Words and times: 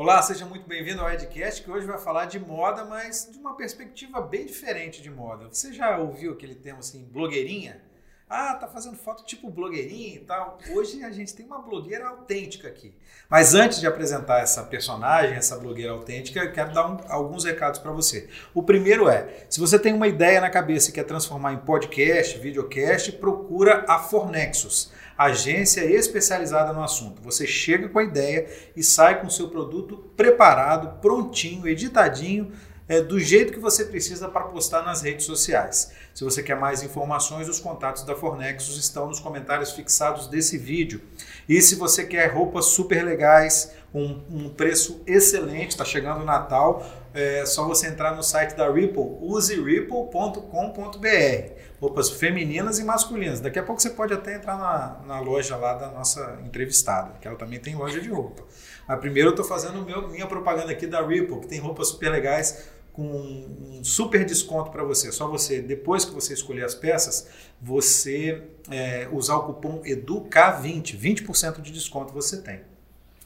Olá, 0.00 0.22
seja 0.22 0.46
muito 0.46 0.66
bem-vindo 0.66 1.02
ao 1.02 1.12
Edcast, 1.12 1.62
que 1.62 1.70
hoje 1.70 1.86
vai 1.86 1.98
falar 1.98 2.24
de 2.24 2.38
moda, 2.38 2.86
mas 2.86 3.28
de 3.30 3.38
uma 3.38 3.54
perspectiva 3.54 4.18
bem 4.22 4.46
diferente 4.46 5.02
de 5.02 5.10
moda. 5.10 5.46
Você 5.52 5.74
já 5.74 5.98
ouviu 5.98 6.32
aquele 6.32 6.54
termo 6.54 6.78
assim, 6.78 7.04
blogueirinha? 7.04 7.82
Ah, 8.26 8.54
tá 8.54 8.66
fazendo 8.66 8.96
foto 8.96 9.26
tipo 9.26 9.50
blogueirinha 9.50 10.14
e 10.14 10.20
tal. 10.20 10.56
Hoje 10.70 11.04
a 11.04 11.10
gente 11.10 11.34
tem 11.34 11.44
uma 11.44 11.60
blogueira 11.60 12.08
autêntica 12.08 12.66
aqui. 12.66 12.94
Mas 13.28 13.54
antes 13.54 13.78
de 13.78 13.86
apresentar 13.86 14.40
essa 14.40 14.62
personagem, 14.62 15.36
essa 15.36 15.58
blogueira 15.58 15.92
autêntica, 15.92 16.40
eu 16.40 16.50
quero 16.50 16.72
dar 16.72 16.90
um, 16.90 16.98
alguns 17.06 17.44
recados 17.44 17.78
para 17.78 17.92
você. 17.92 18.26
O 18.54 18.62
primeiro 18.62 19.06
é: 19.06 19.44
se 19.50 19.60
você 19.60 19.78
tem 19.78 19.92
uma 19.92 20.08
ideia 20.08 20.40
na 20.40 20.48
cabeça 20.48 20.88
e 20.88 20.94
quer 20.94 21.04
transformar 21.04 21.52
em 21.52 21.58
podcast, 21.58 22.38
videocast, 22.38 23.12
procura 23.18 23.84
a 23.86 23.98
Fornexus, 23.98 24.92
agência 25.26 25.84
especializada 25.84 26.72
no 26.72 26.82
assunto. 26.82 27.22
Você 27.22 27.46
chega 27.46 27.88
com 27.88 27.98
a 27.98 28.04
ideia 28.04 28.48
e 28.74 28.82
sai 28.82 29.20
com 29.20 29.26
o 29.26 29.30
seu 29.30 29.48
produto 29.48 29.98
preparado, 30.16 31.00
prontinho, 31.00 31.68
editadinho 31.68 32.52
é, 32.88 33.00
do 33.00 33.20
jeito 33.20 33.52
que 33.52 33.60
você 33.60 33.84
precisa 33.84 34.28
para 34.28 34.46
postar 34.46 34.82
nas 34.82 35.02
redes 35.02 35.24
sociais. 35.24 35.92
Se 36.12 36.24
você 36.24 36.42
quer 36.42 36.56
mais 36.56 36.82
informações, 36.82 37.48
os 37.48 37.60
contatos 37.60 38.02
da 38.02 38.16
Fornexus 38.16 38.76
estão 38.76 39.06
nos 39.06 39.20
comentários 39.20 39.70
fixados 39.70 40.26
desse 40.26 40.58
vídeo. 40.58 41.00
E 41.48 41.60
se 41.60 41.76
você 41.76 42.04
quer 42.04 42.32
roupas 42.32 42.66
super 42.66 43.04
legais, 43.04 43.72
um, 43.94 44.20
um 44.28 44.48
preço 44.48 45.00
excelente, 45.06 45.70
está 45.70 45.84
chegando 45.84 46.22
o 46.22 46.24
Natal, 46.24 46.84
é 47.14 47.46
só 47.46 47.66
você 47.66 47.86
entrar 47.86 48.16
no 48.16 48.22
site 48.22 48.56
da 48.56 48.70
Ripple, 48.72 49.18
useripple.com.br. 49.20 51.69
Roupas 51.80 52.10
femininas 52.10 52.78
e 52.78 52.84
masculinas. 52.84 53.40
Daqui 53.40 53.58
a 53.58 53.62
pouco 53.62 53.80
você 53.80 53.90
pode 53.90 54.12
até 54.12 54.34
entrar 54.34 54.58
na, 54.58 55.00
na 55.06 55.20
loja 55.20 55.56
lá 55.56 55.74
da 55.74 55.88
nossa 55.88 56.38
entrevistada, 56.44 57.14
que 57.20 57.26
ela 57.26 57.36
também 57.36 57.58
tem 57.58 57.74
loja 57.74 58.00
de 58.00 58.10
roupa. 58.10 58.44
Mas 58.86 59.00
primeiro 59.00 59.30
eu 59.30 59.32
estou 59.32 59.46
fazendo 59.46 59.82
meu, 59.84 60.08
minha 60.08 60.26
propaganda 60.26 60.70
aqui 60.70 60.86
da 60.86 61.00
Ripple, 61.06 61.40
que 61.40 61.46
tem 61.48 61.58
roupas 61.58 61.88
super 61.88 62.10
legais 62.10 62.68
com 62.92 63.02
um 63.02 63.80
super 63.82 64.24
desconto 64.24 64.70
para 64.70 64.84
você. 64.84 65.10
Só 65.10 65.28
você, 65.28 65.62
depois 65.62 66.04
que 66.04 66.12
você 66.12 66.34
escolher 66.34 66.64
as 66.64 66.74
peças, 66.74 67.28
você 67.60 68.42
é, 68.70 69.08
usar 69.10 69.36
o 69.36 69.44
cupom 69.44 69.82
EDUCA20, 69.82 70.98
20% 70.98 71.60
de 71.60 71.72
desconto 71.72 72.12
você 72.12 72.42
tem. 72.42 72.60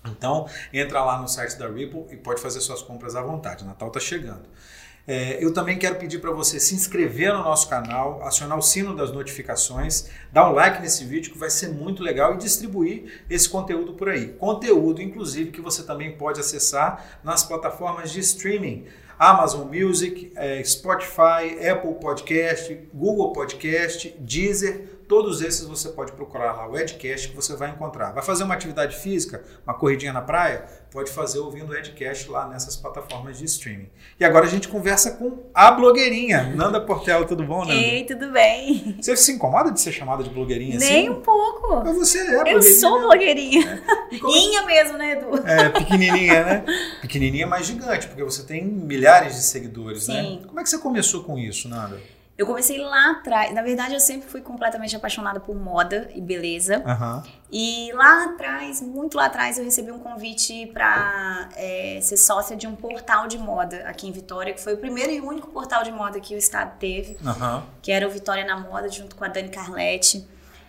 Então, 0.06 0.46
entra 0.72 1.02
lá 1.02 1.20
no 1.20 1.27
site 1.27 1.56
da 1.56 1.66
Ripple 1.66 2.06
e 2.11 2.16
pode 2.16 2.41
fazer 2.41 2.61
suas 2.61 2.83
compras 2.83 3.16
à 3.16 3.22
vontade. 3.22 3.64
Natal 3.64 3.89
está 3.89 4.00
chegando. 4.00 4.42
É, 5.06 5.42
eu 5.44 5.52
também 5.52 5.78
quero 5.78 5.97
pedir 5.97 6.19
para 6.19 6.30
você 6.30 6.58
se 6.58 6.74
inscrever 6.74 7.33
no 7.33 7.44
nosso 7.44 7.69
canal, 7.69 8.22
acionar 8.22 8.56
o 8.56 8.62
sino 8.62 8.97
das 8.97 9.12
notificações, 9.12 10.08
dar 10.33 10.50
um 10.50 10.55
like 10.55 10.80
nesse 10.80 11.05
vídeo 11.05 11.30
que 11.30 11.38
vai 11.38 11.50
ser 11.50 11.69
muito 11.69 12.02
legal 12.02 12.34
e 12.34 12.38
distribuir 12.38 13.22
esse 13.28 13.46
conteúdo 13.48 13.92
por 13.92 14.08
aí. 14.08 14.28
Conteúdo, 14.28 15.02
inclusive, 15.02 15.50
que 15.50 15.61
você 15.61 15.83
também 15.83 16.16
pode 16.16 16.41
acessar 16.41 17.20
nas 17.22 17.44
plataformas 17.44 18.11
de 18.11 18.20
streaming. 18.20 18.86
Amazon 19.19 19.69
Music, 19.69 20.33
é, 20.34 20.62
Spotify, 20.64 21.68
Apple 21.70 21.94
Podcast, 22.00 22.74
Google 22.92 23.33
Podcast, 23.33 24.14
Deezer, 24.18 24.93
todos 25.08 25.42
esses 25.42 25.66
você 25.66 25.88
pode 25.91 26.12
procurar 26.12 26.52
lá 26.52 26.69
o 26.69 26.78
Edcast 26.78 27.28
que 27.28 27.36
você 27.36 27.55
vai 27.56 27.70
encontrar. 27.70 28.12
Vai 28.12 28.22
fazer 28.22 28.44
uma 28.44 28.55
atividade 28.55 28.97
física, 28.97 29.42
uma 29.66 29.74
corridinha 29.74 30.12
na 30.12 30.22
praia? 30.22 30.64
Pode 30.91 31.11
fazer 31.11 31.41
ouvindo 31.41 31.70
o 31.70 31.77
Edcast 31.77 32.30
lá 32.30 32.46
nessas 32.48 32.77
plataformas 32.77 33.38
de 33.38 33.44
streaming. 33.44 33.88
E 34.19 34.24
agora 34.24 34.46
a 34.46 34.48
gente 34.48 34.69
conversa 34.69 35.12
com 35.12 35.42
a 35.52 35.70
blogueirinha, 35.72 36.44
Nanda 36.55 36.80
Portela, 36.80 37.24
tudo 37.24 37.42
bom, 37.44 37.61
Nanda? 37.64 37.74
Ei, 37.74 38.05
tudo 38.05 38.30
bem. 38.30 38.96
Você 39.00 39.16
se 39.16 39.33
incomoda 39.33 39.70
de 39.72 39.80
ser 39.80 39.91
chamada 39.92 40.22
de 40.22 40.30
blogueirinha 40.30 40.78
Nem 40.78 41.08
assim? 41.08 41.11
um 41.11 41.20
pouco. 41.20 41.83
Mas 41.84 41.96
você 41.96 42.18
é 42.18 42.22
Eu 42.22 42.44
blogueirinha. 42.44 42.80
sou 42.80 42.96
né? 42.98 43.06
blogueirinha. 43.06 43.84
É. 44.11 44.14
É- 44.14 44.18
Inha 44.39 44.62
mesmo, 44.66 44.96
né, 44.98 45.12
Edu? 45.12 45.46
É, 45.46 45.68
pequenininha, 45.70 46.44
né? 46.44 46.64
Pequenininha, 47.00 47.46
mas 47.46 47.66
gigante, 47.66 48.06
porque 48.06 48.22
você 48.22 48.44
tem 48.44 48.64
milhares 48.64 49.34
de 49.34 49.42
seguidores, 49.42 50.07
né? 50.08 50.23
Sim. 50.23 50.42
Como 50.46 50.61
é 50.61 50.62
que 50.62 50.68
você 50.70 50.78
começou 50.78 51.24
com 51.24 51.36
isso, 51.39 51.68
Nanda? 51.68 52.01
Eu 52.36 52.46
comecei 52.46 52.78
lá 52.78 53.12
atrás. 53.12 53.55
Na 53.55 53.62
verdade, 53.62 53.95
eu 53.95 54.00
sempre 54.00 54.28
fui 54.28 54.40
completamente 54.40 54.96
apaixonada 54.96 55.39
por 55.39 55.55
moda 55.55 56.11
e 56.14 56.20
beleza. 56.20 56.83
Aham. 56.84 57.22
E 57.50 57.92
lá 57.92 58.24
atrás, 58.24 58.80
muito 58.80 59.17
lá 59.17 59.27
atrás, 59.27 59.56
eu 59.56 59.64
recebi 59.64 59.92
um 59.92 60.00
convite 60.00 60.67
para 60.74 61.48
ser 62.02 62.17
sócia 62.17 62.56
de 62.56 62.67
um 62.67 62.74
portal 62.74 63.28
de 63.28 63.39
moda 63.39 63.84
aqui 63.86 64.08
em 64.08 64.12
Vitória, 64.12 64.52
que 64.52 64.61
foi 64.61 64.74
o 64.74 64.78
primeiro 64.78 65.12
e 65.12 65.20
único 65.20 65.48
portal 65.50 65.84
de 65.84 65.92
moda 65.92 66.18
que 66.18 66.34
o 66.34 66.39
estado 66.39 66.77
teve, 66.80 67.17
Aham. 67.24 67.62
que 67.80 67.92
era 67.92 68.08
o 68.08 68.11
Vitória 68.11 68.45
na 68.45 68.58
Moda, 68.58 68.89
junto 68.89 69.14
com 69.14 69.24
a 69.24 69.28
Dani 69.28 69.51
Carletti. 69.51 70.27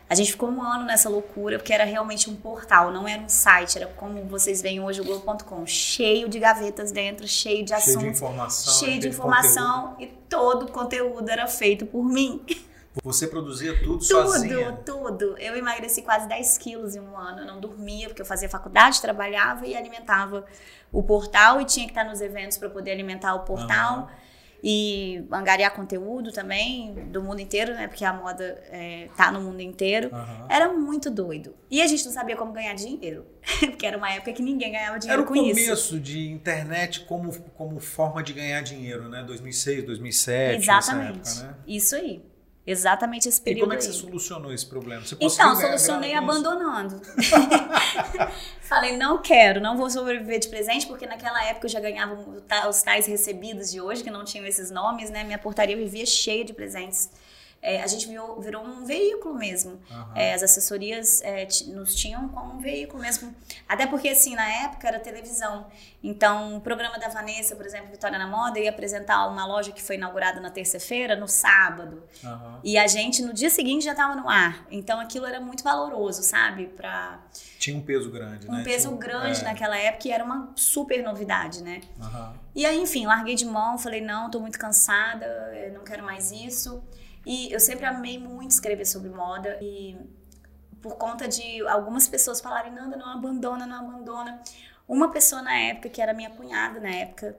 A 0.08 0.14
gente 0.14 0.32
ficou 0.32 0.50
um 0.50 0.62
ano 0.62 0.86
nessa 0.86 1.10
loucura, 1.10 1.58
porque 1.58 1.74
era 1.74 1.84
realmente 1.84 2.30
um 2.30 2.36
portal, 2.36 2.92
não 2.92 3.08
era 3.08 3.22
um 3.22 3.30
site, 3.30 3.78
era 3.78 3.88
como 3.88 4.24
vocês 4.26 4.62
veem 4.62 4.80
hoje 4.80 5.02
o 5.02 5.04
Globo.com, 5.04 5.66
cheio 5.66 6.30
de 6.30 6.38
gavetas 6.38 6.92
dentro, 6.92 7.28
cheio 7.28 7.64
de 7.66 7.70
Cheio 7.72 7.82
de 7.82 7.90
assuntos, 7.90 8.18
informação. 8.18 8.74
cheio 8.74 9.00
de 9.00 9.08
conteúdo. 9.10 9.14
informação 9.14 9.96
e 10.00 10.08
todo 10.30 10.68
o 10.68 10.72
conteúdo 10.72 11.28
era 11.30 11.48
feito 11.48 11.86
por 11.88 12.04
mim. 12.04 12.40
Você 13.04 13.28
produzia 13.28 13.78
tudo, 13.84 14.02
sozinha. 14.04 14.72
Tudo, 14.86 15.04
tudo. 15.18 15.38
Eu 15.38 15.58
emagreci 15.58 16.02
quase 16.02 16.30
10 16.30 16.58
quilos 16.60 16.96
em 16.96 17.02
um 17.02 17.18
ano. 17.18 17.40
Eu 17.40 17.46
não 17.46 17.60
dormia, 17.60 18.08
porque 18.08 18.22
eu 18.22 18.26
fazia 18.26 18.48
faculdade, 18.48 19.02
trabalhava 19.02 19.66
e 19.68 19.76
alimentava 19.76 20.46
o 20.94 21.04
portal 21.04 21.60
e 21.60 21.66
tinha 21.66 21.86
que 21.86 21.92
estar 21.92 22.06
nos 22.06 22.22
eventos 22.22 22.58
para 22.58 22.70
poder 22.70 22.92
alimentar 22.92 23.34
o 23.36 23.40
portal. 23.40 23.94
Aham. 23.96 24.08
E 24.64 25.24
angariar 25.32 25.74
conteúdo 25.76 26.32
também 26.32 26.94
do 27.12 27.22
mundo 27.22 27.40
inteiro, 27.40 27.74
né? 27.74 27.88
Porque 27.88 28.04
a 28.04 28.14
moda 28.14 28.44
é, 28.70 29.10
tá 29.16 29.32
no 29.32 29.42
mundo 29.42 29.62
inteiro. 29.62 30.10
Aham. 30.12 30.48
Era 30.50 30.74
muito 30.74 31.10
doido. 31.12 31.56
E 31.70 31.82
a 31.82 31.88
gente 31.88 32.04
não 32.06 32.12
sabia 32.12 32.36
como 32.36 32.52
ganhar 32.52 32.74
dinheiro. 32.74 33.26
Porque 33.60 33.86
era 33.86 33.98
uma 33.98 34.12
época 34.12 34.34
que 34.34 34.42
ninguém 34.42 34.72
ganhava 34.72 34.92
Era 34.92 35.00
dinheiro 35.00 35.24
o 35.24 35.26
com 35.26 35.36
isso. 35.36 35.60
começo 35.66 36.00
de 36.00 36.30
internet 36.30 37.02
como, 37.02 37.32
como 37.52 37.80
forma 37.80 38.24
de 38.24 38.34
ganhar 38.34 38.62
dinheiro, 38.62 39.08
né? 39.08 39.24
2006, 39.24 39.84
2007, 39.86 40.58
Exatamente. 40.64 41.30
época, 41.30 41.44
né? 41.44 41.56
Isso 41.68 41.96
aí. 41.96 42.22
Exatamente 42.68 43.30
esse 43.30 43.40
E 43.40 43.44
período 43.44 43.62
como 43.62 43.74
é 43.74 43.78
que 43.78 43.84
você 43.84 43.92
aí. 43.92 43.96
solucionou 43.96 44.52
esse 44.52 44.66
problema? 44.66 45.04
Então, 45.20 45.56
solucionei 45.56 46.12
isso? 46.12 46.20
abandonando. 46.20 47.00
Falei, 48.62 48.98
não 48.98 49.20
quero, 49.22 49.62
não 49.62 49.78
vou 49.78 49.90
sobreviver 49.90 50.40
de 50.40 50.48
presente, 50.48 50.88
porque 50.88 51.06
naquela 51.06 51.44
época 51.46 51.68
eu 51.68 51.70
já 51.70 51.80
ganhava 51.80 52.18
os 52.68 52.82
tais 52.82 53.06
recebidos 53.06 53.72
de 53.72 53.80
hoje, 53.80 54.04
que 54.04 54.10
não 54.10 54.26
tinham 54.26 54.46
esses 54.48 54.72
nomes, 54.72 55.10
né? 55.12 55.24
Minha 55.24 55.38
portaria 55.38 55.78
vivia 55.78 56.06
cheia 56.06 56.44
de 56.44 56.54
presentes. 56.54 57.12
É, 57.66 57.82
a 57.82 57.88
gente 57.88 58.08
virou, 58.08 58.40
virou 58.40 58.64
um 58.64 58.86
veículo 58.86 59.34
mesmo. 59.34 59.82
Aham. 59.90 60.12
É, 60.14 60.36
as 60.36 60.44
assessorias 60.44 61.20
é, 61.24 61.48
nos 61.70 61.96
tinham 61.96 62.30
como 62.30 62.54
um 62.54 62.60
veículo 62.60 63.02
mesmo. 63.02 63.34
Até 63.68 63.88
porque, 63.88 64.10
assim, 64.10 64.36
na 64.36 64.48
época 64.66 64.88
era 64.88 65.00
televisão. 65.00 65.66
Então, 66.04 66.58
o 66.58 66.62
programa 66.62 67.00
da 67.00 67.08
Vanessa, 67.08 67.56
por 67.56 67.66
exemplo, 67.66 67.88
Vitória 67.90 68.20
na 68.20 68.28
Moda, 68.28 68.60
ia 68.60 68.70
apresentar 68.70 69.26
uma 69.28 69.48
loja 69.48 69.72
que 69.72 69.82
foi 69.82 69.96
inaugurada 69.96 70.40
na 70.40 70.52
terça-feira, 70.52 71.16
no 71.16 71.28
sábado. 71.28 72.04
Aham. 72.24 72.60
E 72.64 72.78
a 72.78 72.86
gente, 72.86 73.24
no 73.24 73.34
dia 73.34 73.50
seguinte, 73.50 73.84
já 73.84 73.94
estava 73.94 74.16
no 74.16 74.30
ar. 74.30 74.68
Então, 74.70 75.00
aquilo 75.00 75.26
era 75.26 75.42
muito 75.42 75.64
valoroso, 75.64 76.22
sabe? 76.22 76.68
Pra 76.68 77.20
Tinha 77.58 77.76
um 77.76 77.82
peso 77.82 78.12
grande, 78.12 78.48
né? 78.48 78.60
um 78.60 78.64
peso 78.64 78.90
Tinha 78.90 79.00
grande 79.00 79.42
é. 79.42 79.44
naquela 79.44 79.76
época 79.76 80.08
e 80.08 80.12
era 80.12 80.24
uma 80.24 80.54
super 80.56 81.02
novidade, 81.02 81.64
né? 81.64 81.82
Aham. 82.00 82.36
E 82.54 82.64
aí, 82.64 82.80
enfim, 82.80 83.08
larguei 83.08 83.34
de 83.34 83.44
mão, 83.46 83.76
falei, 83.80 84.02
não, 84.02 84.30
tô 84.30 84.40
muito 84.40 84.60
cansada, 84.60 85.26
eh, 85.26 85.72
não 85.74 85.84
quero 85.84 86.04
mais 86.04 86.32
isso. 86.32 86.84
E 87.26 87.52
eu 87.52 87.60
sempre 87.60 87.86
amei 87.86 88.20
muito 88.20 88.52
escrever 88.52 88.86
sobre 88.86 89.10
moda 89.10 89.58
e 89.62 89.98
por 90.82 90.96
conta 90.98 91.28
de 91.28 91.66
algumas 91.68 92.08
pessoas 92.08 92.40
falarem, 92.40 92.72
Nanda, 92.72 92.96
não 92.96 93.10
abandona, 93.12 93.66
não 93.66 93.80
abandona. 93.80 94.40
Uma 94.88 95.10
pessoa 95.12 95.42
na 95.42 95.56
época, 95.58 95.90
que 95.90 96.00
era 96.02 96.14
minha 96.14 96.30
cunhada 96.30 96.80
na 96.80 96.90
época, 96.90 97.36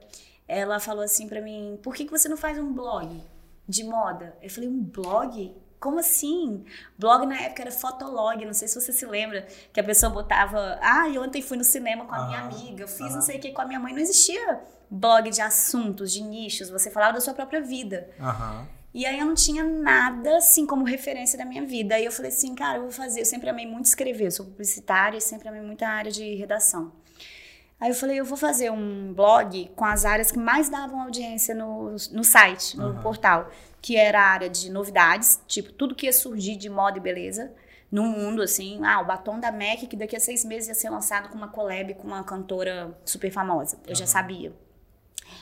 ela 0.47 0.79
falou 0.79 1.03
assim 1.03 1.27
pra 1.29 1.39
mim, 1.41 1.79
por 1.81 1.95
que, 1.95 2.03
que 2.05 2.11
você 2.11 2.27
não 2.27 2.35
faz 2.35 2.57
um 2.57 2.73
blog 2.73 3.23
de 3.67 3.83
moda? 3.85 4.35
Eu 4.41 4.49
falei, 4.49 4.67
um 4.69 4.83
blog? 4.83 5.55
Como 5.79 5.99
assim? 5.99 6.65
Blog 6.97 7.25
na 7.25 7.39
época 7.39 7.61
era 7.61 7.71
fotolog, 7.71 8.43
não 8.43 8.53
sei 8.53 8.67
se 8.67 8.75
você 8.81 8.91
se 8.91 9.05
lembra, 9.05 9.47
que 9.71 9.79
a 9.79 9.83
pessoa 9.83 10.09
botava, 10.11 10.77
ah, 10.81 11.07
e 11.07 11.17
ontem 11.17 11.41
fui 11.41 11.55
no 11.55 11.63
cinema 11.63 12.03
com 12.05 12.15
a 12.15 12.25
minha 12.27 12.39
Aham, 12.39 12.49
amiga, 12.49 12.83
eu 12.83 12.87
fiz 12.87 12.99
aham. 13.01 13.15
não 13.15 13.21
sei 13.21 13.37
o 13.37 13.39
que 13.39 13.51
com 13.51 13.61
a 13.61 13.65
minha 13.65 13.79
mãe. 13.79 13.93
Não 13.93 13.99
existia 14.01 14.59
blog 14.89 15.29
de 15.29 15.39
assuntos, 15.39 16.11
de 16.11 16.21
nichos, 16.21 16.69
você 16.69 16.89
falava 16.89 17.13
da 17.13 17.21
sua 17.21 17.33
própria 17.33 17.61
vida. 17.61 18.09
Aham. 18.19 18.67
E 18.97 19.05
aí 19.05 19.19
eu 19.19 19.27
não 19.27 19.35
tinha 19.35 19.63
nada 19.63 20.37
assim 20.37 20.65
como 20.65 20.83
referência 20.83 21.37
da 21.37 21.45
minha 21.45 21.63
vida. 21.63 21.93
Aí 21.93 22.03
eu 22.03 22.11
falei 22.11 22.31
assim, 22.31 22.55
cara, 22.55 22.79
eu 22.79 22.81
vou 22.81 22.91
fazer. 22.91 23.21
Eu 23.21 23.25
sempre 23.25 23.47
amei 23.47 23.67
muito 23.67 23.85
escrever, 23.85 24.25
eu 24.25 24.31
sou 24.31 24.43
publicitária 24.43 25.19
e 25.19 25.21
sempre 25.21 25.47
amei 25.47 25.61
muito 25.61 25.83
a 25.83 25.87
área 25.87 26.11
de 26.11 26.33
redação. 26.33 26.91
Aí 27.79 27.91
eu 27.91 27.93
falei, 27.93 28.19
eu 28.19 28.25
vou 28.25 28.35
fazer 28.35 28.71
um 28.71 29.13
blog 29.13 29.69
com 29.75 29.85
as 29.85 30.03
áreas 30.03 30.31
que 30.31 30.39
mais 30.39 30.67
davam 30.67 30.99
audiência 30.99 31.53
no, 31.53 31.91
no 32.11 32.23
site, 32.23 32.75
no 32.75 32.87
Aham. 32.87 33.01
portal, 33.03 33.51
que 33.83 33.95
era 33.95 34.19
a 34.19 34.31
área 34.31 34.49
de 34.49 34.71
novidades, 34.71 35.39
tipo, 35.47 35.71
tudo 35.73 35.93
que 35.93 36.07
ia 36.07 36.11
surgir 36.13 36.55
de 36.55 36.67
moda 36.67 36.97
e 36.97 36.99
beleza 36.99 37.53
no 37.91 38.01
mundo, 38.01 38.41
assim, 38.41 38.83
ah, 38.83 38.99
o 38.99 39.05
batom 39.05 39.39
da 39.39 39.51
MAC, 39.51 39.85
que 39.85 39.95
daqui 39.95 40.15
a 40.15 40.19
seis 40.19 40.43
meses 40.43 40.69
ia 40.69 40.73
ser 40.73 40.89
lançado 40.89 41.29
com 41.29 41.37
uma 41.37 41.49
collab 41.49 41.93
com 41.93 42.07
uma 42.07 42.23
cantora 42.23 42.97
super 43.05 43.29
famosa. 43.29 43.77
Eu 43.87 43.93
já 43.93 44.05
Aham. 44.05 44.11
sabia. 44.11 44.66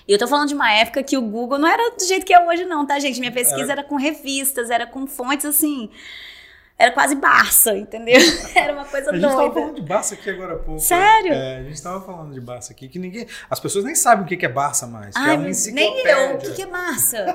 E 0.08 0.12
eu 0.14 0.20
tô 0.20 0.28
falando 0.28 0.50
de 0.50 0.54
uma 0.56 0.72
época 0.72 1.02
que 1.04 1.18
o 1.18 1.22
Google 1.22 1.58
não 1.58 1.68
era 1.68 1.96
do 1.96 2.04
jeito 2.06 2.26
que 2.26 2.34
é 2.34 2.40
hoje, 2.48 2.66
não, 2.66 2.86
tá, 2.86 3.00
gente? 3.00 3.20
Minha 3.20 3.32
pesquisa 3.32 3.64
Era- 3.64 3.82
era 3.82 3.84
com 3.84 3.96
revistas, 3.96 4.70
era 4.70 4.86
com 4.86 5.08
fontes 5.08 5.46
assim. 5.46 5.90
Era 6.78 6.92
quase 6.92 7.16
Barça, 7.16 7.76
entendeu? 7.78 8.20
Era 8.54 8.74
uma 8.74 8.84
coisa 8.84 9.10
doida. 9.10 9.28
A 9.28 9.30
gente 9.30 9.38
tava 9.38 9.54
falando 9.54 9.76
de 9.76 9.82
Barça 9.82 10.14
aqui 10.16 10.30
agora 10.30 10.54
há 10.56 10.58
pouco. 10.58 10.82
Sério? 10.82 11.32
É, 11.32 11.58
a 11.60 11.64
gente 11.64 11.82
tava 11.82 12.02
falando 12.02 12.34
de 12.34 12.42
Barça 12.42 12.74
aqui, 12.74 12.90
que 12.90 13.00
ninguém. 13.00 13.26
As 13.50 13.62
pessoas 13.62 13.86
nem 13.86 13.96
sabem 13.96 14.26
o 14.26 14.28
que 14.28 14.46
é 14.46 14.50
Barça 14.50 14.86
mais. 14.86 15.16
Ai, 15.16 15.36
é 15.36 15.72
nem 15.72 16.06
eu. 16.06 16.36
O 16.36 16.54
que 16.54 16.62
é 16.62 16.66
Barça? 16.66 17.34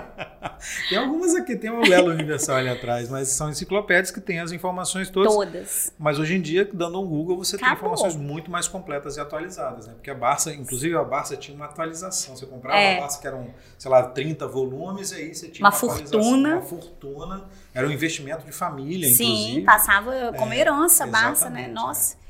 tem 0.88 0.96
algumas 0.96 1.34
aqui, 1.34 1.56
tem 1.56 1.70
uma 1.70 1.86
Lelo 1.86 2.10
Universal 2.10 2.56
ali 2.56 2.70
atrás, 2.70 3.10
mas 3.10 3.28
são 3.28 3.50
enciclopédias 3.50 4.10
que 4.10 4.20
têm 4.20 4.40
as 4.40 4.50
informações 4.50 5.10
todas. 5.10 5.34
Todas. 5.34 5.92
Mas 5.98 6.18
hoje 6.18 6.36
em 6.36 6.40
dia, 6.40 6.66
dando 6.72 7.02
um 7.02 7.06
Google, 7.06 7.36
você 7.36 7.56
Acabou. 7.56 7.76
tem 7.76 7.76
informações 7.76 8.16
muito 8.16 8.50
mais 8.50 8.66
completas 8.66 9.18
e 9.18 9.20
atualizadas, 9.20 9.88
né? 9.88 9.92
Porque 9.92 10.10
a 10.10 10.14
Barça, 10.14 10.54
inclusive 10.54 10.96
a 10.96 11.04
Barça 11.04 11.36
tinha 11.36 11.54
uma 11.54 11.66
atualização. 11.66 12.34
Você 12.34 12.46
comprava 12.46 12.78
é. 12.78 12.96
a 12.96 13.00
Barça 13.02 13.20
que 13.20 13.26
eram, 13.26 13.48
sei 13.76 13.90
lá, 13.90 14.04
30 14.04 14.48
volumes, 14.48 15.12
e 15.12 15.16
aí 15.16 15.34
você 15.34 15.48
tinha 15.48 15.66
uma, 15.66 15.70
uma 15.70 15.78
fortuna. 15.78 16.54
Uma 16.54 16.62
fortuna. 16.62 17.44
Era 17.72 17.86
um 17.86 17.90
investimento 17.90 18.44
de 18.44 18.52
família, 18.52 18.69
Sim, 19.14 19.24
inclusive. 19.24 19.62
Passava 19.62 20.32
como 20.36 20.52
é, 20.52 20.58
herança, 20.58 21.06
Barça, 21.06 21.50
né? 21.50 21.68
Nossa. 21.68 22.16
É. 22.16 22.20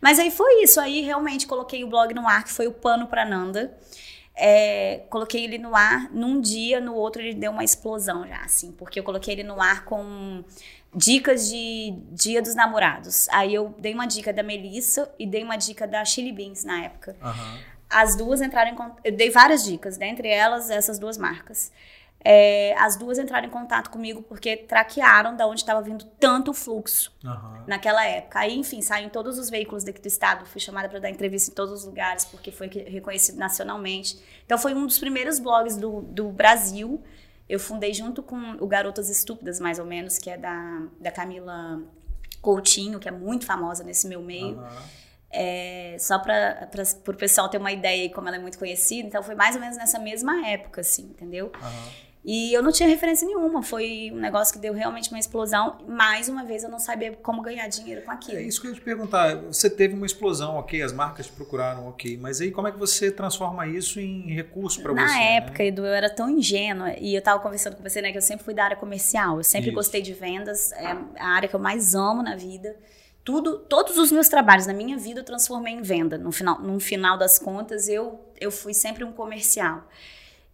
Mas 0.00 0.18
aí 0.18 0.30
foi 0.30 0.62
isso. 0.62 0.80
Aí 0.80 1.00
realmente 1.02 1.46
coloquei 1.46 1.84
o 1.84 1.88
blog 1.88 2.14
no 2.14 2.26
ar, 2.26 2.44
que 2.44 2.52
foi 2.52 2.66
o 2.66 2.72
pano 2.72 3.06
para 3.06 3.24
Nanda. 3.24 3.76
É, 4.40 5.02
coloquei 5.10 5.44
ele 5.44 5.58
no 5.58 5.74
ar 5.74 6.08
num 6.12 6.40
dia, 6.40 6.80
no 6.80 6.94
outro 6.94 7.20
ele 7.20 7.34
deu 7.34 7.50
uma 7.50 7.64
explosão 7.64 8.24
já, 8.24 8.40
assim, 8.42 8.70
porque 8.70 9.00
eu 9.00 9.02
coloquei 9.02 9.34
ele 9.34 9.42
no 9.42 9.60
ar 9.60 9.84
com 9.84 10.44
dicas 10.94 11.48
de 11.48 11.92
Dia 12.12 12.40
dos 12.40 12.54
Namorados. 12.54 13.28
Aí 13.30 13.52
eu 13.52 13.74
dei 13.78 13.92
uma 13.92 14.06
dica 14.06 14.32
da 14.32 14.44
Melissa 14.44 15.12
e 15.18 15.26
dei 15.26 15.42
uma 15.42 15.56
dica 15.56 15.88
da 15.88 16.04
Chili 16.04 16.30
Beans 16.30 16.62
na 16.62 16.84
época. 16.84 17.16
Uhum. 17.20 17.58
As 17.90 18.16
duas 18.16 18.40
entraram 18.40 18.70
em 18.70 18.76
Eu 19.02 19.16
dei 19.16 19.30
várias 19.30 19.64
dicas, 19.64 19.96
dentre 19.96 20.28
elas 20.28 20.70
essas 20.70 21.00
duas 21.00 21.18
marcas. 21.18 21.72
É, 22.24 22.74
as 22.78 22.96
duas 22.96 23.18
entraram 23.18 23.46
em 23.46 23.50
contato 23.50 23.90
comigo 23.90 24.22
porque 24.22 24.56
traquearam 24.56 25.36
da 25.36 25.46
onde 25.46 25.60
estava 25.60 25.80
vindo 25.80 26.04
tanto 26.18 26.52
fluxo 26.52 27.12
uhum. 27.24 27.62
naquela 27.66 28.04
época. 28.04 28.40
Aí, 28.40 28.58
enfim, 28.58 28.82
saiu 28.82 29.06
em 29.06 29.08
todos 29.08 29.38
os 29.38 29.48
veículos 29.48 29.84
daqui 29.84 30.00
do 30.00 30.08
estado. 30.08 30.44
Fui 30.46 30.60
chamada 30.60 30.88
para 30.88 30.98
dar 30.98 31.10
entrevista 31.10 31.50
em 31.50 31.54
todos 31.54 31.80
os 31.80 31.86
lugares 31.86 32.24
porque 32.24 32.50
foi 32.50 32.68
reconhecido 32.68 33.38
nacionalmente. 33.38 34.18
Então, 34.44 34.58
foi 34.58 34.74
um 34.74 34.84
dos 34.84 34.98
primeiros 34.98 35.38
blogs 35.38 35.76
do, 35.76 36.02
do 36.02 36.28
Brasil. 36.30 37.00
Eu 37.48 37.60
fundei 37.60 37.94
junto 37.94 38.22
com 38.22 38.36
o 38.60 38.66
Garotas 38.66 39.08
Estúpidas, 39.08 39.60
mais 39.60 39.78
ou 39.78 39.86
menos, 39.86 40.18
que 40.18 40.28
é 40.28 40.36
da, 40.36 40.82
da 41.00 41.12
Camila 41.12 41.80
Coutinho, 42.42 42.98
que 42.98 43.08
é 43.08 43.12
muito 43.12 43.46
famosa 43.46 43.84
nesse 43.84 44.08
meu 44.08 44.20
meio. 44.20 44.58
Uhum. 44.58 44.98
É, 45.30 45.96
só 46.00 46.18
para 46.18 46.68
o 47.06 47.14
pessoal 47.14 47.48
ter 47.48 47.58
uma 47.58 47.70
ideia 47.70 48.08
de 48.08 48.14
como 48.14 48.26
ela 48.26 48.36
é 48.36 48.40
muito 48.40 48.58
conhecida. 48.58 49.06
Então, 49.06 49.22
foi 49.22 49.36
mais 49.36 49.54
ou 49.54 49.60
menos 49.60 49.76
nessa 49.76 50.00
mesma 50.00 50.46
época, 50.46 50.80
assim, 50.80 51.04
entendeu? 51.04 51.52
Uhum. 51.54 52.07
E 52.24 52.52
eu 52.52 52.62
não 52.62 52.72
tinha 52.72 52.88
referência 52.88 53.26
nenhuma, 53.26 53.62
foi 53.62 54.10
um 54.12 54.18
negócio 54.18 54.52
que 54.52 54.60
deu 54.60 54.74
realmente 54.74 55.10
uma 55.10 55.18
explosão. 55.18 55.78
Mais 55.88 56.28
uma 56.28 56.44
vez, 56.44 56.62
eu 56.62 56.68
não 56.68 56.78
sabia 56.78 57.12
como 57.12 57.40
ganhar 57.40 57.68
dinheiro 57.68 58.02
com 58.02 58.10
aquilo. 58.10 58.38
É 58.38 58.42
isso 58.42 58.60
que 58.60 58.66
eu 58.66 58.72
ia 58.72 58.76
te 58.76 58.82
perguntar. 58.82 59.36
Você 59.42 59.70
teve 59.70 59.94
uma 59.94 60.04
explosão, 60.04 60.56
ok, 60.56 60.82
as 60.82 60.92
marcas 60.92 61.26
te 61.26 61.32
procuraram, 61.32 61.88
ok, 61.88 62.18
mas 62.18 62.40
aí 62.40 62.50
como 62.50 62.68
é 62.68 62.72
que 62.72 62.78
você 62.78 63.10
transforma 63.10 63.66
isso 63.66 64.00
em 64.00 64.32
recurso 64.34 64.82
para 64.82 64.92
você? 64.92 65.04
Na 65.04 65.20
época, 65.20 65.62
né? 65.62 65.68
Edu, 65.68 65.86
eu 65.86 65.94
era 65.94 66.10
tão 66.10 66.28
ingênua 66.28 66.92
e 66.98 67.14
eu 67.14 67.20
estava 67.20 67.40
conversando 67.40 67.76
com 67.76 67.82
você, 67.82 68.02
né, 68.02 68.10
que 68.10 68.18
eu 68.18 68.22
sempre 68.22 68.44
fui 68.44 68.54
da 68.54 68.64
área 68.64 68.76
comercial, 68.76 69.38
eu 69.38 69.44
sempre 69.44 69.68
isso. 69.68 69.76
gostei 69.76 70.02
de 70.02 70.12
vendas, 70.12 70.72
é 70.72 70.96
a 71.18 71.28
área 71.28 71.48
que 71.48 71.54
eu 71.54 71.60
mais 71.60 71.94
amo 71.94 72.22
na 72.22 72.36
vida. 72.36 72.76
Tudo, 73.24 73.58
todos 73.58 73.98
os 73.98 74.10
meus 74.10 74.28
trabalhos 74.28 74.66
na 74.66 74.72
minha 74.72 74.96
vida 74.96 75.20
eu 75.20 75.24
transformei 75.24 75.74
em 75.74 75.82
venda. 75.82 76.16
No 76.16 76.32
final, 76.32 76.60
no 76.60 76.80
final 76.80 77.18
das 77.18 77.38
contas, 77.38 77.88
eu, 77.88 78.18
eu 78.40 78.50
fui 78.50 78.72
sempre 78.72 79.04
um 79.04 79.12
comercial. 79.12 79.86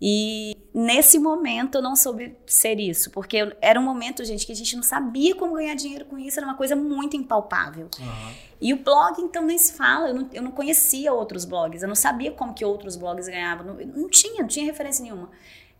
E 0.01 0.57
nesse 0.75 1.19
momento 1.19 1.77
eu 1.77 1.83
não 1.83 1.95
soube 1.95 2.37
ser 2.47 2.79
isso, 2.81 3.11
porque 3.11 3.57
era 3.61 3.79
um 3.79 3.83
momento, 3.83 4.25
gente, 4.25 4.45
que 4.45 4.53
a 4.53 4.57
gente 4.57 4.75
não 4.75 4.83
sabia 4.83 5.35
como 5.35 5.55
ganhar 5.55 5.75
dinheiro 5.75 6.05
com 6.05 6.19
isso, 6.19 6.39
era 6.39 6.47
uma 6.47 6.57
coisa 6.57 6.75
muito 6.75 7.17
impalpável. 7.17 7.89
Uhum. 7.99 8.35
E 8.61 8.73
o 8.73 8.79
blog, 8.79 9.21
então, 9.21 9.45
nem 9.45 9.57
se 9.57 9.73
fala, 9.75 10.09
eu 10.09 10.15
não, 10.15 10.29
eu 10.33 10.43
não, 10.43 10.51
conhecia 10.51 11.13
outros 11.13 11.45
blogs, 11.45 11.83
eu 11.83 11.89
não 11.89 11.95
sabia 11.95 12.33
como 12.33 12.53
que 12.53 12.65
outros 12.65 12.97
blogs 12.97 13.29
ganhavam, 13.29 13.67
não, 13.67 13.75
não 13.75 14.09
tinha, 14.09 14.43
não 14.43 14.49
tinha 14.49 14.67
referência 14.67 15.03
nenhuma. 15.03 15.31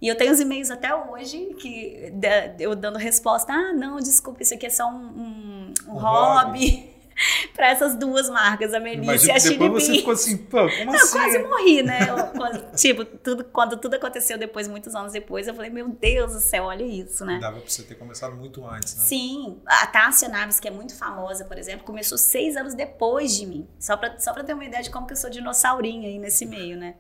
E 0.01 0.09
eu 0.09 0.17
tenho 0.17 0.33
os 0.33 0.41
e-mails 0.41 0.71
até 0.71 0.95
hoje 0.95 1.55
que 1.61 2.13
eu 2.59 2.75
dando 2.77 2.99
resposta, 2.99 3.53
ah, 3.53 3.73
não, 3.73 3.97
desculpa, 3.97 4.43
isso 4.43 4.55
aqui 4.55 4.67
é 4.67 4.71
só 4.71 4.89
um, 4.89 4.95
um, 4.97 5.75
um, 5.89 5.93
um 5.93 5.99
hobby. 5.99 6.67
hobby. 6.67 6.94
para 7.55 7.71
essas 7.71 7.95
duas 7.97 8.29
marcas, 8.29 8.75
a 8.75 8.81
Melissa 8.81 9.27
e 9.27 9.31
a 9.31 9.39
Chili 9.39 9.59
depois 9.59 9.85
você 9.85 9.95
ficou 9.95 10.13
assim, 10.13 10.37
pô, 10.37 10.69
como 10.69 10.87
não, 10.87 10.95
assim? 10.95 11.19
Eu 11.19 11.23
quase 11.23 11.39
morri, 11.39 11.83
né? 11.83 11.99
Eu, 12.09 12.73
tipo, 12.77 13.05
tudo, 13.05 13.45
quando 13.45 13.77
tudo 13.77 13.95
aconteceu 13.95 14.37
depois, 14.37 14.69
muitos 14.69 14.95
anos 14.95 15.13
depois, 15.13 15.47
eu 15.47 15.55
falei, 15.55 15.71
meu 15.71 15.89
Deus 15.89 16.33
do 16.33 16.41
céu, 16.41 16.65
olha 16.65 16.85
isso, 16.85 17.25
né? 17.25 17.39
Dava 17.41 17.61
pra 17.61 17.71
você 17.71 17.83
ter 17.83 17.95
começado 17.95 18.35
muito 18.37 18.67
antes, 18.67 18.97
né? 18.97 19.05
Sim. 19.05 19.61
A 19.67 19.87
Tássia 19.87 20.29
Naves, 20.29 20.59
que 20.59 20.69
é 20.69 20.71
muito 20.71 20.95
famosa, 20.97 21.45
por 21.45 21.59
exemplo, 21.59 21.85
começou 21.85 22.19
seis 22.19 22.57
anos 22.57 22.75
depois 22.75 23.35
de 23.37 23.47
mim. 23.47 23.69
Só 23.79 23.97
pra, 23.97 24.19
só 24.19 24.33
pra 24.33 24.45
ter 24.45 24.55
uma 24.55 24.65
ideia 24.65 24.83
de 24.83 24.91
como 24.91 25.07
que 25.07 25.13
eu 25.13 25.17
sou 25.17 25.31
dinossaurinha 25.31 26.09
aí 26.09 26.19
nesse 26.19 26.45
meio, 26.45 26.77
né? 26.77 26.95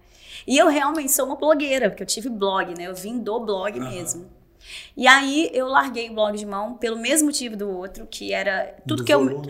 E 0.46 0.58
eu 0.58 0.68
realmente 0.68 1.12
sou 1.12 1.26
uma 1.26 1.36
blogueira, 1.36 1.88
porque 1.88 2.02
eu 2.02 2.06
tive 2.06 2.28
blog, 2.28 2.76
né? 2.76 2.84
Eu 2.86 2.94
vim 2.94 3.18
do 3.18 3.40
blog 3.40 3.78
uhum. 3.78 3.88
mesmo. 3.88 4.43
E 4.96 5.06
aí 5.06 5.50
eu 5.52 5.66
larguei 5.66 6.08
o 6.08 6.14
blog 6.14 6.36
de 6.36 6.46
mão 6.46 6.74
pelo 6.74 6.98
mesmo 6.98 7.26
motivo 7.26 7.56
do 7.56 7.68
outro, 7.68 8.06
que 8.06 8.32
era 8.32 8.74
tudo 8.86 8.96
do 8.96 9.04
que 9.04 9.12
eu 9.12 9.42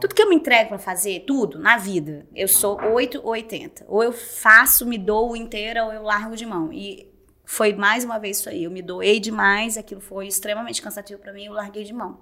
tudo 0.00 0.14
que 0.14 0.22
eu 0.22 0.28
me 0.28 0.36
entrego 0.36 0.70
para 0.70 0.78
fazer, 0.78 1.24
tudo 1.26 1.58
na 1.58 1.76
vida, 1.76 2.26
eu 2.34 2.48
sou 2.48 2.80
8 2.80 3.20
ou 3.22 3.30
80. 3.30 3.84
Ou 3.88 4.02
eu 4.02 4.12
faço, 4.12 4.86
me 4.86 4.98
dou 4.98 5.36
inteira 5.36 5.84
ou 5.84 5.92
eu 5.92 6.02
largo 6.02 6.36
de 6.36 6.46
mão. 6.46 6.72
E 6.72 7.12
foi 7.44 7.74
mais 7.74 8.04
uma 8.04 8.18
vez 8.18 8.38
isso 8.38 8.48
aí, 8.48 8.64
eu 8.64 8.70
me 8.70 8.82
doei 8.82 9.20
demais, 9.20 9.76
aquilo 9.76 10.00
foi 10.00 10.26
extremamente 10.26 10.82
cansativo 10.82 11.20
para 11.20 11.32
mim, 11.32 11.44
eu 11.44 11.52
larguei 11.52 11.84
de 11.84 11.92
mão. 11.92 12.20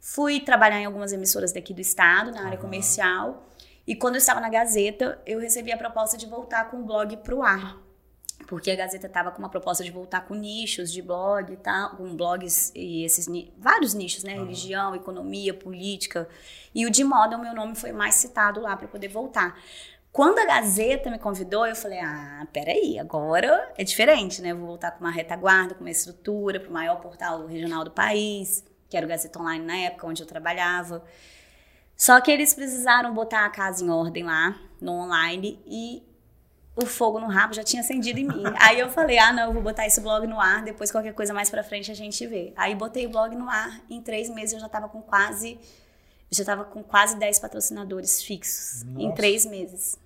Fui 0.00 0.40
trabalhar 0.40 0.80
em 0.80 0.84
algumas 0.84 1.12
emissoras 1.12 1.52
daqui 1.52 1.72
do 1.72 1.80
estado, 1.80 2.32
na 2.32 2.46
área 2.46 2.58
comercial. 2.58 3.48
E 3.86 3.94
quando 3.94 4.14
eu 4.14 4.18
estava 4.18 4.40
na 4.40 4.48
Gazeta, 4.48 5.20
eu 5.26 5.38
recebi 5.38 5.70
a 5.70 5.76
proposta 5.76 6.16
de 6.16 6.26
voltar 6.26 6.70
com 6.70 6.78
o 6.78 6.84
blog 6.84 7.16
pro 7.18 7.42
ar 7.42 7.81
porque 8.46 8.70
a 8.70 8.76
Gazeta 8.76 9.06
estava 9.06 9.30
com 9.30 9.38
uma 9.38 9.48
proposta 9.48 9.82
de 9.82 9.90
voltar 9.90 10.22
com 10.22 10.34
nichos 10.34 10.92
de 10.92 11.00
blog 11.02 11.52
e 11.52 11.56
tal, 11.56 11.96
com 11.96 12.14
blogs 12.16 12.72
e 12.74 13.04
esses 13.04 13.26
vários 13.58 13.94
nichos, 13.94 14.24
né? 14.24 14.34
Uhum. 14.34 14.44
Religião, 14.44 14.94
economia, 14.94 15.54
política. 15.54 16.28
E 16.74 16.86
o 16.86 16.90
de 16.90 17.04
moda, 17.04 17.36
o 17.36 17.40
meu 17.40 17.54
nome 17.54 17.74
foi 17.74 17.92
mais 17.92 18.16
citado 18.16 18.60
lá 18.60 18.76
para 18.76 18.88
poder 18.88 19.08
voltar. 19.08 19.58
Quando 20.12 20.38
a 20.38 20.44
Gazeta 20.44 21.10
me 21.10 21.18
convidou, 21.18 21.66
eu 21.66 21.74
falei: 21.74 22.00
ah, 22.00 22.46
peraí, 22.52 22.98
agora 22.98 23.72
é 23.78 23.82
diferente, 23.82 24.42
né? 24.42 24.52
vou 24.52 24.66
voltar 24.66 24.90
com 24.90 25.00
uma 25.00 25.10
retaguarda, 25.10 25.74
com 25.74 25.80
uma 25.80 25.90
estrutura, 25.90 26.60
para 26.60 26.68
o 26.68 26.72
maior 26.72 27.00
portal 27.00 27.46
regional 27.46 27.82
do 27.82 27.90
país, 27.90 28.62
que 28.90 28.96
era 28.96 29.06
o 29.06 29.08
Gazeta 29.08 29.40
Online 29.40 29.64
na 29.64 29.76
época, 29.76 30.06
onde 30.06 30.22
eu 30.22 30.26
trabalhava. 30.26 31.02
Só 31.96 32.20
que 32.20 32.30
eles 32.30 32.52
precisaram 32.52 33.14
botar 33.14 33.46
a 33.46 33.50
casa 33.50 33.84
em 33.84 33.88
ordem 33.88 34.24
lá, 34.24 34.58
no 34.80 34.92
online, 34.92 35.58
e 35.66 36.02
o 36.74 36.86
fogo 36.86 37.20
no 37.20 37.26
rabo 37.26 37.54
já 37.54 37.62
tinha 37.62 37.82
acendido 37.82 38.18
em 38.18 38.26
mim. 38.26 38.42
Aí 38.58 38.78
eu 38.80 38.88
falei, 38.88 39.18
ah, 39.18 39.32
não, 39.32 39.44
eu 39.44 39.52
vou 39.52 39.62
botar 39.62 39.86
esse 39.86 40.00
blog 40.00 40.26
no 40.26 40.40
ar, 40.40 40.62
depois 40.62 40.90
qualquer 40.90 41.12
coisa 41.12 41.34
mais 41.34 41.50
pra 41.50 41.62
frente 41.62 41.90
a 41.90 41.94
gente 41.94 42.26
vê. 42.26 42.52
Aí 42.56 42.74
botei 42.74 43.06
o 43.06 43.10
blog 43.10 43.34
no 43.36 43.48
ar, 43.48 43.80
em 43.90 44.00
três 44.00 44.30
meses 44.30 44.54
eu 44.54 44.60
já 44.60 44.68
tava 44.68 44.88
com 44.88 45.02
quase, 45.02 45.58
já 46.30 46.44
tava 46.44 46.64
com 46.64 46.82
quase 46.82 47.16
10 47.16 47.38
patrocinadores 47.38 48.22
fixos, 48.22 48.84
Nossa. 48.84 49.02
em 49.02 49.14
três 49.14 49.44
meses. 49.44 49.98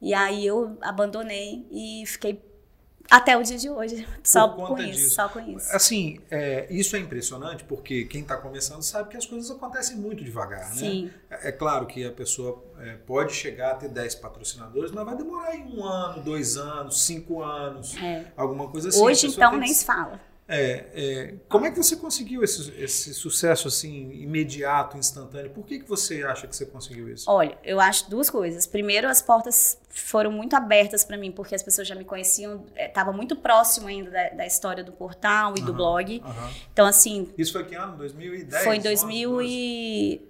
E 0.00 0.12
aí 0.12 0.44
eu 0.44 0.76
abandonei 0.82 1.66
e 1.70 2.04
fiquei 2.06 2.42
até 3.12 3.36
o 3.36 3.42
dia 3.42 3.58
de 3.58 3.68
hoje, 3.68 4.08
só 4.24 4.48
com 4.48 4.78
isso, 4.78 4.92
disso. 4.92 5.14
só 5.16 5.28
com 5.28 5.38
isso. 5.38 5.76
Assim, 5.76 6.18
é, 6.30 6.66
isso 6.70 6.96
é 6.96 6.98
impressionante 6.98 7.62
porque 7.64 8.06
quem 8.06 8.22
está 8.22 8.38
começando 8.38 8.80
sabe 8.80 9.10
que 9.10 9.18
as 9.18 9.26
coisas 9.26 9.50
acontecem 9.50 9.98
muito 9.98 10.24
devagar, 10.24 10.70
né? 10.70 10.74
Sim. 10.76 11.04
né? 11.04 11.38
É, 11.42 11.48
é 11.48 11.52
claro 11.52 11.84
que 11.84 12.06
a 12.06 12.10
pessoa 12.10 12.64
é, 12.80 12.94
pode 12.94 13.34
chegar 13.34 13.72
a 13.72 13.74
ter 13.74 13.90
10 13.90 14.14
patrocinadores, 14.14 14.90
mas 14.92 15.04
vai 15.04 15.14
demorar 15.14 15.48
aí 15.48 15.62
um 15.62 15.84
ano, 15.84 16.22
dois 16.22 16.56
anos, 16.56 17.02
cinco 17.02 17.42
anos, 17.42 17.94
é. 17.98 18.32
alguma 18.34 18.68
coisa 18.68 18.88
assim. 18.88 19.02
Hoje, 19.02 19.26
então, 19.26 19.58
nem 19.58 19.74
se 19.74 19.84
fala. 19.84 20.18
É, 20.54 20.84
é, 20.92 21.34
como 21.48 21.64
é 21.64 21.70
que 21.70 21.78
você 21.78 21.96
conseguiu 21.96 22.44
esse, 22.44 22.70
esse 22.72 23.14
sucesso 23.14 23.68
assim 23.68 24.12
imediato, 24.12 24.98
instantâneo? 24.98 25.50
Por 25.50 25.64
que, 25.64 25.78
que 25.78 25.88
você 25.88 26.22
acha 26.22 26.46
que 26.46 26.54
você 26.54 26.66
conseguiu 26.66 27.08
isso? 27.08 27.24
Olha, 27.30 27.56
eu 27.64 27.80
acho 27.80 28.10
duas 28.10 28.28
coisas. 28.28 28.66
Primeiro, 28.66 29.08
as 29.08 29.22
portas 29.22 29.80
foram 29.88 30.30
muito 30.30 30.54
abertas 30.54 31.04
para 31.04 31.16
mim, 31.16 31.32
porque 31.32 31.54
as 31.54 31.62
pessoas 31.62 31.88
já 31.88 31.94
me 31.94 32.04
conheciam, 32.04 32.66
estava 32.76 33.12
é, 33.12 33.14
muito 33.14 33.34
próximo 33.34 33.88
ainda 33.88 34.10
da, 34.10 34.28
da, 34.28 34.46
história 34.46 34.84
do 34.84 34.92
portal 34.92 35.54
e 35.56 35.60
uhum, 35.60 35.66
do 35.66 35.72
blog. 35.72 36.22
Uhum. 36.22 36.50
Então, 36.70 36.84
assim. 36.84 37.30
Isso 37.38 37.54
foi 37.54 37.64
que 37.64 37.74
ano? 37.74 37.96
2010? 37.96 38.62
Foi 38.62 38.76
em 38.76 38.80
2000 38.82 39.40
e... 39.40 40.28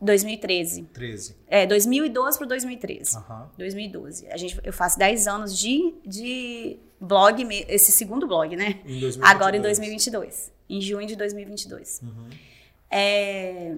2013. 0.00 0.82
13. 0.92 1.36
É, 1.48 1.66
2012 1.66 2.38
para 2.38 2.46
2013. 2.46 3.16
Uhum. 3.16 3.46
2012. 3.58 4.28
A 4.28 4.36
gente, 4.36 4.60
eu 4.62 4.72
faço 4.72 4.96
10 5.00 5.26
anos 5.26 5.58
de, 5.58 5.94
de 6.06 6.78
blog, 7.04 7.46
esse 7.68 7.92
segundo 7.92 8.26
blog, 8.26 8.56
né? 8.56 8.80
Em 8.84 9.00
2022. 9.00 9.20
Agora 9.22 9.56
em 9.56 9.60
2022. 9.60 10.52
Em 10.68 10.80
junho 10.80 11.06
de 11.06 11.16
2022. 11.16 12.00
Uhum. 12.02 12.30
É, 12.90 13.74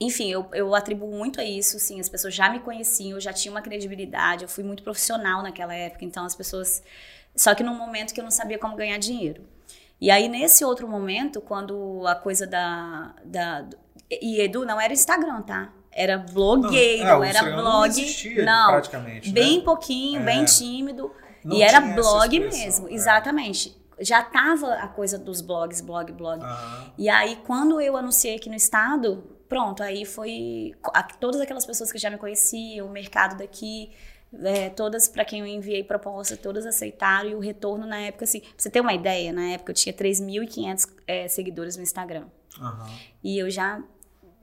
enfim, 0.00 0.30
eu, 0.30 0.46
eu 0.52 0.74
atribuo 0.74 1.10
muito 1.10 1.40
a 1.40 1.44
isso, 1.44 1.78
sim. 1.78 1.98
As 1.98 2.08
pessoas 2.08 2.34
já 2.34 2.48
me 2.48 2.60
conheciam, 2.60 3.16
eu 3.16 3.20
já 3.20 3.32
tinha 3.32 3.50
uma 3.50 3.62
credibilidade, 3.62 4.44
eu 4.44 4.48
fui 4.48 4.62
muito 4.62 4.82
profissional 4.82 5.42
naquela 5.42 5.74
época, 5.74 6.04
então 6.04 6.24
as 6.24 6.34
pessoas. 6.34 6.82
Só 7.34 7.54
que 7.54 7.62
num 7.62 7.74
momento 7.74 8.14
que 8.14 8.20
eu 8.20 8.24
não 8.24 8.30
sabia 8.30 8.58
como 8.58 8.76
ganhar 8.76 8.98
dinheiro. 8.98 9.42
E 10.00 10.10
aí, 10.10 10.28
nesse 10.28 10.64
outro 10.64 10.86
momento, 10.86 11.40
quando 11.40 12.06
a 12.06 12.14
coisa 12.14 12.46
da. 12.46 13.14
da 13.24 13.66
e 14.10 14.40
Edu 14.40 14.64
não 14.64 14.80
era 14.80 14.92
Instagram, 14.92 15.42
tá? 15.42 15.72
Era 15.90 16.16
blogueiro, 16.16 17.04
Não, 17.04 17.24
é, 17.24 17.30
era 17.30 17.42
blog. 17.42 17.62
Não 17.62 17.86
existia, 17.86 18.44
não, 18.44 18.70
praticamente. 18.70 19.30
bem 19.32 19.58
né? 19.58 19.64
pouquinho, 19.64 20.20
É. 20.20 20.24
bem 20.24 20.44
tímido. 20.44 21.10
Não 21.44 21.56
e 21.56 21.62
era 21.62 21.80
blog 21.80 22.40
mesmo, 22.40 22.88
é. 22.88 22.92
exatamente. 22.92 23.76
Já 24.00 24.22
tava 24.22 24.74
a 24.74 24.86
coisa 24.86 25.18
dos 25.18 25.40
blogs, 25.40 25.80
blog, 25.80 26.12
blog. 26.12 26.42
Aham. 26.42 26.92
E 26.96 27.08
aí, 27.08 27.36
quando 27.44 27.80
eu 27.80 27.96
anunciei 27.96 28.36
aqui 28.36 28.48
no 28.48 28.54
estado, 28.54 29.24
pronto, 29.48 29.82
aí 29.82 30.04
foi. 30.04 30.72
Todas 31.18 31.40
aquelas 31.40 31.66
pessoas 31.66 31.90
que 31.90 31.98
já 31.98 32.08
me 32.08 32.16
conheciam, 32.16 32.86
o 32.86 32.90
mercado 32.90 33.36
daqui, 33.36 33.90
é, 34.44 34.70
todas 34.70 35.08
para 35.08 35.24
quem 35.24 35.40
eu 35.40 35.46
enviei 35.46 35.82
proposta, 35.82 36.36
todas 36.36 36.64
aceitaram. 36.64 37.30
E 37.30 37.34
o 37.34 37.40
retorno 37.40 37.86
na 37.86 37.98
época, 37.98 38.24
assim, 38.24 38.40
pra 38.40 38.50
você 38.56 38.70
ter 38.70 38.80
uma 38.80 38.94
ideia, 38.94 39.32
na 39.32 39.50
época 39.50 39.72
eu 39.72 39.74
tinha 39.74 39.92
3.500 39.92 40.88
é, 41.06 41.26
seguidores 41.26 41.76
no 41.76 41.82
Instagram. 41.82 42.26
Aham. 42.60 42.88
E 43.22 43.38
eu 43.38 43.50
já 43.50 43.82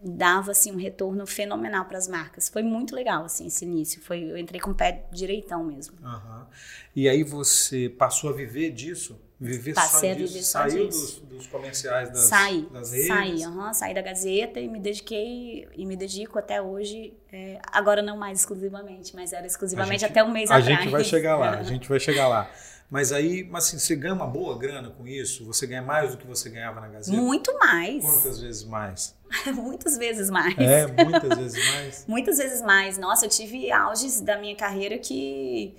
dava 0.04 0.52
assim 0.52 0.72
um 0.72 0.78
retorno 0.78 1.26
fenomenal 1.26 1.86
para 1.86 1.98
as 1.98 2.08
marcas. 2.08 2.48
Foi 2.50 2.62
muito 2.64 2.96
legal 2.96 3.26
assim 3.26 3.48
esse 3.48 3.66
início. 3.66 4.02
Foi 4.02 4.24
eu 4.24 4.38
entrei 4.38 4.60
com 4.62 4.72
o 4.72 4.76
pé 4.76 5.06
direitão 5.12 5.64
mesmo. 5.64 5.98
Aham. 6.04 6.48
E 6.96 7.10
aí 7.10 7.24
você 7.24 7.90
passou 7.90 8.30
a 8.30 8.34
viver 8.34 8.72
disso? 8.72 9.20
Viver 9.38 9.74
Passei 9.74 10.10
só 10.12 10.16
a 10.16 10.18
disso? 10.18 10.34
viver 10.34 10.46
só 10.46 10.60
Saiu 10.70 10.88
disso. 10.88 11.22
Dos, 11.26 11.38
dos 11.40 11.48
comerciais 11.48 12.10
das, 12.10 12.22
saí, 12.24 12.70
das 12.72 12.92
redes? 12.94 13.08
saí, 13.08 13.44
aham, 13.44 13.74
saí 13.74 13.94
da 13.94 14.02
Gazeta 14.02 14.62
e 14.62 14.68
me 14.70 14.80
dediquei 14.80 15.68
e 15.76 15.86
me 15.86 15.98
dedico 15.98 16.40
até 16.40 16.62
hoje. 16.62 17.14
é, 17.34 17.60
agora 17.72 18.02
não 18.02 18.16
mais 18.16 18.40
exclusivamente, 18.40 19.14
mas 19.14 19.34
era 19.34 19.46
exclusivamente 19.46 20.06
A 20.06 20.08
gente- 20.08 20.12
até 20.12 20.24
um 20.24 20.32
mês 20.32 20.50
A 20.50 20.56
atrás. 20.58 20.80
gente 20.84 20.90
vai 20.90 21.04
chegar 21.04 21.36
lá, 21.36 21.50
a 21.58 21.64
gente 21.64 21.90
vai 21.90 22.00
chegar 22.00 22.28
lá. 22.30 22.50
Mas 22.90 23.12
aí, 23.12 23.44
mas 23.44 23.66
assim, 23.66 23.80
você 23.80 23.96
ganha 23.96 24.14
uma 24.14 24.28
boa 24.28 24.58
grana 24.58 24.90
com 24.92 25.08
isso? 25.08 25.44
Você 25.46 25.66
ganha 25.66 25.82
mais 25.82 26.12
do 26.12 26.18
que 26.18 26.28
você 26.28 26.50
ganhava 26.50 26.80
na 26.80 26.88
Gazeta? 26.88 27.18
Muito 27.18 27.58
mais, 27.58 28.04
Quantas 28.04 28.40
vezes 28.40 28.64
mais? 28.64 29.16
muitas 29.54 29.98
vezes 29.98 30.30
mais. 30.30 30.58
É, 30.58 30.88
muitas 31.04 31.38
vezes 31.38 31.74
mais. 31.74 32.06
Muitas 32.08 32.38
vezes 32.38 32.62
mais. 32.62 32.98
Nossa, 32.98 33.26
eu 33.26 33.30
tive 33.30 33.72
auges 33.72 34.22
da 34.22 34.38
minha 34.38 34.56
carreira 34.56 34.98
que 35.00 35.76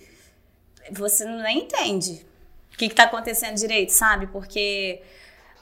você 0.90 1.24
nem 1.24 1.64
entende 1.64 2.26
o 2.72 2.76
que 2.76 2.86
está 2.86 3.04
acontecendo 3.04 3.54
direito, 3.56 3.90
sabe? 3.90 4.26
Porque. 4.26 5.00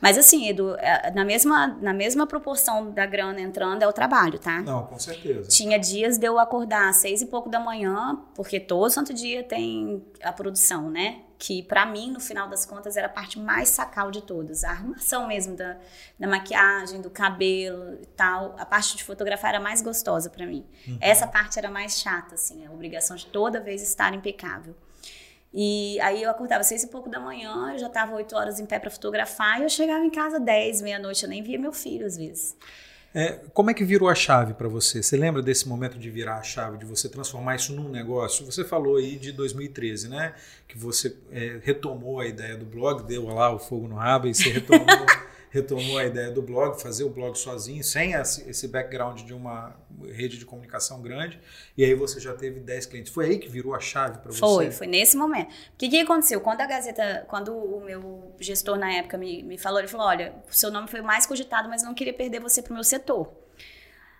Mas 0.00 0.18
assim, 0.18 0.48
Edu, 0.48 0.74
é, 0.76 1.10
na 1.12 1.24
mesma, 1.24 1.68
na 1.80 1.94
mesma 1.94 2.26
proporção 2.26 2.90
da 2.90 3.06
grana 3.06 3.40
entrando 3.40 3.82
é 3.82 3.88
o 3.88 3.92
trabalho, 3.92 4.38
tá? 4.38 4.60
Não, 4.62 4.84
com 4.86 4.98
certeza. 4.98 5.48
Tinha 5.48 5.78
dias 5.78 6.18
de 6.18 6.26
eu 6.26 6.38
acordar 6.38 6.90
às 6.90 6.96
seis 6.96 7.22
e 7.22 7.26
pouco 7.26 7.48
da 7.48 7.60
manhã, 7.60 8.18
porque 8.34 8.58
todo 8.58 8.90
santo 8.90 9.14
dia 9.14 9.42
tem 9.44 10.04
a 10.22 10.32
produção, 10.32 10.90
né? 10.90 11.20
Que 11.46 11.62
pra 11.62 11.84
mim, 11.84 12.10
no 12.10 12.20
final 12.20 12.48
das 12.48 12.64
contas, 12.64 12.96
era 12.96 13.06
a 13.06 13.10
parte 13.10 13.38
mais 13.38 13.68
sacal 13.68 14.10
de 14.10 14.22
todas. 14.22 14.64
A 14.64 14.70
arrumação 14.70 15.26
mesmo 15.26 15.54
da, 15.54 15.76
da 16.18 16.26
maquiagem, 16.26 17.02
do 17.02 17.10
cabelo 17.10 17.98
e 18.00 18.06
tal. 18.06 18.56
A 18.58 18.64
parte 18.64 18.96
de 18.96 19.04
fotografar 19.04 19.50
era 19.50 19.60
mais 19.60 19.82
gostosa 19.82 20.30
pra 20.30 20.46
mim. 20.46 20.64
Essa 21.02 21.26
parte 21.26 21.58
era 21.58 21.70
mais 21.70 22.00
chata, 22.00 22.34
assim, 22.34 22.64
a 22.66 22.70
obrigação 22.72 23.14
de 23.14 23.26
toda 23.26 23.60
vez 23.60 23.82
estar 23.82 24.14
impecável. 24.14 24.74
E 25.52 26.00
aí 26.00 26.22
eu 26.22 26.30
acordava 26.30 26.64
seis 26.64 26.82
e 26.82 26.86
pouco 26.86 27.10
da 27.10 27.20
manhã, 27.20 27.72
eu 27.72 27.78
já 27.78 27.90
tava 27.90 28.14
oito 28.14 28.34
horas 28.34 28.58
em 28.58 28.64
pé 28.64 28.78
pra 28.78 28.90
fotografar, 28.90 29.60
e 29.60 29.64
eu 29.64 29.68
chegava 29.68 30.02
em 30.02 30.10
casa 30.10 30.40
dez, 30.40 30.80
meia-noite, 30.80 31.24
eu 31.24 31.28
nem 31.28 31.42
via 31.42 31.58
meu 31.58 31.74
filho 31.74 32.06
às 32.06 32.16
vezes. 32.16 32.56
É, 33.16 33.38
como 33.52 33.70
é 33.70 33.74
que 33.74 33.84
virou 33.84 34.08
a 34.08 34.14
chave 34.14 34.54
para 34.54 34.66
você? 34.66 35.00
Você 35.00 35.16
lembra 35.16 35.40
desse 35.40 35.68
momento 35.68 35.96
de 35.96 36.10
virar 36.10 36.38
a 36.38 36.42
chave, 36.42 36.78
de 36.78 36.84
você 36.84 37.08
transformar 37.08 37.54
isso 37.54 37.72
num 37.72 37.88
negócio? 37.88 38.44
Você 38.44 38.64
falou 38.64 38.96
aí 38.96 39.16
de 39.16 39.30
2013, 39.30 40.08
né? 40.08 40.34
Que 40.66 40.76
você 40.76 41.16
é, 41.30 41.60
retomou 41.62 42.18
a 42.18 42.26
ideia 42.26 42.56
do 42.56 42.64
blog, 42.64 43.04
deu 43.04 43.26
lá 43.28 43.54
o 43.54 43.58
fogo 43.60 43.86
no 43.86 43.94
rabo 43.94 44.26
e 44.26 44.34
você 44.34 44.50
retomou, 44.50 44.86
retomou 45.54 45.98
a 45.98 46.04
ideia 46.04 46.32
do 46.32 46.42
blog, 46.42 46.82
fazer 46.82 47.04
o 47.04 47.08
blog 47.08 47.36
sozinho, 47.38 47.84
sem 47.84 48.12
esse 48.12 48.66
background 48.66 49.20
de 49.20 49.32
uma 49.32 49.76
rede 50.10 50.36
de 50.36 50.44
comunicação 50.44 51.00
grande. 51.00 51.40
E 51.76 51.84
aí 51.84 51.94
você 51.94 52.18
já 52.18 52.34
teve 52.34 52.58
10 52.58 52.86
clientes. 52.86 53.12
Foi 53.12 53.26
aí 53.26 53.38
que 53.38 53.48
virou 53.48 53.72
a 53.72 53.78
chave 53.78 54.18
para 54.18 54.32
você? 54.32 54.40
Foi, 54.40 54.72
foi 54.72 54.86
nesse 54.88 55.16
momento. 55.16 55.50
O 55.50 55.76
que, 55.78 55.88
que 55.88 56.00
aconteceu? 56.00 56.40
Quando 56.40 56.60
a 56.60 56.66
Gazeta, 56.66 57.24
quando 57.28 57.54
o 57.54 57.80
meu 57.84 58.34
gestor 58.40 58.76
na 58.76 58.94
época 58.94 59.16
me, 59.16 59.44
me 59.44 59.56
falou, 59.56 59.78
ele 59.78 59.86
falou: 59.86 60.08
olha, 60.08 60.34
o 60.50 60.52
seu 60.52 60.72
nome 60.72 60.88
foi 60.88 61.00
o 61.00 61.04
mais 61.04 61.24
cogitado, 61.24 61.68
mas 61.68 61.84
não 61.84 61.94
queria 61.94 62.12
perder 62.12 62.40
você 62.40 62.60
pro 62.60 62.74
meu 62.74 62.82
setor. 62.82 63.32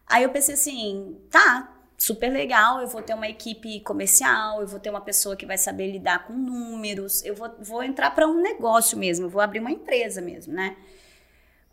Aí 0.07 0.23
eu 0.23 0.31
pensei 0.31 0.55
assim: 0.55 1.19
tá, 1.33 1.83
super 1.99 2.29
legal, 2.29 2.81
eu 2.81 2.87
vou 2.87 3.03
ter 3.03 3.13
uma 3.13 3.27
equipe 3.27 3.81
comercial, 3.81 4.61
eu 4.61 4.69
vou 4.69 4.79
ter 4.79 4.89
uma 4.89 5.01
pessoa 5.01 5.35
que 5.35 5.45
vai 5.45 5.59
saber 5.59 5.91
lidar 5.91 6.29
com 6.29 6.33
números, 6.33 7.25
eu 7.25 7.35
vou, 7.35 7.53
vou 7.59 7.83
entrar 7.83 8.13
para 8.13 8.25
um 8.25 8.41
negócio 8.41 8.97
mesmo, 8.97 9.29
vou 9.29 9.43
abrir 9.43 9.59
uma 9.59 9.73
empresa 9.73 10.21
mesmo, 10.21 10.53
né? 10.53 10.77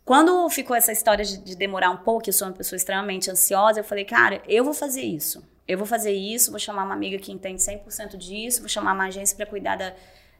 Quando 0.04 0.48
ficou 0.50 0.74
essa 0.74 0.90
história 0.92 1.24
de, 1.24 1.38
de 1.38 1.56
demorar 1.56 1.90
um 1.90 1.98
pouco, 1.98 2.28
eu 2.28 2.32
sou 2.32 2.48
uma 2.48 2.54
pessoa 2.54 2.76
extremamente 2.76 3.30
ansiosa, 3.30 3.80
eu 3.80 3.84
falei, 3.84 4.04
cara, 4.04 4.42
eu 4.48 4.64
vou 4.64 4.74
fazer 4.74 5.02
isso. 5.02 5.44
Eu 5.66 5.78
vou 5.78 5.86
fazer 5.86 6.12
isso, 6.12 6.50
vou 6.50 6.58
chamar 6.58 6.84
uma 6.84 6.94
amiga 6.94 7.18
que 7.18 7.30
entende 7.30 7.62
100% 7.62 8.16
disso, 8.16 8.60
vou 8.60 8.68
chamar 8.68 8.94
uma 8.94 9.06
agência 9.06 9.36
para 9.36 9.46
cuidar 9.46 9.76
da, 9.76 9.94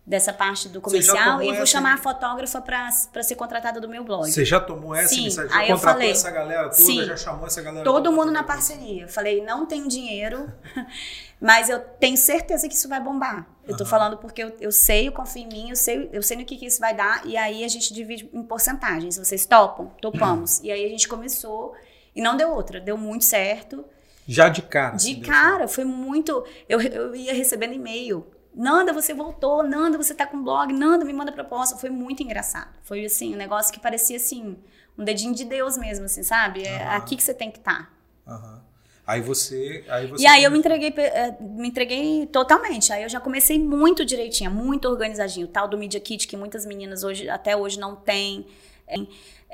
dessa 0.05 0.33
parte 0.33 0.69
do 0.69 0.81
comercial 0.81 1.41
e 1.41 1.47
vou 1.47 1.55
essa- 1.55 1.67
chamar 1.67 1.95
a 1.95 1.97
fotógrafa 1.97 2.61
para 2.61 3.23
ser 3.23 3.37
contratada 3.37 3.81
do 3.81 3.89
meu 3.89 4.03
blog. 4.03 4.29
Você 4.31 4.45
já 4.45 4.59
tomou 4.59 4.93
essa 4.95 5.15
Sim, 5.15 5.27
aí 5.27 5.31
Já 5.31 5.43
eu 5.43 5.49
contratou 5.49 5.79
falei, 5.79 6.11
essa 6.11 6.31
galera 6.31 6.63
toda? 6.65 6.75
sim. 6.75 7.05
Já 7.05 7.17
chamou 7.17 7.47
essa 7.47 7.63
galera 7.63 7.85
Todo 7.85 8.11
mundo 8.11 8.33
na 8.33 8.43
parceria. 8.43 9.07
Falei, 9.07 9.45
não 9.45 9.65
tenho 9.65 9.87
dinheiro, 9.87 10.53
mas 11.41 11.69
eu 11.69 11.79
tenho 11.79 12.17
certeza 12.17 12.69
que 12.69 12.75
isso 12.75 12.89
vai 12.89 13.01
bombar. 13.01 13.47
Eu 13.67 13.77
tô 13.77 13.85
Aham. 13.85 13.91
falando 13.91 14.17
porque 14.19 14.43
eu, 14.43 14.57
eu 14.61 14.73
sei, 14.73 15.07
eu 15.07 15.13
confio 15.13 15.45
em 15.45 15.49
mim, 15.49 15.71
eu 15.71 15.77
sei, 15.77 16.11
eu 16.13 16.23
sei 16.23 16.37
no 16.37 16.45
que, 16.45 16.57
que 16.57 16.67
isso 16.67 16.81
vai 16.81 16.95
dar, 16.95 17.25
e 17.25 17.37
aí 17.37 17.65
a 17.65 17.69
gente 17.69 17.95
divide 17.95 18.29
em 18.33 18.43
porcentagens. 18.43 19.17
Vocês 19.19 19.47
topam? 19.47 19.87
Topamos. 20.01 20.59
e 20.65 20.71
aí 20.73 20.85
a 20.85 20.89
gente 20.89 21.07
começou, 21.07 21.75
e 22.15 22.21
não 22.21 22.37
deu 22.37 22.51
outra, 22.51 22.81
deu 22.81 22.97
muito 22.99 23.25
certo. 23.25 23.85
Já 24.27 24.49
de 24.49 24.63
cara. 24.63 24.97
De 24.97 24.97
assim, 24.97 25.15
deu 25.21 25.29
cara, 25.33 25.69
foi 25.69 25.85
muito. 25.85 26.45
Eu, 26.69 26.81
eu 26.81 27.15
ia 27.15 27.33
recebendo 27.35 27.73
e-mail. 27.75 28.27
Nanda, 28.55 28.93
você 28.93 29.15
voltou. 29.15 29.63
Nanda, 29.63 29.97
você 29.97 30.15
tá 30.15 30.27
com 30.27 30.43
blog. 30.43 30.73
Nanda, 30.73 31.05
me 31.05 31.13
manda 31.13 31.33
proposta. 31.33 31.77
Foi 31.77 31.91
muito 31.91 32.23
engraçado. 32.23 32.69
Foi 32.83 33.05
assim, 33.05 33.35
um 33.35 33.39
negócio 33.39 33.73
que 33.73 33.81
parecia 33.81 34.17
assim, 34.17 34.57
um 34.99 35.05
dedinho 35.05 35.35
de 35.35 35.45
Deus 35.45 35.77
mesmo, 35.77 36.05
assim, 36.05 36.23
sabe? 36.23 36.63
É 36.65 36.83
Aham. 36.83 36.97
aqui 36.97 37.17
que 37.17 37.23
você 37.23 37.35
tem 37.35 37.51
que 37.51 37.59
estar. 37.59 37.91
Aham. 38.27 38.63
Aí 39.07 39.21
você. 39.21 39.85
Aí 39.89 40.07
você 40.07 40.23
E 40.23 40.27
aí 40.27 40.45
eu 40.45 40.51
me 40.51 40.59
entreguei, 40.59 40.95
eh, 40.97 41.35
me 41.41 41.69
entreguei 41.69 42.27
totalmente. 42.27 42.93
Aí 42.93 43.03
eu 43.03 43.09
já 43.09 43.19
comecei 43.21 43.59
muito 43.59 44.05
direitinho, 44.05 44.51
muito 44.51 44.89
organizadinho. 44.89 45.47
O 45.47 45.51
tal 45.51 45.67
do 45.67 45.77
Media 45.77 45.99
Kit 45.99 46.29
que 46.29 46.37
muitas 46.37 46.65
meninas 46.65 47.03
hoje, 47.03 47.29
até 47.29 47.57
hoje 47.57 47.81
não 47.81 47.97
têm. 47.97 48.47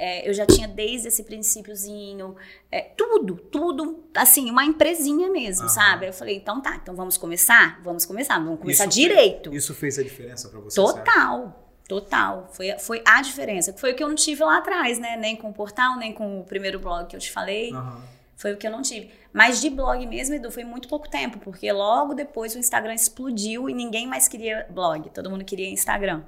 É, 0.01 0.29
eu 0.29 0.33
já 0.33 0.47
tinha 0.47 0.69
desde 0.69 1.09
esse 1.09 1.25
princípiozinho, 1.25 2.37
é, 2.71 2.83
tudo, 2.83 3.35
tudo, 3.35 4.05
assim, 4.15 4.49
uma 4.49 4.65
empresinha 4.65 5.29
mesmo, 5.29 5.65
Aham. 5.65 5.75
sabe? 5.75 6.07
Eu 6.07 6.13
falei, 6.13 6.37
então 6.37 6.61
tá, 6.61 6.79
então 6.81 6.95
vamos 6.95 7.17
começar? 7.17 7.81
Vamos 7.83 8.07
começar, 8.07 8.39
vamos 8.39 8.61
começar 8.61 8.85
Isso 8.85 8.95
direito. 8.95 9.51
Fez, 9.51 9.65
isso 9.65 9.75
fez 9.75 9.99
a 9.99 10.03
diferença 10.05 10.49
pra 10.49 10.61
você? 10.61 10.81
você 10.81 10.93
acha? 10.93 11.05
Total, 11.05 11.73
total. 11.89 12.49
Foi, 12.53 12.79
foi 12.79 13.03
a 13.05 13.21
diferença. 13.23 13.73
Foi 13.73 13.91
o 13.93 13.97
que 13.97 14.05
eu 14.05 14.09
não 14.09 14.15
tive 14.15 14.45
lá 14.45 14.59
atrás, 14.59 15.01
né? 15.01 15.17
Nem 15.17 15.35
com 15.35 15.51
o 15.51 15.53
portal, 15.53 15.97
nem 15.99 16.13
com 16.13 16.41
o 16.41 16.45
primeiro 16.45 16.79
blog 16.79 17.09
que 17.09 17.17
eu 17.17 17.21
te 17.21 17.33
falei. 17.33 17.73
Aham. 17.73 18.01
Foi 18.37 18.53
o 18.53 18.57
que 18.57 18.69
eu 18.69 18.71
não 18.71 18.83
tive. 18.83 19.11
Mas 19.33 19.61
de 19.61 19.69
blog 19.69 20.07
mesmo, 20.07 20.37
Edu, 20.37 20.49
foi 20.53 20.63
muito 20.63 20.87
pouco 20.87 21.11
tempo, 21.11 21.41
porque 21.41 21.71
logo 21.73 22.15
depois 22.15 22.55
o 22.55 22.59
Instagram 22.59 22.95
explodiu 22.95 23.69
e 23.69 23.75
ninguém 23.75 24.07
mais 24.07 24.29
queria 24.29 24.65
blog. 24.71 25.11
Todo 25.11 25.29
mundo 25.29 25.45
queria 25.45 25.69
Instagram. 25.69 26.23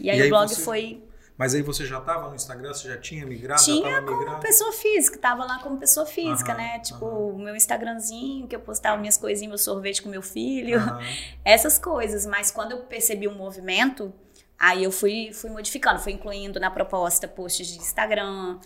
E 0.00 0.10
aí, 0.10 0.18
E 0.18 0.22
aí 0.22 0.26
o 0.26 0.30
blog 0.30 0.48
você 0.48 0.60
foi. 0.60 1.00
Mas 1.36 1.52
aí 1.52 1.62
você 1.62 1.84
já 1.84 1.98
estava 1.98 2.28
no 2.28 2.34
Instagram, 2.36 2.72
você 2.72 2.88
já 2.88 2.96
tinha 2.96 3.26
migrado, 3.26 3.60
Tinha 3.62 3.88
estava 3.88 4.06
como 4.06 4.18
migrando? 4.18 4.40
pessoa 4.40 4.72
física, 4.72 5.18
tava 5.18 5.44
lá 5.44 5.58
como 5.58 5.76
pessoa 5.78 6.06
física, 6.06 6.52
Aham, 6.52 6.60
né? 6.60 6.78
Tipo, 6.78 7.06
o 7.06 7.38
meu 7.38 7.56
Instagramzinho, 7.56 8.46
que 8.46 8.54
eu 8.54 8.60
postava 8.60 8.96
minhas 8.96 9.16
coisinhas, 9.16 9.48
meu 9.48 9.58
sorvete 9.58 10.00
com 10.00 10.08
meu 10.08 10.22
filho, 10.22 10.78
Aham. 10.78 11.00
essas 11.44 11.76
coisas. 11.76 12.24
Mas 12.24 12.52
quando 12.52 12.72
eu 12.72 12.78
percebi 12.84 13.26
o 13.26 13.34
movimento, 13.34 14.12
aí 14.58 14.84
eu 14.84 14.92
fui, 14.92 15.32
fui 15.32 15.50
modificando, 15.50 15.98
fui 15.98 16.12
incluindo 16.12 16.60
na 16.60 16.70
proposta 16.70 17.26
posts 17.26 17.66
de 17.66 17.78
Instagram. 17.78 18.58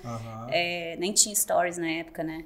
É, 0.50 0.94
nem 0.98 1.12
tinha 1.12 1.34
stories 1.34 1.78
na 1.78 1.88
época, 1.88 2.22
né? 2.22 2.44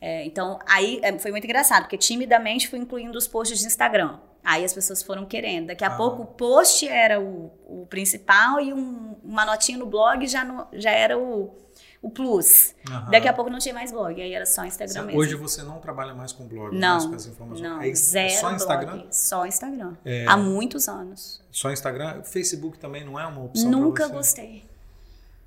É, 0.00 0.24
então, 0.24 0.58
aí 0.68 1.00
é, 1.02 1.18
foi 1.18 1.32
muito 1.32 1.44
engraçado, 1.44 1.82
porque 1.82 1.98
timidamente 1.98 2.68
fui 2.68 2.78
incluindo 2.78 3.18
os 3.18 3.26
posts 3.26 3.58
de 3.58 3.66
Instagram. 3.66 4.20
Aí 4.48 4.64
as 4.64 4.72
pessoas 4.72 5.02
foram 5.02 5.26
querendo. 5.26 5.66
Daqui 5.66 5.82
a 5.84 5.88
Ah. 5.88 5.96
pouco 5.96 6.22
o 6.22 6.26
post 6.26 6.86
era 6.86 7.20
o, 7.20 7.50
o 7.66 7.84
principal 7.90 8.60
e 8.60 8.72
um- 8.72 9.16
uma 9.24 9.44
notinha 9.44 9.76
no 9.76 9.86
blog 9.86 10.24
já, 10.28 10.44
no- 10.44 10.68
já 10.72 10.92
era 10.92 11.18
o, 11.18 11.52
o 12.00 12.08
plus. 12.08 12.72
Aham. 12.88 13.10
Daqui 13.10 13.26
a 13.26 13.32
pouco 13.32 13.50
não 13.50 13.58
tinha 13.58 13.74
mais 13.74 13.90
blog, 13.90 14.22
aí 14.22 14.32
era 14.32 14.46
só 14.46 14.64
Instagram 14.64 15.02
mesmo. 15.02 15.20
Hoje 15.20 15.34
você 15.34 15.62
não 15.64 15.80
trabalha 15.80 16.14
mais 16.14 16.30
com 16.30 16.46
blog, 16.46 16.70
mais 16.78 16.80
não, 17.02 17.10
com 17.10 17.16
as 17.16 17.26
informações. 17.26 17.68
não, 17.68 17.82
é, 17.82 17.92
zero 17.92 18.26
é 18.28 18.36
só 18.36 18.52
Instagram? 18.52 18.92
blog, 18.98 19.08
só 19.10 19.46
Instagram. 19.46 19.96
É. 20.04 20.26
Há 20.28 20.36
muitos 20.36 20.88
anos. 20.88 21.42
Só 21.50 21.72
Instagram? 21.72 22.22
Facebook 22.22 22.78
também 22.78 23.04
não 23.04 23.18
é 23.18 23.26
uma 23.26 23.42
opção 23.42 23.68
Nunca 23.68 24.06
gostei. 24.06 24.64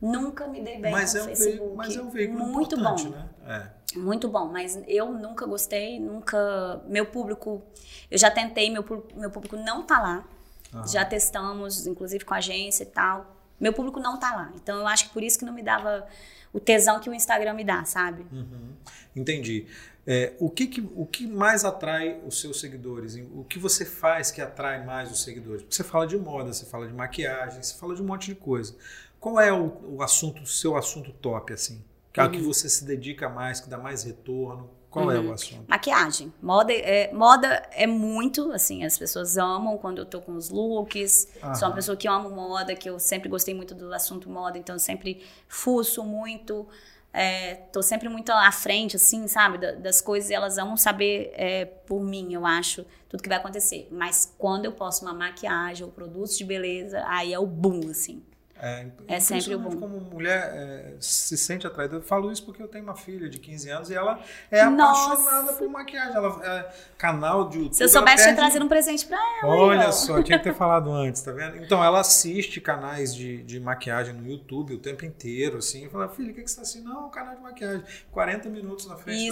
Nunca 0.01 0.47
me 0.47 0.61
dei 0.61 0.79
bem 0.79 0.91
Mas 0.91 1.11
com 1.13 1.19
é, 1.19 1.21
um 1.21 1.25
Facebook. 1.25 1.51
veículo, 1.57 1.75
mas 1.75 1.95
é 1.95 2.01
um 2.01 2.09
veículo 2.09 2.45
Muito 2.47 2.77
bom. 2.77 3.09
né? 3.09 3.25
É. 3.47 3.78
Muito 3.95 4.27
bom, 4.27 4.47
mas 4.47 4.79
eu 4.87 5.11
nunca 5.11 5.45
gostei, 5.45 5.99
nunca. 5.99 6.81
Meu 6.87 7.05
público. 7.05 7.63
Eu 8.09 8.17
já 8.17 8.29
tentei, 8.29 8.69
meu, 8.69 8.83
meu 9.15 9.31
público 9.31 9.55
não 9.55 9.83
tá 9.83 9.99
lá. 9.99 10.27
Aham. 10.73 10.87
Já 10.87 11.03
testamos, 11.03 11.87
inclusive 11.87 12.23
com 12.23 12.33
a 12.33 12.37
agência 12.37 12.83
e 12.83 12.87
tal. 12.87 13.35
Meu 13.59 13.73
público 13.73 13.99
não 13.99 14.17
tá 14.17 14.35
lá. 14.35 14.51
Então 14.55 14.77
eu 14.79 14.87
acho 14.87 15.07
que 15.07 15.13
por 15.13 15.23
isso 15.23 15.39
que 15.39 15.45
não 15.45 15.53
me 15.53 15.63
dava 15.63 16.07
o 16.53 16.59
tesão 16.59 16.99
que 16.99 17.09
o 17.09 17.13
Instagram 17.13 17.53
me 17.53 17.63
dá, 17.63 17.83
sabe? 17.85 18.25
Uhum. 18.31 18.73
Entendi. 19.15 19.67
É, 20.07 20.33
o, 20.39 20.49
que, 20.49 20.65
que, 20.65 20.81
o 20.95 21.05
que 21.05 21.27
mais 21.27 21.65
atrai 21.65 22.19
os 22.25 22.39
seus 22.39 22.59
seguidores? 22.59 23.15
O 23.15 23.43
que 23.43 23.59
você 23.59 23.85
faz 23.85 24.31
que 24.31 24.41
atrai 24.41 24.83
mais 24.83 25.11
os 25.11 25.23
seguidores? 25.23 25.61
Porque 25.61 25.75
você 25.75 25.83
fala 25.83 26.07
de 26.07 26.17
moda, 26.17 26.51
você 26.51 26.65
fala 26.65 26.87
de 26.87 26.93
maquiagem, 26.93 27.61
você 27.61 27.75
fala 27.75 27.95
de 27.95 28.01
um 28.01 28.05
monte 28.05 28.27
de 28.27 28.35
coisa. 28.35 28.75
Qual 29.19 29.39
é 29.39 29.51
o, 29.51 29.97
o 29.97 30.01
assunto, 30.01 30.41
o 30.43 30.47
seu 30.47 30.75
assunto 30.75 31.11
top, 31.11 31.53
assim? 31.53 31.83
Que 32.11 32.19
é 32.19 32.23
o 32.23 32.31
que 32.31 32.41
você 32.41 32.67
se 32.67 32.85
dedica 32.85 33.29
mais, 33.29 33.59
que 33.59 33.69
dá 33.69 33.77
mais 33.77 34.03
retorno? 34.03 34.69
Qual 34.89 35.05
uhum. 35.05 35.11
é 35.11 35.19
o 35.19 35.31
assunto? 35.31 35.65
Maquiagem. 35.67 36.33
Moda 36.41 36.73
é, 36.73 37.13
moda 37.13 37.47
é 37.71 37.85
muito, 37.85 38.51
assim, 38.51 38.83
as 38.83 38.97
pessoas 38.97 39.37
amam 39.37 39.77
quando 39.77 39.99
eu 39.99 40.05
tô 40.05 40.19
com 40.19 40.33
os 40.35 40.49
looks. 40.49 41.27
Aham. 41.43 41.55
Sou 41.55 41.67
uma 41.67 41.75
pessoa 41.75 41.95
que 41.95 42.07
ama 42.07 42.29
moda, 42.29 42.75
que 42.75 42.89
eu 42.89 42.99
sempre 42.99 43.29
gostei 43.29 43.53
muito 43.53 43.75
do 43.75 43.93
assunto 43.93 44.29
moda, 44.29 44.57
então 44.57 44.75
eu 44.75 44.79
sempre 44.79 45.23
fuço 45.47 46.03
muito. 46.03 46.67
É, 47.11 47.55
tô 47.71 47.81
sempre 47.81 48.07
muito 48.07 48.31
à 48.31 48.51
frente, 48.51 48.95
assim, 48.95 49.27
sabe, 49.27 49.57
das 49.57 49.99
coisas, 49.99 50.29
elas 50.29 50.59
amam 50.59 50.77
saber 50.77 51.31
é, 51.33 51.65
por 51.65 52.01
mim, 52.01 52.33
eu 52.33 52.45
acho, 52.45 52.85
tudo 53.07 53.23
que 53.23 53.29
vai 53.29 53.39
acontecer. 53.39 53.87
Mas 53.91 54.31
quando 54.37 54.65
eu 54.65 54.71
posto 54.71 55.03
uma 55.03 55.13
maquiagem 55.13 55.83
ou 55.83 55.91
produtos 55.91 56.37
de 56.37 56.43
beleza, 56.43 57.03
aí 57.07 57.33
é 57.33 57.39
o 57.39 57.47
boom, 57.47 57.89
assim. 57.89 58.23
É, 58.61 58.87
é 59.07 59.19
sempre 59.21 59.55
bom. 59.55 59.69
como 59.71 60.01
mulher 60.01 60.51
é, 60.53 60.93
se 60.99 61.37
sente 61.37 61.65
atraída. 61.65 61.95
Eu 61.95 62.01
falo 62.01 62.29
isso 62.29 62.43
porque 62.43 62.61
eu 62.61 62.67
tenho 62.67 62.83
uma 62.83 62.95
filha 62.95 63.29
de 63.29 63.39
15 63.39 63.69
anos 63.69 63.89
e 63.89 63.95
ela 63.95 64.19
é 64.51 64.65
Nossa. 64.65 65.13
apaixonada 65.13 65.53
por 65.53 65.69
maquiagem. 65.69 66.13
Ela 66.13 66.45
é 66.45 66.69
canal 66.97 67.47
de 67.47 67.57
YouTube. 67.57 67.75
Se 67.75 67.83
eu 67.85 67.89
soubesse 67.89 68.25
perde... 68.25 68.37
trazer 68.37 68.61
um 68.61 68.67
presente 68.67 69.05
pra 69.05 69.17
ela. 69.41 69.55
Olha 69.55 69.91
só, 69.93 70.21
tinha 70.21 70.37
que 70.37 70.43
ter 70.43 70.53
falado 70.55 70.91
antes, 70.91 71.21
tá 71.21 71.31
vendo? 71.31 71.57
Então 71.63 71.81
ela 71.81 72.01
assiste 72.01 72.59
canais 72.59 73.15
de, 73.15 73.41
de 73.43 73.59
maquiagem 73.61 74.13
no 74.13 74.29
YouTube 74.29 74.73
o 74.73 74.79
tempo 74.79 75.05
inteiro, 75.05 75.59
assim. 75.59 75.85
Eu 75.85 75.89
falo, 75.89 76.09
filha, 76.09 76.31
o 76.31 76.35
que, 76.35 76.41
que 76.41 76.49
você 76.49 76.57
tá 76.57 76.61
assistindo? 76.63 76.89
Não, 76.89 77.07
um 77.07 77.09
canal 77.09 77.35
de 77.35 77.41
maquiagem. 77.41 77.83
40 78.11 78.49
minutos 78.49 78.87
na 78.87 78.97
frente 78.97 79.31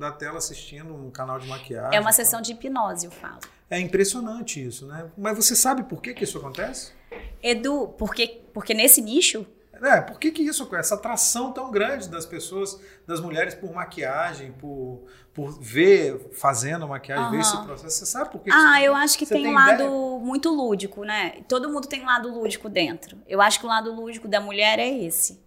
da, 0.00 0.10
da, 0.10 0.12
tela 0.12 0.36
assistindo 0.36 0.94
um 0.94 1.10
canal 1.10 1.38
de 1.38 1.48
maquiagem. 1.48 1.96
É 1.96 2.00
uma 2.00 2.12
sessão 2.12 2.42
de 2.42 2.52
hipnose, 2.52 3.06
eu 3.06 3.12
falo. 3.12 3.38
É 3.70 3.80
impressionante 3.80 4.64
isso, 4.64 4.86
né? 4.86 5.10
Mas 5.16 5.36
você 5.36 5.56
sabe 5.56 5.84
por 5.84 6.02
que, 6.02 6.12
que 6.12 6.24
isso 6.24 6.36
acontece? 6.36 6.97
Edu, 7.42 7.94
porque, 7.98 8.42
porque 8.52 8.74
nesse 8.74 9.00
nicho. 9.00 9.46
É, 9.80 10.00
por 10.00 10.18
que, 10.18 10.32
que 10.32 10.42
isso, 10.42 10.68
essa 10.74 10.96
atração 10.96 11.52
tão 11.52 11.70
grande 11.70 12.08
das 12.08 12.26
pessoas, 12.26 12.80
das 13.06 13.20
mulheres 13.20 13.54
por 13.54 13.72
maquiagem, 13.72 14.50
por, 14.52 15.04
por 15.32 15.52
ver 15.60 16.30
fazendo 16.32 16.88
maquiagem, 16.88 17.26
uhum. 17.26 17.30
ver 17.30 17.40
esse 17.40 17.56
processo? 17.58 17.98
Você 17.98 18.06
sabe 18.06 18.30
por 18.30 18.40
que 18.40 18.50
Ah, 18.52 18.78
isso? 18.78 18.86
eu 18.86 18.94
acho 18.96 19.16
que 19.16 19.24
tem, 19.24 19.42
tem 19.44 19.52
um 19.52 19.54
lado 19.54 20.18
muito 20.20 20.50
lúdico, 20.50 21.04
né? 21.04 21.42
Todo 21.48 21.70
mundo 21.70 21.86
tem 21.86 22.02
um 22.02 22.06
lado 22.06 22.28
lúdico 22.28 22.68
dentro. 22.68 23.16
Eu 23.26 23.40
acho 23.40 23.60
que 23.60 23.66
o 23.66 23.68
lado 23.68 23.92
lúdico 23.94 24.26
da 24.26 24.40
mulher 24.40 24.80
é 24.80 24.88
esse. 24.88 25.40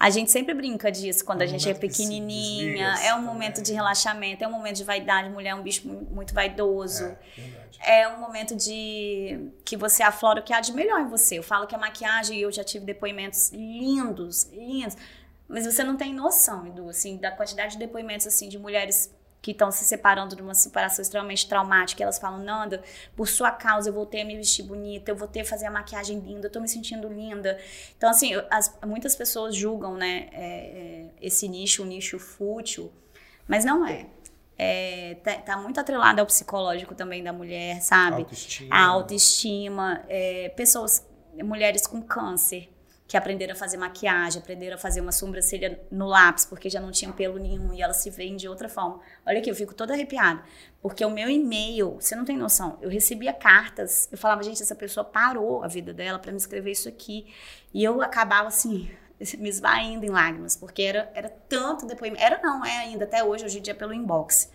A 0.00 0.08
gente 0.08 0.30
sempre 0.30 0.54
brinca 0.54 0.90
disso 0.90 1.22
quando 1.22 1.42
é 1.42 1.44
um 1.44 1.48
a 1.48 1.50
gente 1.50 1.68
é 1.68 1.74
pequenininha. 1.74 2.94
É 3.04 3.14
um 3.14 3.20
momento 3.20 3.62
de 3.62 3.74
relaxamento, 3.74 4.42
é 4.42 4.48
um 4.48 4.50
momento 4.50 4.76
de 4.76 4.84
vaidade. 4.84 5.28
Mulher 5.28 5.50
é 5.50 5.54
um 5.54 5.62
bicho 5.62 5.86
muito 5.86 6.32
vaidoso. 6.32 7.04
É, 7.04 7.18
é 7.78 8.08
um 8.08 8.18
momento 8.18 8.54
de 8.56 9.50
que 9.64 9.76
você 9.76 10.02
aflora 10.02 10.40
o 10.40 10.42
que 10.42 10.52
há 10.52 10.60
de 10.60 10.72
melhor 10.72 11.00
em 11.00 11.08
você. 11.08 11.38
Eu 11.38 11.42
falo 11.42 11.66
que 11.66 11.74
a 11.74 11.78
maquiagem, 11.78 12.38
eu 12.38 12.50
já 12.50 12.64
tive 12.64 12.84
depoimentos 12.84 13.50
lindos, 13.50 14.44
lindos. 14.52 14.96
Mas 15.48 15.64
você 15.64 15.82
não 15.82 15.96
tem 15.96 16.14
noção, 16.14 16.66
Edu, 16.66 16.88
assim, 16.88 17.16
da 17.16 17.30
quantidade 17.30 17.72
de 17.72 17.78
depoimentos 17.78 18.26
assim 18.26 18.48
de 18.48 18.58
mulheres 18.58 19.12
que 19.42 19.52
estão 19.52 19.70
se 19.70 19.84
separando 19.84 20.36
de 20.36 20.42
uma 20.42 20.54
separação 20.54 21.02
extremamente 21.02 21.48
traumática, 21.48 22.02
elas 22.02 22.18
falam, 22.18 22.38
Nanda, 22.40 22.82
por 23.16 23.26
sua 23.26 23.50
causa 23.50 23.88
eu 23.88 23.94
voltei 23.94 24.20
a 24.20 24.24
me 24.24 24.36
vestir 24.36 24.62
bonita, 24.62 25.10
eu 25.10 25.16
voltei 25.16 25.42
a 25.42 25.44
fazer 25.44 25.66
a 25.66 25.70
maquiagem 25.70 26.18
linda, 26.18 26.46
eu 26.46 26.52
tô 26.52 26.60
me 26.60 26.68
sentindo 26.68 27.08
linda. 27.08 27.58
Então, 27.96 28.10
assim, 28.10 28.32
as, 28.50 28.78
muitas 28.86 29.16
pessoas 29.16 29.56
julgam, 29.56 29.94
né, 29.94 30.28
é, 30.32 30.44
é, 30.44 31.06
esse 31.22 31.48
nicho, 31.48 31.82
um 31.82 31.86
nicho 31.86 32.18
fútil, 32.18 32.92
mas 33.48 33.64
não 33.64 33.86
é. 33.86 34.06
É, 34.62 35.16
tá, 35.24 35.36
tá, 35.36 35.56
muito 35.56 35.80
atrelado 35.80 36.20
ao 36.20 36.26
psicológico 36.26 36.94
também 36.94 37.24
da 37.24 37.32
mulher, 37.32 37.80
sabe? 37.80 38.16
Autoestima. 38.16 38.76
A 38.76 38.84
autoestima. 38.84 40.04
É, 40.06 40.50
pessoas, 40.50 41.08
mulheres 41.42 41.86
com 41.86 42.02
câncer, 42.02 42.68
que 43.08 43.16
aprenderam 43.16 43.54
a 43.54 43.56
fazer 43.56 43.78
maquiagem, 43.78 44.38
aprenderam 44.38 44.74
a 44.74 44.78
fazer 44.78 45.00
uma 45.00 45.12
sobrancelha 45.12 45.80
no 45.90 46.06
lápis, 46.06 46.44
porque 46.44 46.68
já 46.68 46.78
não 46.78 46.90
tinham 46.90 47.10
pelo 47.10 47.38
nenhum 47.38 47.72
e 47.72 47.80
elas 47.80 47.96
se 47.96 48.10
veem 48.10 48.36
de 48.36 48.48
outra 48.48 48.68
forma. 48.68 49.00
Olha 49.26 49.38
aqui, 49.38 49.50
eu 49.50 49.54
fico 49.54 49.74
toda 49.74 49.94
arrepiada. 49.94 50.42
Porque 50.82 51.02
o 51.06 51.10
meu 51.10 51.30
e-mail, 51.30 51.96
você 51.98 52.14
não 52.14 52.26
tem 52.26 52.36
noção, 52.36 52.76
eu 52.82 52.90
recebia 52.90 53.32
cartas, 53.32 54.10
eu 54.12 54.18
falava, 54.18 54.42
gente, 54.42 54.62
essa 54.62 54.74
pessoa 54.74 55.04
parou 55.04 55.64
a 55.64 55.68
vida 55.68 55.94
dela 55.94 56.18
para 56.18 56.32
me 56.32 56.38
escrever 56.38 56.72
isso 56.72 56.86
aqui. 56.86 57.32
E 57.72 57.82
eu 57.82 58.02
acabava 58.02 58.48
assim, 58.48 58.90
me 59.38 59.48
esvaindo 59.48 60.04
em 60.04 60.08
lágrimas, 60.08 60.56
porque 60.56 60.82
era, 60.82 61.10
era 61.14 61.28
tanto 61.48 61.86
depoimento. 61.86 62.22
Era 62.22 62.40
não, 62.42 62.64
é 62.64 62.78
ainda, 62.78 63.04
até 63.04 63.22
hoje, 63.22 63.44
hoje 63.44 63.58
em 63.58 63.62
dia, 63.62 63.74
pelo 63.74 63.92
inbox 63.92 64.50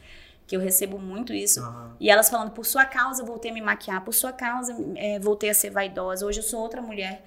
que 0.47 0.55
eu 0.55 0.59
recebo 0.59 0.99
muito 0.99 1.33
isso. 1.33 1.61
Uhum. 1.61 1.91
E 1.99 2.09
elas 2.09 2.29
falando, 2.29 2.51
por 2.51 2.65
sua 2.65 2.85
causa 2.85 3.23
voltei 3.23 3.51
a 3.51 3.53
me 3.53 3.61
maquiar, 3.61 4.03
por 4.03 4.13
sua 4.13 4.31
causa 4.31 4.75
é, 4.95 5.19
voltei 5.19 5.49
a 5.49 5.53
ser 5.53 5.71
vaidosa, 5.71 6.25
hoje 6.25 6.39
eu 6.39 6.43
sou 6.43 6.61
outra 6.61 6.81
mulher. 6.81 7.25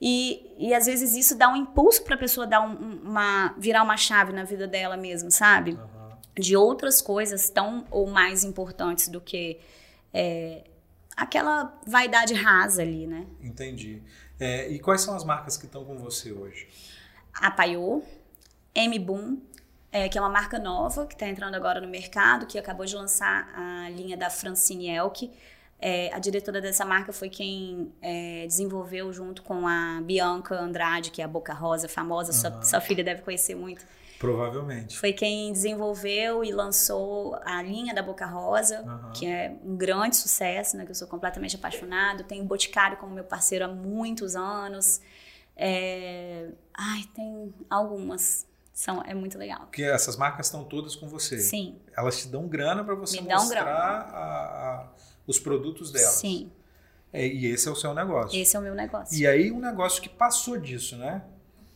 E, 0.00 0.54
e 0.58 0.74
às 0.74 0.86
vezes 0.86 1.14
isso 1.14 1.36
dá 1.36 1.48
um 1.50 1.56
impulso 1.56 2.02
para 2.02 2.14
a 2.14 2.18
pessoa 2.18 2.46
dar 2.46 2.60
um, 2.60 3.00
uma 3.02 3.54
virar 3.58 3.82
uma 3.82 3.96
chave 3.96 4.32
na 4.32 4.44
vida 4.44 4.66
dela 4.66 4.96
mesmo, 4.96 5.30
sabe? 5.30 5.72
Uhum. 5.72 6.16
De 6.34 6.56
outras 6.56 7.02
coisas 7.02 7.50
tão 7.50 7.84
ou 7.90 8.06
mais 8.06 8.44
importantes 8.44 9.08
do 9.08 9.20
que 9.20 9.58
é, 10.12 10.64
aquela 11.16 11.78
vaidade 11.86 12.32
rasa 12.34 12.82
ali, 12.82 13.06
né? 13.06 13.26
Entendi. 13.42 14.02
É, 14.40 14.68
e 14.70 14.78
quais 14.78 15.02
são 15.02 15.14
as 15.14 15.22
marcas 15.22 15.58
que 15.58 15.66
estão 15.66 15.84
com 15.84 15.98
você 15.98 16.32
hoje? 16.32 16.66
A 17.34 17.50
Paiô, 17.50 18.02
M-Boom, 18.74 19.38
é, 19.92 20.08
que 20.08 20.16
é 20.16 20.20
uma 20.20 20.30
marca 20.30 20.58
nova 20.58 21.06
que 21.06 21.14
está 21.14 21.28
entrando 21.28 21.54
agora 21.54 21.80
no 21.80 21.88
mercado, 21.88 22.46
que 22.46 22.58
acabou 22.58 22.86
de 22.86 22.96
lançar 22.96 23.48
a 23.54 23.90
linha 23.90 24.16
da 24.16 24.30
Francine 24.30 24.88
Elk. 24.88 25.30
É, 25.82 26.12
a 26.12 26.18
diretora 26.18 26.60
dessa 26.60 26.84
marca 26.84 27.10
foi 27.10 27.30
quem 27.30 27.90
é, 28.02 28.44
desenvolveu 28.46 29.10
junto 29.12 29.42
com 29.42 29.66
a 29.66 30.00
Bianca 30.02 30.54
Andrade, 30.54 31.10
que 31.10 31.22
é 31.22 31.24
a 31.24 31.28
Boca 31.28 31.54
Rosa 31.54 31.88
famosa, 31.88 32.32
uhum. 32.32 32.38
sua, 32.38 32.62
sua, 32.62 32.80
filha 32.82 33.02
deve 33.02 33.22
conhecer 33.22 33.54
muito. 33.54 33.86
Provavelmente. 34.18 34.98
Foi 34.98 35.14
quem 35.14 35.50
desenvolveu 35.50 36.44
e 36.44 36.52
lançou 36.52 37.34
a 37.42 37.62
linha 37.62 37.94
da 37.94 38.02
Boca 38.02 38.26
Rosa, 38.26 38.82
uhum. 38.82 39.12
que 39.12 39.26
é 39.26 39.56
um 39.64 39.74
grande 39.74 40.16
sucesso, 40.16 40.76
né, 40.76 40.84
que 40.84 40.90
eu 40.90 40.94
sou 40.94 41.08
completamente 41.08 41.56
apaixonado. 41.56 42.24
Tenho 42.24 42.44
o 42.44 42.46
Boticário 42.46 42.98
como 42.98 43.14
meu 43.14 43.24
parceiro 43.24 43.64
há 43.64 43.68
muitos 43.68 44.36
anos. 44.36 45.00
É... 45.56 46.50
Ai, 46.74 47.04
tem 47.14 47.54
algumas. 47.70 48.46
São, 48.74 49.02
é 49.02 49.14
muito 49.14 49.38
legal. 49.38 49.60
Porque 49.60 49.84
essas 49.84 50.16
marcas 50.18 50.46
estão 50.46 50.64
todas 50.64 50.94
com 50.94 51.08
você. 51.08 51.38
Sim. 51.38 51.78
Elas 51.96 52.20
te 52.20 52.28
dão 52.28 52.46
grana 52.46 52.84
para 52.84 52.94
você 52.94 53.22
Me 53.22 53.28
mostrar 53.28 53.66
a, 53.66 54.80
a 54.82 54.88
os 55.26 55.38
produtos 55.38 55.90
delas. 55.90 56.14
Sim. 56.14 56.50
É, 57.12 57.26
e 57.26 57.46
esse 57.46 57.68
é 57.68 57.70
o 57.70 57.76
seu 57.76 57.92
negócio. 57.92 58.38
Esse 58.38 58.56
é 58.56 58.58
o 58.58 58.62
meu 58.62 58.74
negócio. 58.74 59.18
E 59.18 59.26
aí 59.26 59.50
um 59.50 59.60
negócio 59.60 60.00
que 60.00 60.08
passou 60.08 60.56
disso, 60.56 60.96
né? 60.96 61.22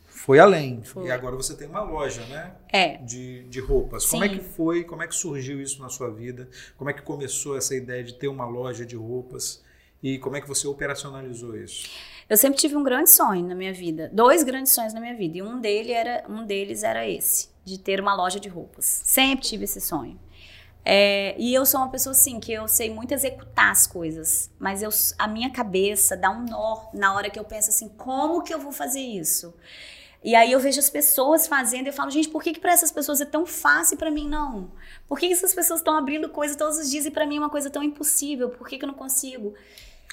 Foi 0.07 0.39
além. 0.39 0.83
Foi. 0.85 1.07
E 1.07 1.11
agora 1.11 1.35
você 1.35 1.57
tem 1.57 1.67
uma 1.67 1.83
loja, 1.83 2.25
né? 2.27 2.55
É. 2.73 2.99
De, 2.99 3.43
de 3.45 3.61
roupas. 3.61 4.05
Sim. 4.05 4.11
Como 4.13 4.25
é 4.25 4.29
que 4.29 4.41
foi? 4.41 4.85
Como 4.85 5.03
é 5.03 5.09
que 5.09 5.15
surgiu 5.15 5.61
isso 5.61 5.83
na 5.83 5.89
sua 5.89 6.09
vida? 6.11 6.49
Como 6.77 6.89
é 6.89 6.93
que 6.93 7.03
começou 7.03 7.57
essa 7.57 7.75
ideia 7.75 8.03
de 8.05 8.15
ter 8.15 8.29
uma 8.29 8.47
loja 8.47 8.87
de 8.87 8.95
roupas? 8.95 9.63
E 10.01 10.19
como 10.19 10.37
é 10.37 10.41
que 10.41 10.47
você 10.47 10.69
operacionalizou 10.69 11.57
isso? 11.57 11.89
Eu 12.29 12.37
sempre 12.37 12.59
tive 12.59 12.77
um 12.77 12.83
grande 12.83 13.11
sonho 13.11 13.47
na 13.47 13.55
minha 13.55 13.73
vida, 13.73 14.11
dois 14.13 14.43
grandes 14.43 14.73
sonhos 14.73 14.95
na 14.95 15.01
minha 15.01 15.15
vida, 15.15 15.39
e 15.39 15.43
um 15.43 15.61
dele 15.61 15.93
era 15.93 16.25
um 16.29 16.47
deles 16.47 16.83
era 16.83 17.09
esse, 17.09 17.49
de 17.65 17.79
ter 17.79 18.01
uma 18.01 18.15
loja 18.15 18.39
de 18.39 18.49
roupas. 18.49 18.85
Sempre 18.85 19.47
tive 19.47 19.65
esse 19.65 19.81
sonho. 19.81 20.19
É, 20.85 21.35
e 21.39 21.55
eu 21.55 21.65
sou 21.65 21.81
uma 21.81 21.89
pessoa 21.89 22.13
assim, 22.13 22.39
que 22.39 22.53
eu 22.53 22.69
sei 22.69 22.91
muito 22.91 23.13
executar 23.13 23.71
as 23.71 23.87
coisas, 23.87 24.51
mas 24.59 24.83
eu, 24.83 24.91
a 25.19 25.27
minha 25.27 25.51
cabeça 25.51 26.15
dá 26.15 26.31
um 26.31 26.45
nó 26.45 26.91
na 26.93 27.15
hora 27.15 27.31
que 27.31 27.39
eu 27.39 27.45
penso 27.45 27.71
assim, 27.71 27.89
como 27.89 28.43
que 28.43 28.53
eu 28.53 28.59
vou 28.59 28.71
fazer 28.71 29.01
isso? 29.01 29.55
E 30.23 30.35
aí 30.35 30.53
eu 30.53 30.61
vejo 30.61 30.79
as 30.79 30.91
pessoas 30.91 31.47
fazendo 31.47 31.87
e 31.87 31.89
eu 31.89 31.93
falo, 31.93 32.11
gente, 32.11 32.29
por 32.29 32.43
que, 32.43 32.53
que 32.53 32.61
para 32.61 32.73
essas 32.73 32.91
pessoas 32.91 33.21
é 33.21 33.25
tão 33.25 33.47
fácil 33.47 33.95
e 33.95 33.99
para 33.99 34.11
mim 34.11 34.29
não? 34.29 34.73
Por 35.09 35.19
que, 35.19 35.27
que 35.27 35.33
essas 35.33 35.55
pessoas 35.55 35.81
estão 35.81 35.97
abrindo 35.97 36.29
coisas 36.29 36.57
todos 36.57 36.79
os 36.79 36.91
dias 36.91 37.07
e 37.07 37.11
para 37.11 37.27
mim 37.27 37.37
é 37.37 37.41
uma 37.41 37.51
coisa 37.51 37.71
tão 37.71 37.83
impossível? 37.83 38.51
Por 38.51 38.67
que, 38.67 38.79
que 38.79 38.85
eu 38.85 38.87
não 38.87 38.95
consigo? 38.95 39.55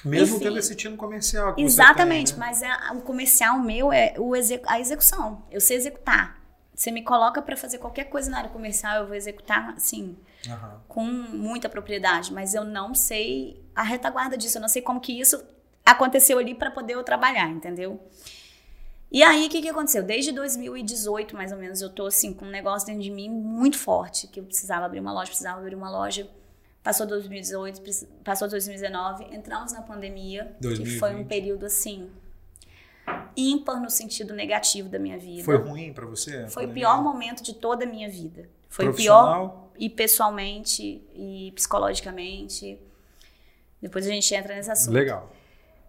Mesmo 0.04 0.36
Enfim, 0.36 0.44
tendo 0.44 0.58
esse 0.58 0.74
time 0.74 0.96
comercial. 0.96 1.54
exatamente, 1.56 2.32
tem, 2.32 2.40
né? 2.40 2.46
mas 2.46 2.62
é, 2.62 2.92
o 2.94 3.00
comercial 3.00 3.58
meu 3.58 3.92
é 3.92 4.14
o 4.18 4.32
a 4.66 4.80
execução. 4.80 5.42
Eu 5.50 5.60
sei 5.60 5.76
executar. 5.76 6.42
Você 6.74 6.90
me 6.90 7.02
coloca 7.02 7.40
para 7.40 7.56
fazer 7.56 7.78
qualquer 7.78 8.04
coisa 8.04 8.30
na 8.30 8.38
área 8.38 8.50
comercial, 8.50 9.02
eu 9.02 9.06
vou 9.06 9.14
executar 9.14 9.74
assim 9.76 10.16
uhum. 10.48 10.80
com 10.88 11.04
muita 11.04 11.68
propriedade, 11.68 12.32
mas 12.32 12.54
eu 12.54 12.64
não 12.64 12.94
sei 12.94 13.62
a 13.74 13.82
retaguarda 13.82 14.36
disso, 14.36 14.58
eu 14.58 14.62
não 14.62 14.68
sei 14.68 14.82
como 14.82 15.00
que 15.00 15.18
isso 15.18 15.42
aconteceu 15.84 16.38
ali 16.38 16.54
para 16.54 16.70
poder 16.70 16.94
eu 16.94 17.02
trabalhar, 17.02 17.48
entendeu? 17.48 18.00
E 19.10 19.22
aí, 19.22 19.46
o 19.46 19.50
que, 19.50 19.60
que 19.60 19.68
aconteceu? 19.68 20.02
Desde 20.02 20.32
2018, 20.32 21.36
mais 21.36 21.52
ou 21.52 21.58
menos, 21.58 21.82
eu 21.82 21.90
tô 21.90 22.06
assim, 22.06 22.32
com 22.32 22.46
um 22.46 22.50
negócio 22.50 22.86
dentro 22.86 23.02
de 23.02 23.10
mim 23.10 23.28
muito 23.28 23.76
forte, 23.76 24.26
que 24.26 24.40
eu 24.40 24.44
precisava 24.44 24.86
abrir 24.86 25.00
uma 25.00 25.12
loja, 25.12 25.26
precisava 25.26 25.60
abrir 25.60 25.74
uma 25.74 25.90
loja. 25.90 26.26
Passou 26.82 27.06
2018, 27.06 27.82
passou 28.24 28.48
2019, 28.48 29.34
entramos 29.34 29.72
na 29.72 29.82
pandemia, 29.82 30.56
2020. 30.60 30.92
que 30.92 30.98
foi 30.98 31.14
um 31.14 31.24
período 31.24 31.66
assim 31.66 32.10
ímpar 33.36 33.80
no 33.80 33.90
sentido 33.90 34.34
negativo 34.34 34.88
da 34.88 34.98
minha 34.98 35.18
vida. 35.18 35.44
Foi 35.44 35.56
ruim 35.56 35.92
para 35.92 36.06
você? 36.06 36.46
Foi 36.48 36.66
o 36.66 36.72
pior 36.72 37.02
momento 37.02 37.42
de 37.42 37.54
toda 37.54 37.84
a 37.84 37.86
minha 37.86 38.08
vida. 38.08 38.48
Foi 38.68 38.88
o 38.88 38.94
pior 38.94 39.68
e 39.78 39.88
pessoalmente 39.90 41.02
e 41.14 41.52
psicologicamente. 41.54 42.78
Depois 43.80 44.06
a 44.06 44.10
gente 44.10 44.34
entra 44.34 44.54
nesse 44.54 44.70
assunto. 44.70 44.94
Legal. 44.94 45.32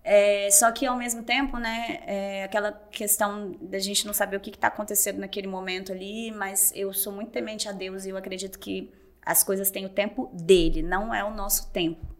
É, 0.04 0.50
só 0.52 0.69
que 0.72 0.86
ao 0.86 0.98
mesmo 0.98 1.24
tempo, 1.24 1.58
né, 1.58 2.04
é 2.06 2.43
aquela 2.43 2.72
questão 2.72 3.56
da 3.62 3.80
gente 3.80 4.06
não 4.06 4.13
saber 4.13 4.36
o 4.36 4.39
que 4.39 4.50
está 4.50 4.67
acontecendo 4.67 5.19
naquele 5.19 5.48
momento 5.48 5.93
ali, 5.93 6.30
mas 6.32 6.74
eu 6.76 6.93
sou 6.93 7.13
muito 7.13 7.32
temente 7.32 7.69
a 7.69 7.72
Deus 7.72 8.06
e 8.06 8.10
eu 8.10 8.17
acredito 8.17 8.60
que 8.60 8.91
as 9.26 9.43
coisas 9.43 9.72
têm 9.72 9.86
o 9.86 9.89
tempo 9.89 10.30
dele, 10.34 10.82
não 10.82 11.13
é 11.13 11.24
o 11.24 11.34
nosso 11.34 11.72
tempo. 11.72 12.12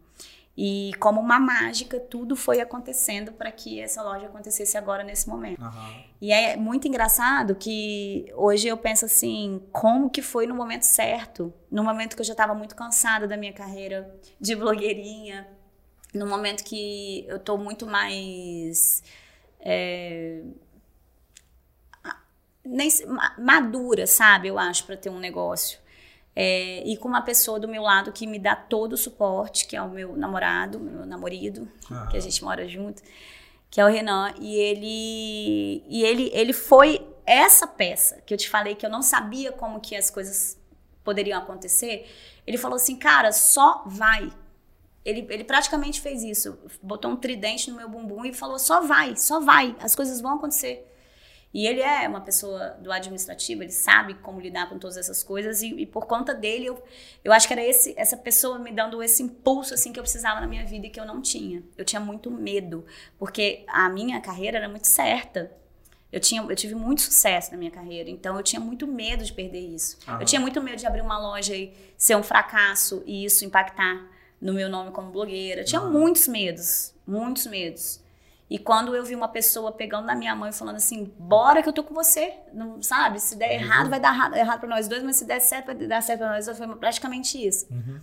E 0.56 0.92
como 1.00 1.20
uma 1.20 1.40
mágica, 1.40 1.98
tudo 1.98 2.36
foi 2.36 2.60
acontecendo 2.60 3.32
para 3.32 3.50
que 3.50 3.80
essa 3.80 4.02
loja 4.02 4.26
acontecesse 4.26 4.78
agora 4.78 5.02
nesse 5.02 5.28
momento. 5.28 5.60
Uhum. 5.60 6.04
E 6.20 6.32
é 6.32 6.56
muito 6.56 6.86
engraçado 6.86 7.56
que 7.56 8.32
hoje 8.36 8.68
eu 8.68 8.76
penso 8.76 9.04
assim, 9.04 9.60
como 9.72 10.08
que 10.08 10.22
foi 10.22 10.46
no 10.46 10.54
momento 10.54 10.84
certo, 10.84 11.52
no 11.68 11.82
momento 11.82 12.14
que 12.14 12.22
eu 12.22 12.26
já 12.26 12.34
estava 12.34 12.54
muito 12.54 12.76
cansada 12.76 13.26
da 13.26 13.36
minha 13.36 13.52
carreira 13.52 14.16
de 14.40 14.54
blogueirinha, 14.54 15.48
no 16.14 16.26
momento 16.26 16.62
que 16.62 17.26
eu 17.26 17.38
estou 17.38 17.58
muito 17.58 17.84
mais 17.84 19.02
é, 19.58 20.40
madura, 23.38 24.06
sabe? 24.06 24.48
Eu 24.48 24.58
acho 24.58 24.84
para 24.86 24.96
ter 24.96 25.10
um 25.10 25.18
negócio. 25.18 25.78
É, 26.36 26.82
e 26.84 26.96
com 26.96 27.08
uma 27.08 27.22
pessoa 27.22 27.60
do 27.60 27.68
meu 27.68 27.82
lado 27.82 28.10
que 28.12 28.26
me 28.26 28.38
dá 28.38 28.56
todo 28.56 28.94
o 28.94 28.96
suporte, 28.96 29.66
que 29.66 29.76
é 29.76 29.82
o 29.82 29.88
meu 29.88 30.16
namorado, 30.16 30.80
meu 30.80 31.06
namorado, 31.06 31.68
uhum. 31.90 32.08
que 32.08 32.16
a 32.16 32.20
gente 32.20 32.42
mora 32.42 32.66
junto, 32.66 33.02
que 33.70 33.80
é 33.80 33.84
o 33.84 33.88
Renan. 33.88 34.34
E 34.40 34.56
ele, 34.56 35.84
e 35.88 36.04
ele, 36.04 36.30
ele 36.34 36.52
foi 36.52 37.06
essa 37.24 37.66
peça 37.66 38.20
que 38.26 38.34
eu 38.34 38.38
te 38.38 38.48
falei 38.48 38.74
que 38.74 38.84
eu 38.84 38.90
não 38.90 39.02
sabia 39.02 39.52
como 39.52 39.80
que 39.80 39.94
as 39.94 40.10
coisas 40.10 40.58
poderiam 41.04 41.38
acontecer. 41.38 42.10
Ele 42.46 42.58
falou 42.58 42.76
assim, 42.76 42.96
cara, 42.96 43.30
só 43.30 43.84
vai. 43.86 44.32
Ele, 45.04 45.26
ele 45.30 45.44
praticamente 45.44 46.00
fez 46.00 46.22
isso. 46.22 46.58
Botou 46.82 47.10
um 47.10 47.16
tridente 47.16 47.70
no 47.70 47.76
meu 47.76 47.88
bumbum 47.88 48.24
e 48.24 48.32
falou: 48.32 48.58
só 48.58 48.80
vai, 48.80 49.16
só 49.16 49.38
vai, 49.38 49.76
as 49.80 49.94
coisas 49.94 50.20
vão 50.20 50.36
acontecer. 50.36 50.90
E 51.54 51.68
ele 51.68 51.80
é 51.80 52.08
uma 52.08 52.20
pessoa 52.20 52.70
do 52.80 52.90
administrativo, 52.90 53.62
ele 53.62 53.70
sabe 53.70 54.14
como 54.14 54.40
lidar 54.40 54.68
com 54.68 54.76
todas 54.76 54.96
essas 54.96 55.22
coisas, 55.22 55.62
e, 55.62 55.68
e 55.68 55.86
por 55.86 56.04
conta 56.04 56.34
dele, 56.34 56.66
eu, 56.66 56.82
eu 57.22 57.32
acho 57.32 57.46
que 57.46 57.52
era 57.54 57.64
esse, 57.64 57.94
essa 57.96 58.16
pessoa 58.16 58.58
me 58.58 58.72
dando 58.72 59.00
esse 59.00 59.22
impulso 59.22 59.72
assim 59.72 59.92
que 59.92 59.98
eu 60.00 60.02
precisava 60.02 60.40
na 60.40 60.48
minha 60.48 60.66
vida 60.66 60.88
e 60.88 60.90
que 60.90 60.98
eu 60.98 61.06
não 61.06 61.22
tinha. 61.22 61.62
Eu 61.78 61.84
tinha 61.84 62.00
muito 62.00 62.28
medo, 62.28 62.84
porque 63.16 63.64
a 63.68 63.88
minha 63.88 64.20
carreira 64.20 64.58
era 64.58 64.68
muito 64.68 64.88
certa. 64.88 65.52
Eu, 66.10 66.18
tinha, 66.18 66.42
eu 66.42 66.56
tive 66.56 66.74
muito 66.74 67.02
sucesso 67.02 67.52
na 67.52 67.56
minha 67.56 67.70
carreira, 67.70 68.10
então 68.10 68.36
eu 68.36 68.42
tinha 68.42 68.58
muito 68.60 68.84
medo 68.86 69.24
de 69.24 69.32
perder 69.32 69.60
isso. 69.60 69.96
Aham. 70.08 70.20
Eu 70.20 70.26
tinha 70.26 70.40
muito 70.40 70.60
medo 70.60 70.78
de 70.78 70.86
abrir 70.86 71.02
uma 71.02 71.18
loja 71.18 71.54
e 71.54 71.72
ser 71.96 72.16
um 72.16 72.22
fracasso 72.24 73.00
e 73.06 73.24
isso 73.24 73.44
impactar 73.44 74.04
no 74.40 74.52
meu 74.52 74.68
nome 74.68 74.90
como 74.90 75.12
blogueira. 75.12 75.60
Eu 75.60 75.64
tinha 75.64 75.80
Aham. 75.80 75.90
muitos 75.90 76.26
medos, 76.26 76.92
muitos 77.06 77.46
medos. 77.46 78.03
E 78.48 78.58
quando 78.58 78.94
eu 78.94 79.04
vi 79.04 79.14
uma 79.14 79.28
pessoa 79.28 79.72
pegando 79.72 80.06
na 80.06 80.14
minha 80.14 80.36
mão 80.36 80.48
e 80.48 80.52
falando 80.52 80.76
assim, 80.76 81.12
bora 81.18 81.62
que 81.62 81.68
eu 81.68 81.72
tô 81.72 81.82
com 81.82 81.94
você, 81.94 82.34
não 82.52 82.82
sabe? 82.82 83.18
Se 83.18 83.36
der 83.36 83.48
uhum. 83.48 83.54
errado, 83.54 83.90
vai 83.90 83.98
dar 83.98 84.14
errado, 84.14 84.36
errado 84.36 84.60
para 84.60 84.68
nós 84.68 84.86
dois, 84.86 85.02
mas 85.02 85.16
se 85.16 85.24
der 85.24 85.40
certo, 85.40 85.66
vai 85.66 85.74
dar 85.74 86.02
certo 86.02 86.20
para 86.20 86.30
nós 86.30 86.44
dois. 86.44 86.58
Foi 86.58 86.76
praticamente 86.76 87.42
isso. 87.44 87.66
Uhum. 87.70 87.98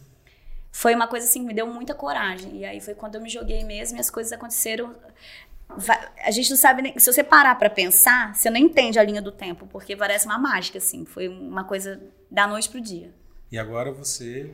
Foi 0.72 0.96
uma 0.96 1.08
coisa 1.08 1.26
assim 1.26 1.42
que 1.42 1.46
me 1.46 1.54
deu 1.54 1.68
muita 1.68 1.94
coragem. 1.94 2.58
E 2.58 2.66
aí 2.66 2.80
foi 2.82 2.96
quando 2.96 3.16
eu 3.16 3.22
me 3.22 3.30
joguei 3.30 3.64
mesmo 3.64 3.98
e 3.98 4.02
as 4.02 4.10
coisas 4.10 4.32
aconteceram. 4.34 4.96
A 6.24 6.32
gente 6.32 6.50
não 6.50 6.58
sabe 6.58 6.82
nem. 6.82 6.98
Se 6.98 7.12
você 7.12 7.24
parar 7.24 7.56
para 7.56 7.70
pensar, 7.70 8.34
você 8.34 8.50
não 8.50 8.58
entende 8.58 8.98
a 8.98 9.04
linha 9.04 9.22
do 9.22 9.32
tempo, 9.32 9.68
porque 9.68 9.96
parece 9.96 10.26
uma 10.26 10.38
mágica, 10.38 10.80
assim. 10.80 11.06
Foi 11.06 11.28
uma 11.28 11.64
coisa 11.64 12.02
da 12.30 12.48
noite 12.48 12.68
pro 12.70 12.82
dia. 12.82 13.14
E 13.52 13.60
agora 13.60 13.92
você 13.92 14.52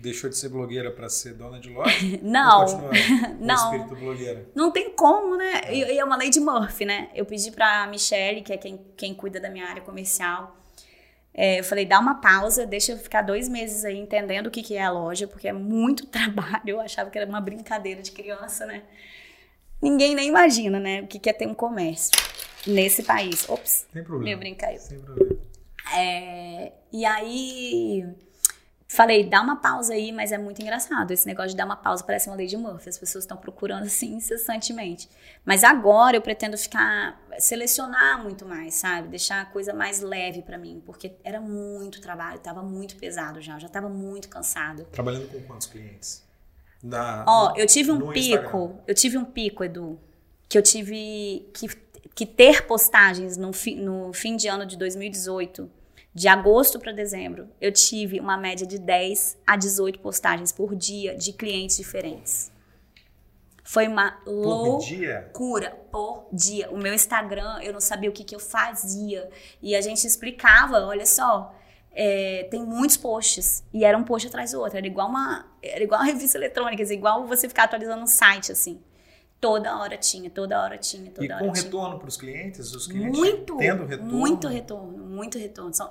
deixou 0.00 0.30
de 0.30 0.36
ser 0.36 0.48
blogueira 0.48 0.90
para 0.90 1.08
ser 1.08 1.34
dona 1.34 1.60
de 1.60 1.70
loja? 1.70 1.94
não. 2.22 2.64
não. 3.38 3.54
espírito 3.54 3.96
blogueira? 3.96 4.48
Não 4.54 4.70
tem 4.70 4.90
como, 4.90 5.36
né? 5.36 5.60
É. 5.64 5.74
E 5.74 5.98
é 5.98 6.04
uma 6.04 6.16
lei 6.16 6.30
de 6.30 6.40
Murphy, 6.40 6.84
né? 6.84 7.10
Eu 7.14 7.26
pedi 7.26 7.50
para 7.50 7.86
Michelle, 7.86 8.42
que 8.42 8.52
é 8.52 8.56
quem, 8.56 8.80
quem 8.96 9.14
cuida 9.14 9.38
da 9.38 9.50
minha 9.50 9.66
área 9.66 9.82
comercial, 9.82 10.56
é, 11.32 11.60
eu 11.60 11.64
falei, 11.64 11.86
dá 11.86 11.98
uma 12.00 12.16
pausa, 12.16 12.66
deixa 12.66 12.92
eu 12.92 12.98
ficar 12.98 13.22
dois 13.22 13.48
meses 13.48 13.84
aí 13.84 13.96
entendendo 13.96 14.48
o 14.48 14.50
que, 14.50 14.62
que 14.62 14.74
é 14.74 14.82
a 14.82 14.90
loja, 14.90 15.28
porque 15.28 15.46
é 15.48 15.52
muito 15.52 16.06
trabalho. 16.08 16.62
Eu 16.66 16.80
achava 16.80 17.10
que 17.10 17.18
era 17.18 17.28
uma 17.28 17.40
brincadeira 17.40 18.02
de 18.02 18.10
criança, 18.12 18.66
né? 18.66 18.82
Ninguém 19.80 20.14
nem 20.14 20.28
imagina, 20.28 20.78
né? 20.78 21.02
O 21.02 21.06
que, 21.06 21.18
que 21.18 21.30
é 21.30 21.32
ter 21.32 21.46
um 21.46 21.54
comércio 21.54 22.10
nesse 22.66 23.02
país. 23.02 23.48
Ops, 23.48 23.86
Sem 23.92 24.02
problema. 24.02 24.30
meu 24.30 24.38
brinco 24.38 24.60
caiu. 24.60 24.78
Sem 24.78 25.00
problema. 25.00 25.40
É, 25.96 26.72
e 26.92 27.04
aí 27.04 28.04
Falei, 28.92 29.22
dá 29.22 29.40
uma 29.40 29.54
pausa 29.54 29.94
aí, 29.94 30.10
mas 30.10 30.32
é 30.32 30.36
muito 30.36 30.60
engraçado. 30.60 31.12
Esse 31.12 31.24
negócio 31.24 31.50
de 31.50 31.56
dar 31.56 31.64
uma 31.64 31.76
pausa 31.76 32.02
parece 32.02 32.28
uma 32.28 32.34
lei 32.34 32.48
de 32.48 32.56
Murphy. 32.56 32.88
As 32.88 32.98
pessoas 32.98 33.22
estão 33.22 33.36
procurando 33.36 33.84
assim 33.84 34.14
incessantemente. 34.14 35.08
Mas 35.44 35.62
agora 35.62 36.16
eu 36.16 36.20
pretendo 36.20 36.58
ficar, 36.58 37.16
selecionar 37.38 38.20
muito 38.20 38.44
mais, 38.44 38.74
sabe? 38.74 39.06
Deixar 39.06 39.42
a 39.42 39.44
coisa 39.44 39.72
mais 39.72 40.00
leve 40.00 40.42
para 40.42 40.58
mim, 40.58 40.82
porque 40.84 41.12
era 41.22 41.40
muito 41.40 42.00
trabalho, 42.00 42.40
tava 42.40 42.64
muito 42.64 42.96
pesado 42.96 43.40
já, 43.40 43.60
já 43.60 43.68
tava 43.68 43.88
muito 43.88 44.28
cansado. 44.28 44.84
Trabalhando 44.90 45.28
com 45.28 45.40
quantos 45.42 45.68
clientes? 45.68 46.26
Na, 46.82 47.24
Ó, 47.28 47.54
eu 47.56 47.68
tive 47.68 47.92
um 47.92 48.10
pico, 48.12 48.18
Instagram. 48.18 48.74
eu 48.88 48.94
tive 48.96 49.18
um 49.18 49.24
pico, 49.24 49.62
Edu, 49.62 50.00
que 50.48 50.58
eu 50.58 50.62
tive 50.62 51.48
que, 51.54 51.68
que 52.12 52.26
ter 52.26 52.66
postagens 52.66 53.36
no, 53.36 53.52
fi, 53.52 53.76
no 53.76 54.12
fim 54.12 54.34
de 54.34 54.48
ano 54.48 54.66
de 54.66 54.76
2018 54.76 55.78
de 56.14 56.26
agosto 56.28 56.78
para 56.78 56.92
dezembro, 56.92 57.48
eu 57.60 57.72
tive 57.72 58.18
uma 58.18 58.36
média 58.36 58.66
de 58.66 58.78
10 58.78 59.38
a 59.46 59.56
18 59.56 60.00
postagens 60.00 60.50
por 60.50 60.74
dia 60.74 61.16
de 61.16 61.32
clientes 61.32 61.76
diferentes. 61.76 62.50
Foi 63.62 63.86
uma 63.86 64.12
por 64.24 64.32
loucura 64.32 64.84
dia? 64.84 65.30
por 65.92 66.26
dia. 66.32 66.70
O 66.72 66.76
meu 66.76 66.92
Instagram, 66.92 67.60
eu 67.62 67.72
não 67.72 67.80
sabia 67.80 68.10
o 68.10 68.12
que, 68.12 68.24
que 68.24 68.34
eu 68.34 68.40
fazia. 68.40 69.30
E 69.62 69.76
a 69.76 69.80
gente 69.80 70.04
explicava, 70.04 70.84
olha 70.84 71.06
só, 71.06 71.54
é, 71.92 72.48
tem 72.50 72.64
muitos 72.64 72.96
posts. 72.96 73.62
E 73.72 73.84
era 73.84 73.96
um 73.96 74.02
post 74.02 74.26
atrás 74.26 74.50
do 74.50 74.58
outro. 74.58 74.76
Era 74.76 74.86
igual 74.88 75.08
uma, 75.08 75.46
era 75.62 75.84
igual 75.84 76.00
uma 76.00 76.06
revista 76.10 76.36
eletrônica, 76.36 76.82
igual 76.92 77.24
você 77.28 77.48
ficar 77.48 77.64
atualizando 77.64 78.02
um 78.02 78.08
site, 78.08 78.50
assim. 78.50 78.82
Toda 79.40 79.78
hora 79.78 79.96
tinha, 79.96 80.28
toda 80.28 80.62
hora 80.62 80.76
tinha, 80.76 81.10
toda 81.10 81.26
e 81.26 81.32
hora 81.32 81.44
com 81.44 81.50
retorno 81.50 81.98
para 81.98 82.08
os 82.08 82.16
clientes? 82.16 82.74
Os 82.74 82.86
clientes 82.86 83.18
muito, 83.18 83.56
tendo 83.56 83.86
retorno? 83.86 84.12
Muito 84.12 84.48
retorno, 84.48 84.98
muito 84.98 85.38
retorno. 85.38 85.72
São, 85.72 85.88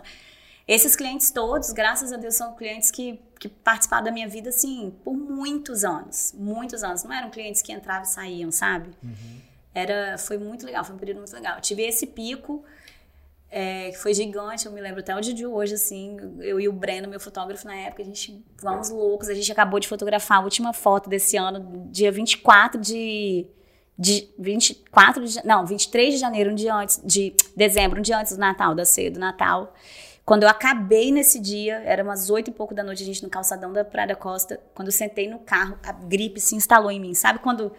esses 0.67 0.95
clientes 0.95 1.31
todos, 1.31 1.71
graças 1.71 2.13
a 2.13 2.17
Deus, 2.17 2.35
são 2.35 2.55
clientes 2.55 2.91
que, 2.91 3.19
que 3.39 3.49
participaram 3.49 4.03
da 4.03 4.11
minha 4.11 4.27
vida, 4.27 4.49
assim, 4.49 4.93
por 5.03 5.15
muitos 5.15 5.83
anos. 5.83 6.31
Muitos 6.37 6.83
anos. 6.83 7.03
Não 7.03 7.11
eram 7.11 7.31
clientes 7.31 7.63
que 7.63 7.71
entravam 7.71 8.03
e 8.03 8.07
saíam, 8.07 8.51
sabe? 8.51 8.91
Uhum. 9.01 9.41
Era, 9.73 10.17
foi 10.19 10.37
muito 10.37 10.67
legal, 10.67 10.83
foi 10.83 10.93
um 10.93 10.99
período 10.99 11.17
muito 11.17 11.33
legal. 11.33 11.55
Eu 11.55 11.61
tive 11.61 11.81
esse 11.81 12.05
pico, 12.05 12.63
é, 13.51 13.89
que 13.91 13.97
foi 13.97 14.13
gigante, 14.13 14.65
eu 14.65 14.71
me 14.71 14.79
lembro 14.79 14.99
até 14.99 15.15
o 15.15 15.19
dia 15.19 15.33
de 15.33 15.45
hoje, 15.45 15.73
assim, 15.73 16.17
eu 16.39 16.59
e 16.59 16.67
o 16.67 16.73
Breno, 16.73 17.07
meu 17.07 17.19
fotógrafo 17.19 17.65
na 17.65 17.75
época, 17.75 18.03
a 18.03 18.05
gente, 18.05 18.45
vamos 18.61 18.89
loucos, 18.89 19.27
a 19.27 19.33
gente 19.33 19.51
acabou 19.51 19.79
de 19.79 19.87
fotografar 19.87 20.39
a 20.39 20.41
última 20.41 20.71
foto 20.71 21.09
desse 21.09 21.35
ano, 21.35 21.87
dia 21.91 22.11
24 22.11 22.79
de, 22.79 23.47
de 23.97 24.29
24 24.37 25.25
de, 25.25 25.45
não, 25.45 25.65
23 25.65 26.13
de 26.13 26.19
janeiro, 26.19 26.51
um 26.51 26.55
dia 26.55 26.75
antes, 26.75 27.01
de 27.03 27.33
dezembro, 27.55 27.99
um 27.99 28.03
dia 28.03 28.19
antes 28.19 28.33
do 28.33 28.39
Natal, 28.39 28.75
da 28.75 28.85
ceia 28.85 29.09
do 29.09 29.19
Natal, 29.19 29.73
quando 30.23 30.43
eu 30.43 30.49
acabei 30.49 31.11
nesse 31.11 31.39
dia, 31.39 31.81
era 31.83 32.03
umas 32.03 32.29
oito 32.29 32.51
e 32.51 32.53
pouco 32.53 32.75
da 32.75 32.83
noite, 32.83 33.01
a 33.01 33.05
gente 33.07 33.23
no 33.23 33.31
calçadão 33.31 33.73
da 33.73 33.83
Praia 33.83 34.09
da 34.09 34.15
Costa, 34.15 34.61
quando 34.75 34.89
eu 34.89 34.91
sentei 34.91 35.27
no 35.27 35.39
carro, 35.39 35.75
a 35.83 35.91
gripe 35.91 36.39
se 36.39 36.55
instalou 36.55 36.91
em 36.91 36.99
mim, 36.99 37.15
sabe 37.15 37.39
quando 37.39 37.71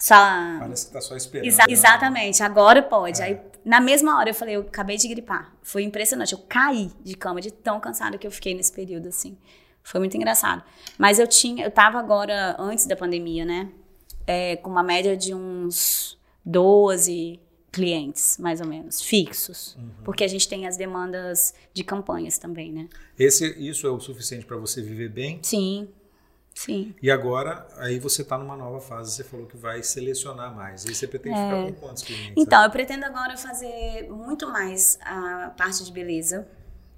só... 0.00 0.14
Parece 0.58 0.86
que 0.86 0.92
tá 0.92 1.00
só 1.00 1.14
esperando. 1.14 1.46
Exa 1.46 1.64
né? 1.66 1.72
exatamente, 1.72 2.42
agora 2.42 2.82
pode. 2.82 3.20
É. 3.20 3.24
Aí, 3.24 3.40
na 3.64 3.80
mesma 3.80 4.18
hora, 4.18 4.30
eu 4.30 4.34
falei, 4.34 4.56
eu 4.56 4.62
acabei 4.62 4.96
de 4.96 5.06
gripar. 5.06 5.54
Foi 5.62 5.82
impressionante, 5.82 6.32
eu 6.32 6.38
caí 6.38 6.90
de 7.02 7.14
cama 7.14 7.40
de 7.40 7.50
tão 7.52 7.78
cansada 7.78 8.16
que 8.16 8.26
eu 8.26 8.30
fiquei 8.30 8.54
nesse 8.54 8.72
período, 8.72 9.08
assim. 9.08 9.36
Foi 9.82 10.00
muito 10.00 10.16
engraçado. 10.16 10.62
Mas 10.98 11.18
eu 11.18 11.26
tinha, 11.26 11.64
eu 11.64 11.70
tava 11.70 11.98
agora, 11.98 12.56
antes 12.58 12.86
da 12.86 12.96
pandemia, 12.96 13.44
né? 13.44 13.70
É, 14.26 14.56
com 14.56 14.70
uma 14.70 14.82
média 14.82 15.16
de 15.16 15.34
uns 15.34 16.18
12 16.44 17.38
clientes, 17.70 18.36
mais 18.38 18.60
ou 18.60 18.66
menos, 18.66 19.00
fixos. 19.00 19.76
Uhum. 19.76 19.90
Porque 20.04 20.24
a 20.24 20.28
gente 20.28 20.48
tem 20.48 20.66
as 20.66 20.76
demandas 20.76 21.54
de 21.72 21.84
campanhas 21.84 22.38
também, 22.38 22.72
né? 22.72 22.88
Esse, 23.18 23.46
isso 23.58 23.86
é 23.86 23.90
o 23.90 24.00
suficiente 24.00 24.44
para 24.44 24.56
você 24.56 24.82
viver 24.82 25.08
bem? 25.08 25.40
Sim, 25.42 25.88
Sim. 26.60 26.94
E 27.00 27.10
agora, 27.10 27.66
aí 27.78 27.98
você 27.98 28.20
está 28.20 28.36
numa 28.36 28.54
nova 28.54 28.82
fase, 28.82 29.12
você 29.12 29.24
falou 29.24 29.46
que 29.46 29.56
vai 29.56 29.82
selecionar 29.82 30.54
mais. 30.54 30.84
E 30.84 30.94
você 30.94 31.08
pretende 31.08 31.38
é. 31.38 31.42
ficar 31.42 31.62
com 31.62 31.72
quantos 31.72 32.02
clientes? 32.02 32.34
Então, 32.36 32.62
eu 32.62 32.70
pretendo 32.70 33.06
agora 33.06 33.34
fazer 33.38 34.10
muito 34.10 34.46
mais 34.46 34.98
a 35.00 35.54
parte 35.56 35.82
de 35.82 35.90
beleza. 35.90 36.46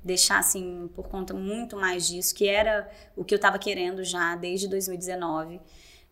Deixar, 0.03 0.41
assim, 0.41 0.91
por 0.97 1.07
conta 1.07 1.33
muito 1.33 1.77
mais 1.77 2.09
disso, 2.09 2.35
que 2.35 2.49
era 2.49 2.91
o 3.15 3.25
que 3.25 3.33
eu 3.33 3.37
estava 3.37 3.57
querendo 3.57 4.03
já 4.03 4.35
desde 4.35 4.67
2019. 4.67 5.61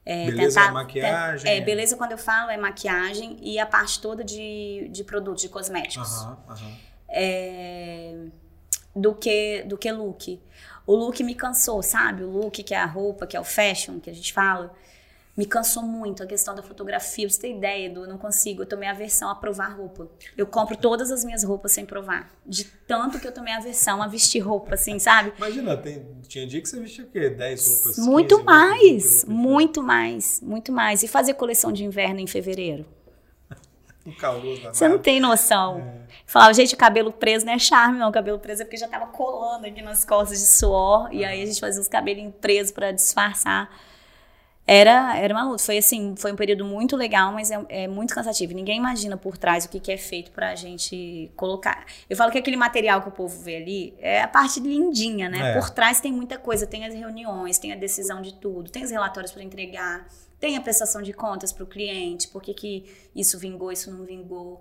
É, 0.06 0.26
Beleza, 0.26 0.60
tentar- 0.60 0.72
maquiagem. 0.72 1.50
É, 1.50 1.60
beleza 1.60 1.96
quando 1.96 2.12
eu 2.12 2.18
falo 2.18 2.50
é 2.52 2.56
maquiagem 2.56 3.36
e 3.42 3.58
a 3.58 3.66
parte 3.66 4.00
toda 4.00 4.22
de, 4.22 4.88
de 4.92 5.02
produtos, 5.02 5.42
de 5.42 5.48
cosméticos. 5.48 6.22
Aham, 6.22 6.38
aham. 6.48 6.72
É, 7.08 8.14
do 8.94 9.12
que 9.12 9.64
do 9.64 9.76
que 9.76 9.90
look. 9.90 10.40
O 10.90 10.96
look 10.96 11.22
me 11.22 11.36
cansou, 11.36 11.84
sabe? 11.84 12.24
O 12.24 12.28
look 12.28 12.64
que 12.64 12.74
é 12.74 12.76
a 12.76 12.84
roupa, 12.84 13.24
que 13.24 13.36
é 13.36 13.40
o 13.40 13.44
fashion, 13.44 14.00
que 14.00 14.10
a 14.10 14.12
gente 14.12 14.32
fala, 14.32 14.74
me 15.36 15.46
cansou 15.46 15.84
muito 15.84 16.20
a 16.20 16.26
questão 16.26 16.52
da 16.52 16.64
fotografia. 16.64 17.30
Você 17.30 17.42
ter 17.42 17.56
ideia, 17.56 17.86
Edu, 17.86 18.00
eu 18.00 18.08
não 18.08 18.18
consigo. 18.18 18.62
Eu 18.62 18.66
tomei 18.66 18.88
aversão 18.88 19.30
a 19.30 19.36
provar 19.36 19.68
roupa. 19.68 20.08
Eu 20.36 20.48
compro 20.48 20.76
todas 20.76 21.12
as 21.12 21.24
minhas 21.24 21.44
roupas 21.44 21.70
sem 21.70 21.86
provar. 21.86 22.28
De 22.44 22.64
tanto 22.64 23.20
que 23.20 23.28
eu 23.28 23.30
tomei 23.30 23.54
aversão 23.54 24.02
a 24.02 24.08
vestir 24.08 24.40
roupa, 24.40 24.74
assim, 24.74 24.98
sabe? 24.98 25.32
Imagina, 25.36 25.76
tem, 25.76 26.04
tinha 26.26 26.44
dia 26.44 26.60
que 26.60 26.68
você 26.68 26.80
vestia 26.80 27.04
o 27.04 27.06
quê? 27.06 27.30
10 27.30 27.66
roupas? 27.68 27.94
15 27.94 28.10
Muito 28.10 28.34
roupas, 28.34 28.52
mais, 28.52 28.80
20 28.82 28.92
roupas, 28.96 29.24
muito 29.28 29.82
mais, 29.84 30.40
muito 30.42 30.72
mais. 30.72 31.02
E 31.04 31.06
fazer 31.06 31.34
coleção 31.34 31.70
de 31.70 31.84
inverno 31.84 32.18
em 32.18 32.26
fevereiro? 32.26 32.84
Um 34.04 34.12
calor 34.12 34.56
danado. 34.56 34.74
Você 34.74 34.88
não 34.88 34.98
tem 34.98 35.20
noção. 35.20 36.08
Falava, 36.30 36.54
gente, 36.54 36.76
o 36.76 36.76
cabelo 36.76 37.10
preso 37.10 37.44
não 37.44 37.52
é 37.52 37.58
charme, 37.58 37.98
não. 37.98 38.08
O 38.08 38.12
cabelo 38.12 38.38
preso 38.38 38.62
é 38.62 38.64
porque 38.64 38.76
já 38.76 38.86
tava 38.86 39.08
colando 39.08 39.66
aqui 39.66 39.82
nas 39.82 40.04
costas 40.04 40.38
de 40.38 40.46
suor. 40.46 41.08
E 41.10 41.24
aí 41.24 41.42
a 41.42 41.44
gente 41.46 41.58
fazia 41.58 41.80
os 41.82 41.88
cabelinhos 41.88 42.32
presos 42.40 42.70
pra 42.70 42.92
disfarçar. 42.92 43.68
Era, 44.64 45.18
era 45.18 45.34
uma 45.34 45.42
luta. 45.42 45.60
Foi 45.60 45.78
assim, 45.78 46.14
foi 46.16 46.30
um 46.30 46.36
período 46.36 46.64
muito 46.64 46.94
legal, 46.94 47.32
mas 47.32 47.50
é, 47.50 47.60
é 47.68 47.88
muito 47.88 48.14
cansativo. 48.14 48.54
Ninguém 48.54 48.78
imagina 48.78 49.16
por 49.16 49.36
trás 49.36 49.64
o 49.64 49.68
que, 49.68 49.80
que 49.80 49.90
é 49.90 49.96
feito 49.96 50.30
pra 50.30 50.54
gente 50.54 51.32
colocar. 51.34 51.84
Eu 52.08 52.16
falo 52.16 52.30
que 52.30 52.38
aquele 52.38 52.56
material 52.56 53.02
que 53.02 53.08
o 53.08 53.12
povo 53.12 53.42
vê 53.42 53.56
ali 53.56 53.94
é 53.98 54.22
a 54.22 54.28
parte 54.28 54.60
lindinha, 54.60 55.28
né? 55.28 55.50
É. 55.50 55.58
Por 55.58 55.68
trás 55.70 56.00
tem 56.00 56.12
muita 56.12 56.38
coisa. 56.38 56.64
Tem 56.64 56.86
as 56.86 56.94
reuniões, 56.94 57.58
tem 57.58 57.72
a 57.72 57.76
decisão 57.76 58.22
de 58.22 58.34
tudo, 58.34 58.70
tem 58.70 58.84
os 58.84 58.92
relatórios 58.92 59.32
pra 59.32 59.42
entregar, 59.42 60.06
tem 60.38 60.56
a 60.56 60.60
prestação 60.60 61.02
de 61.02 61.12
contas 61.12 61.52
pro 61.52 61.66
cliente, 61.66 62.28
por 62.28 62.40
que, 62.40 62.54
que 62.54 62.84
isso 63.16 63.36
vingou, 63.36 63.72
isso 63.72 63.90
não 63.90 64.04
vingou. 64.04 64.60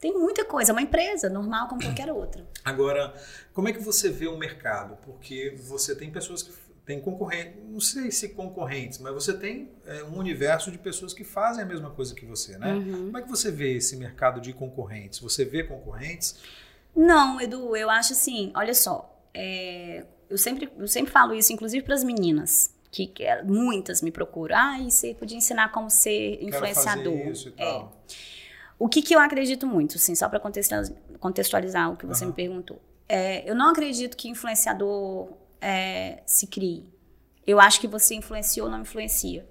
Tem 0.00 0.12
muita 0.18 0.44
coisa, 0.44 0.70
é 0.70 0.74
uma 0.74 0.80
empresa 0.82 1.28
normal 1.28 1.68
como 1.68 1.82
qualquer 1.82 2.10
outra. 2.12 2.44
Agora, 2.64 3.14
como 3.52 3.68
é 3.68 3.72
que 3.72 3.80
você 3.80 4.08
vê 4.08 4.26
o 4.26 4.38
mercado? 4.38 4.96
Porque 5.04 5.54
você 5.58 5.94
tem 5.94 6.10
pessoas 6.10 6.42
que 6.42 6.52
tem 6.86 7.00
concorrentes, 7.00 7.54
não 7.68 7.80
sei 7.80 8.10
se 8.10 8.30
concorrentes, 8.30 8.98
mas 8.98 9.12
você 9.12 9.32
tem 9.32 9.70
é, 9.86 10.02
um 10.04 10.16
universo 10.18 10.70
de 10.72 10.78
pessoas 10.78 11.12
que 11.14 11.22
fazem 11.22 11.62
a 11.62 11.66
mesma 11.66 11.90
coisa 11.90 12.14
que 12.14 12.24
você, 12.24 12.58
né? 12.58 12.72
Uhum. 12.72 13.04
Como 13.06 13.18
é 13.18 13.22
que 13.22 13.28
você 13.28 13.50
vê 13.50 13.76
esse 13.76 13.96
mercado 13.96 14.40
de 14.40 14.52
concorrentes? 14.52 15.20
Você 15.20 15.44
vê 15.44 15.62
concorrentes? 15.62 16.36
Não, 16.96 17.40
Edu, 17.40 17.76
eu 17.76 17.88
acho 17.88 18.14
assim, 18.14 18.50
olha 18.56 18.74
só, 18.74 19.22
é, 19.32 20.04
eu, 20.28 20.36
sempre, 20.38 20.68
eu 20.78 20.88
sempre 20.88 21.12
falo 21.12 21.34
isso, 21.34 21.52
inclusive 21.52 21.84
para 21.84 21.94
as 21.94 22.02
meninas, 22.02 22.74
que, 22.90 23.06
que 23.06 23.22
é- 23.22 23.42
muitas 23.42 24.02
me 24.02 24.10
procuram. 24.10 24.56
Ah, 24.56 24.80
e 24.80 24.90
você 24.90 25.14
podia 25.14 25.36
ensinar 25.36 25.70
como 25.70 25.88
ser 25.90 26.38
Quero 26.38 26.48
influenciador. 26.48 27.04
fazer 27.18 27.30
isso 27.30 27.48
e 27.56 27.62
É. 27.62 27.84
O 28.80 28.88
que, 28.88 29.02
que 29.02 29.14
eu 29.14 29.20
acredito 29.20 29.66
muito, 29.66 29.96
assim, 29.96 30.14
só 30.14 30.26
para 30.28 30.40
contextualizar, 30.40 31.92
o 31.92 31.96
que 31.96 32.06
você 32.06 32.24
Aham. 32.24 32.30
me 32.30 32.34
perguntou. 32.36 32.80
É, 33.08 33.48
eu 33.48 33.54
não 33.54 33.68
acredito 33.68 34.16
que 34.16 34.28
influenciador 34.28 35.28
é, 35.60 36.22
se 36.24 36.46
crie. 36.46 36.88
Eu 37.46 37.60
acho 37.60 37.78
que 37.80 37.86
você 37.86 38.14
influencia 38.14 38.64
ou 38.64 38.70
não 38.70 38.80
influencia. 38.80 39.46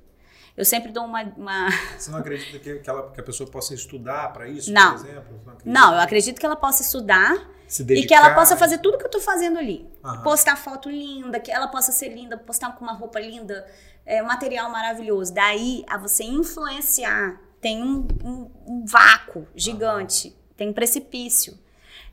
Eu 0.58 0.66
sempre 0.66 0.92
dou 0.92 1.06
uma- 1.06 1.24
uma 1.38 1.70
Você 1.98 2.10
não 2.10 2.18
acredita 2.20 2.58
que, 2.60 2.80
que, 2.80 2.90
ela, 2.90 3.12
que 3.12 3.20
a 3.20 3.24
pessoa 3.24 3.50
possa 3.50 3.74
estudar 3.74 4.34
para 4.34 4.48
isso, 4.48 4.72
Não. 4.74 4.96
por 4.98 5.06
exemplo? 5.08 5.42
Acredita? 5.48 5.70
Não, 5.70 5.94
eu 5.94 6.00
acredito 6.00 6.40
que 6.40 6.46
ela 6.46 6.56
possa 6.56 6.82
estudar 6.82 7.50
e 7.90 8.04
que 8.06 8.14
ela 8.16 8.34
possa 8.34 8.58
fazer 8.58 8.80
tudo 8.80 8.98
que 8.98 9.06
eu 9.06 9.12
tô 9.12 9.20
fazendo 9.22 9.60
ali. 9.60 9.88
Aham. 10.04 10.24
Postar 10.24 10.56
foto 10.56 10.90
linda, 10.90 11.40
que 11.40 11.52
ela 11.52 11.68
possa 11.68 11.92
ser 11.92 12.10
linda, 12.10 12.36
postar 12.36 12.76
com 12.76 12.84
uma 12.84 12.94
roupa 12.94 13.20
linda, 13.20 13.66
é, 14.06 14.24
um 14.24 14.26
material 14.26 14.72
maravilhoso. 14.72 15.32
Daí 15.34 15.84
a 15.88 15.98
você 15.98 16.24
influenciar, 16.24 17.40
tem 17.62 17.84
um, 17.84 18.08
um- 18.24 18.52
um 18.68 18.86
vácuo 18.86 19.48
gigante, 19.56 20.36
tem 20.56 20.70
um 20.70 20.74
precipício. 20.74 21.58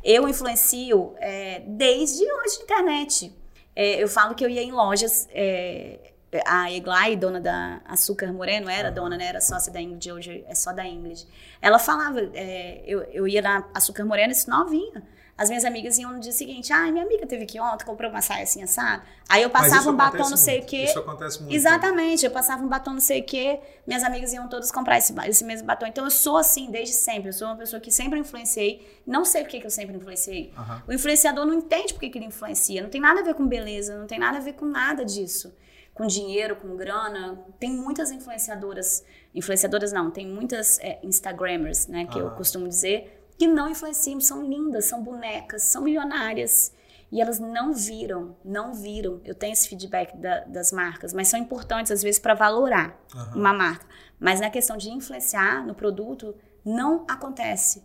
Eu 0.02 0.28
influencio 0.28 1.14
é, 1.18 1.60
desde 1.66 2.22
antes 2.40 2.58
da 2.58 2.64
internet. 2.64 3.32
É, 3.74 4.02
eu 4.02 4.08
falo 4.08 4.34
que 4.34 4.44
eu 4.44 4.48
ia 4.48 4.62
em 4.62 4.72
lojas. 4.72 5.28
é, 5.32 6.12
a 6.44 6.70
Eglai, 6.70 7.16
dona 7.16 7.40
da 7.40 7.80
Açúcar 7.86 8.30
Moreno, 8.30 8.68
era 8.68 8.90
dona, 8.90 9.16
né? 9.16 9.26
Era 9.26 9.40
sócia 9.40 9.72
da 9.72 9.80
Ingrid, 9.80 10.12
hoje 10.12 10.44
é 10.46 10.54
só 10.54 10.70
da 10.72 10.84
Ingrid. 10.86 11.26
Ela 11.62 11.78
falava, 11.78 12.20
é, 12.34 12.82
eu, 12.86 13.00
eu 13.04 13.26
ia 13.26 13.40
na 13.40 13.64
Açúcar 13.72 14.04
Moreno, 14.04 14.32
isso 14.32 14.50
novinha. 14.50 15.02
As 15.38 15.50
minhas 15.50 15.66
amigas 15.66 15.98
iam 15.98 16.12
no 16.12 16.18
dia 16.18 16.32
seguinte, 16.32 16.72
ai, 16.72 16.90
minha 16.90 17.04
amiga 17.04 17.26
teve 17.26 17.44
aqui 17.44 17.60
ontem, 17.60 17.84
comprou 17.84 18.10
uma 18.10 18.22
saia 18.22 18.44
assim, 18.44 18.62
assado. 18.62 19.02
Aí 19.28 19.42
eu 19.42 19.50
passava 19.50 19.90
um 19.90 19.94
batom 19.96 20.30
não 20.30 20.36
sei 20.36 20.60
o 20.60 20.64
quê. 20.64 20.84
Isso 20.84 20.98
acontece 20.98 21.40
muito. 21.40 21.54
Exatamente, 21.54 22.24
eu 22.24 22.30
passava 22.30 22.64
um 22.64 22.68
batom 22.68 22.94
não 22.94 23.00
sei 23.00 23.20
o 23.20 23.24
quê, 23.24 23.60
minhas 23.86 24.02
amigas 24.02 24.32
iam 24.32 24.48
todas 24.48 24.72
comprar 24.72 24.96
esse, 24.96 25.14
esse 25.26 25.44
mesmo 25.44 25.66
batom. 25.66 25.86
Então 25.86 26.04
eu 26.04 26.10
sou 26.10 26.38
assim 26.38 26.70
desde 26.70 26.94
sempre, 26.94 27.28
eu 27.28 27.34
sou 27.34 27.48
uma 27.48 27.56
pessoa 27.56 27.78
que 27.80 27.90
sempre 27.90 28.18
influenciei, 28.18 29.00
não 29.06 29.26
sei 29.26 29.42
por 29.42 29.50
que 29.50 29.60
que 29.60 29.66
eu 29.66 29.70
sempre 29.70 29.94
influenciei. 29.96 30.54
O 30.88 30.92
influenciador 30.92 31.44
não 31.44 31.52
entende 31.52 31.92
por 31.92 32.00
que 32.00 32.08
que 32.08 32.18
ele 32.18 32.26
influencia, 32.26 32.82
não 32.82 32.88
tem 32.88 33.00
nada 33.00 33.20
a 33.20 33.22
ver 33.22 33.34
com 33.34 33.46
beleza, 33.46 33.98
não 33.98 34.06
tem 34.06 34.18
nada 34.18 34.38
a 34.38 34.40
ver 34.40 34.54
com 34.54 34.64
nada 34.64 35.04
disso. 35.04 35.54
Com 35.92 36.06
dinheiro, 36.06 36.56
com 36.56 36.76
grana. 36.76 37.42
Tem 37.58 37.70
muitas 37.70 38.10
influenciadoras, 38.10 39.02
influenciadoras 39.34 39.92
não, 39.92 40.10
tem 40.10 40.26
muitas 40.26 40.78
é, 40.80 40.98
Instagrammers, 41.02 41.86
né, 41.86 42.06
que 42.06 42.18
eu 42.18 42.30
costumo 42.32 42.68
dizer, 42.68 43.15
que 43.38 43.46
não 43.46 43.68
influenciam, 43.68 44.20
são 44.20 44.42
lindas, 44.42 44.86
são 44.86 45.02
bonecas, 45.02 45.62
são 45.62 45.82
milionárias. 45.82 46.74
E 47.12 47.20
elas 47.20 47.38
não 47.38 47.72
viram, 47.72 48.36
não 48.44 48.74
viram. 48.74 49.20
Eu 49.24 49.34
tenho 49.34 49.52
esse 49.52 49.68
feedback 49.68 50.16
da- 50.16 50.40
das 50.40 50.72
marcas, 50.72 51.12
mas 51.12 51.28
são 51.28 51.38
importantes 51.38 51.92
às 51.92 52.02
vezes 52.02 52.18
para 52.18 52.34
valorar 52.34 52.98
Aham. 53.14 53.36
uma 53.36 53.52
marca. 53.52 53.86
Mas 54.18 54.40
na 54.40 54.50
questão 54.50 54.76
de 54.76 54.90
influenciar 54.90 55.64
no 55.64 55.74
produto, 55.74 56.34
não 56.64 57.04
acontece. 57.08 57.84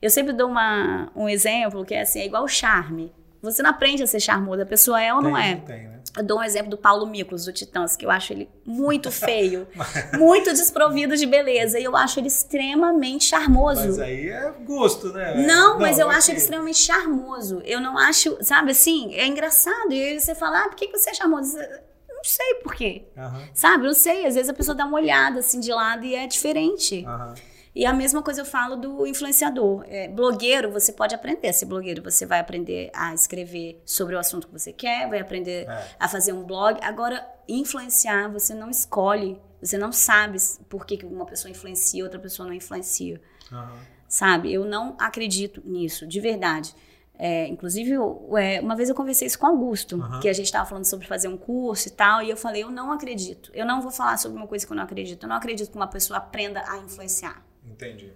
Eu 0.00 0.08
sempre 0.08 0.32
dou 0.32 0.48
uma, 0.48 1.10
um 1.16 1.28
exemplo 1.28 1.84
que 1.84 1.94
é 1.94 2.02
assim, 2.02 2.20
é 2.20 2.26
igual 2.26 2.44
o 2.44 2.48
charme. 2.48 3.12
Você 3.42 3.62
não 3.62 3.70
aprende 3.70 4.02
a 4.02 4.06
ser 4.06 4.20
charmoso, 4.20 4.62
a 4.62 4.66
pessoa 4.66 5.00
é 5.02 5.12
ou 5.12 5.20
não 5.20 5.34
Tem, 5.34 5.50
é. 5.52 5.56
Tem, 5.56 5.88
né? 5.88 5.99
Eu 6.16 6.24
dou 6.24 6.38
um 6.38 6.42
exemplo 6.42 6.70
do 6.70 6.76
Paulo 6.76 7.06
Miklos, 7.06 7.44
do 7.44 7.52
Titãs, 7.52 7.96
que 7.96 8.04
eu 8.04 8.10
acho 8.10 8.32
ele 8.32 8.48
muito 8.66 9.10
feio, 9.12 9.66
muito 10.18 10.52
desprovido 10.52 11.16
de 11.16 11.24
beleza. 11.24 11.78
E 11.78 11.84
eu 11.84 11.96
acho 11.96 12.18
ele 12.18 12.26
extremamente 12.28 13.24
charmoso. 13.26 13.80
Mas 13.80 13.98
aí 13.98 14.28
é 14.28 14.50
gosto, 14.64 15.12
né? 15.12 15.34
Não, 15.46 15.78
mas 15.78 15.98
eu 15.98 16.10
acho 16.10 16.30
ele 16.32 16.38
extremamente 16.38 16.78
charmoso. 16.78 17.62
Eu 17.64 17.80
não 17.80 17.96
acho, 17.96 18.36
sabe 18.42 18.72
assim, 18.72 19.14
é 19.14 19.26
engraçado. 19.26 19.92
E 19.92 20.02
aí 20.02 20.20
você 20.20 20.34
fala, 20.34 20.64
ah, 20.64 20.68
por 20.68 20.76
que 20.76 20.88
que 20.88 20.98
você 20.98 21.10
é 21.10 21.14
charmoso? 21.14 21.56
Não 21.56 22.24
sei 22.24 22.54
por 22.56 22.74
quê. 22.74 23.04
Aham, 23.16 23.42
Sabe, 23.54 23.86
não 23.86 23.94
sei. 23.94 24.26
Às 24.26 24.34
vezes 24.34 24.50
a 24.50 24.54
pessoa 24.54 24.74
dá 24.74 24.84
uma 24.84 24.98
olhada 24.98 25.38
assim 25.38 25.60
de 25.60 25.72
lado 25.72 26.04
e 26.04 26.14
é 26.14 26.26
diferente. 26.26 27.04
aham. 27.06 27.34
E 27.74 27.86
a 27.86 27.92
mesma 27.92 28.20
coisa 28.22 28.40
eu 28.40 28.44
falo 28.44 28.74
do 28.76 29.06
influenciador. 29.06 29.84
É, 29.86 30.08
blogueiro, 30.08 30.72
você 30.72 30.92
pode 30.92 31.14
aprender 31.14 31.48
a 31.48 31.52
ser 31.52 31.66
blogueiro. 31.66 32.02
Você 32.02 32.26
vai 32.26 32.40
aprender 32.40 32.90
a 32.92 33.14
escrever 33.14 33.80
sobre 33.86 34.14
o 34.16 34.18
assunto 34.18 34.48
que 34.48 34.52
você 34.52 34.72
quer, 34.72 35.08
vai 35.08 35.20
aprender 35.20 35.68
É. 35.68 35.88
a 35.98 36.08
fazer 36.08 36.32
um 36.32 36.42
blog. 36.44 36.78
Agora, 36.82 37.24
influenciar, 37.48 38.28
você 38.28 38.54
não 38.54 38.68
escolhe. 38.70 39.40
Você 39.62 39.76
não 39.78 39.92
sabe 39.92 40.38
por 40.68 40.84
que 40.86 41.04
uma 41.06 41.26
pessoa 41.26 41.50
influencia, 41.50 42.02
outra 42.02 42.18
pessoa 42.18 42.46
não 42.46 42.54
influencia. 42.54 43.20
aham. 43.52 43.72
Sabe? 44.08 44.52
Eu 44.52 44.64
não 44.64 44.96
acredito 44.98 45.62
nisso, 45.64 46.04
de 46.06 46.18
verdade. 46.20 46.74
É, 47.16 47.46
inclusive, 47.46 47.90
eu- 47.92 48.36
é, 48.36 48.60
uma 48.60 48.74
vez 48.74 48.88
eu 48.88 48.94
conversei 48.94 49.26
isso 49.28 49.38
com 49.38 49.46
o 49.46 49.50
Augusto, 49.50 49.96
Aham. 50.02 50.18
que 50.20 50.28
a 50.28 50.32
gente 50.32 50.46
estava 50.46 50.66
falando 50.66 50.84
sobre 50.86 51.06
fazer 51.06 51.28
um 51.28 51.36
curso 51.36 51.86
e 51.86 51.90
tal, 51.92 52.20
e 52.22 52.30
eu 52.30 52.36
falei, 52.36 52.62
eu 52.64 52.70
não 52.70 52.90
acredito. 52.90 53.50
Eu 53.54 53.64
não 53.66 53.80
vou 53.80 53.90
falar 53.92 54.16
sobre 54.18 54.36
uma 54.38 54.46
coisa 54.48 54.66
que 54.66 54.72
eu 54.72 54.76
não 54.76 54.82
acredito. 54.82 55.22
Eu 55.24 55.28
não 55.28 55.36
acredito 55.36 55.70
que 55.70 55.76
uma 55.76 55.86
pessoa 55.86 56.16
aprenda 56.18 56.60
a 56.66 56.78
influenciar. 56.78 57.44
Entendi. 57.86 58.12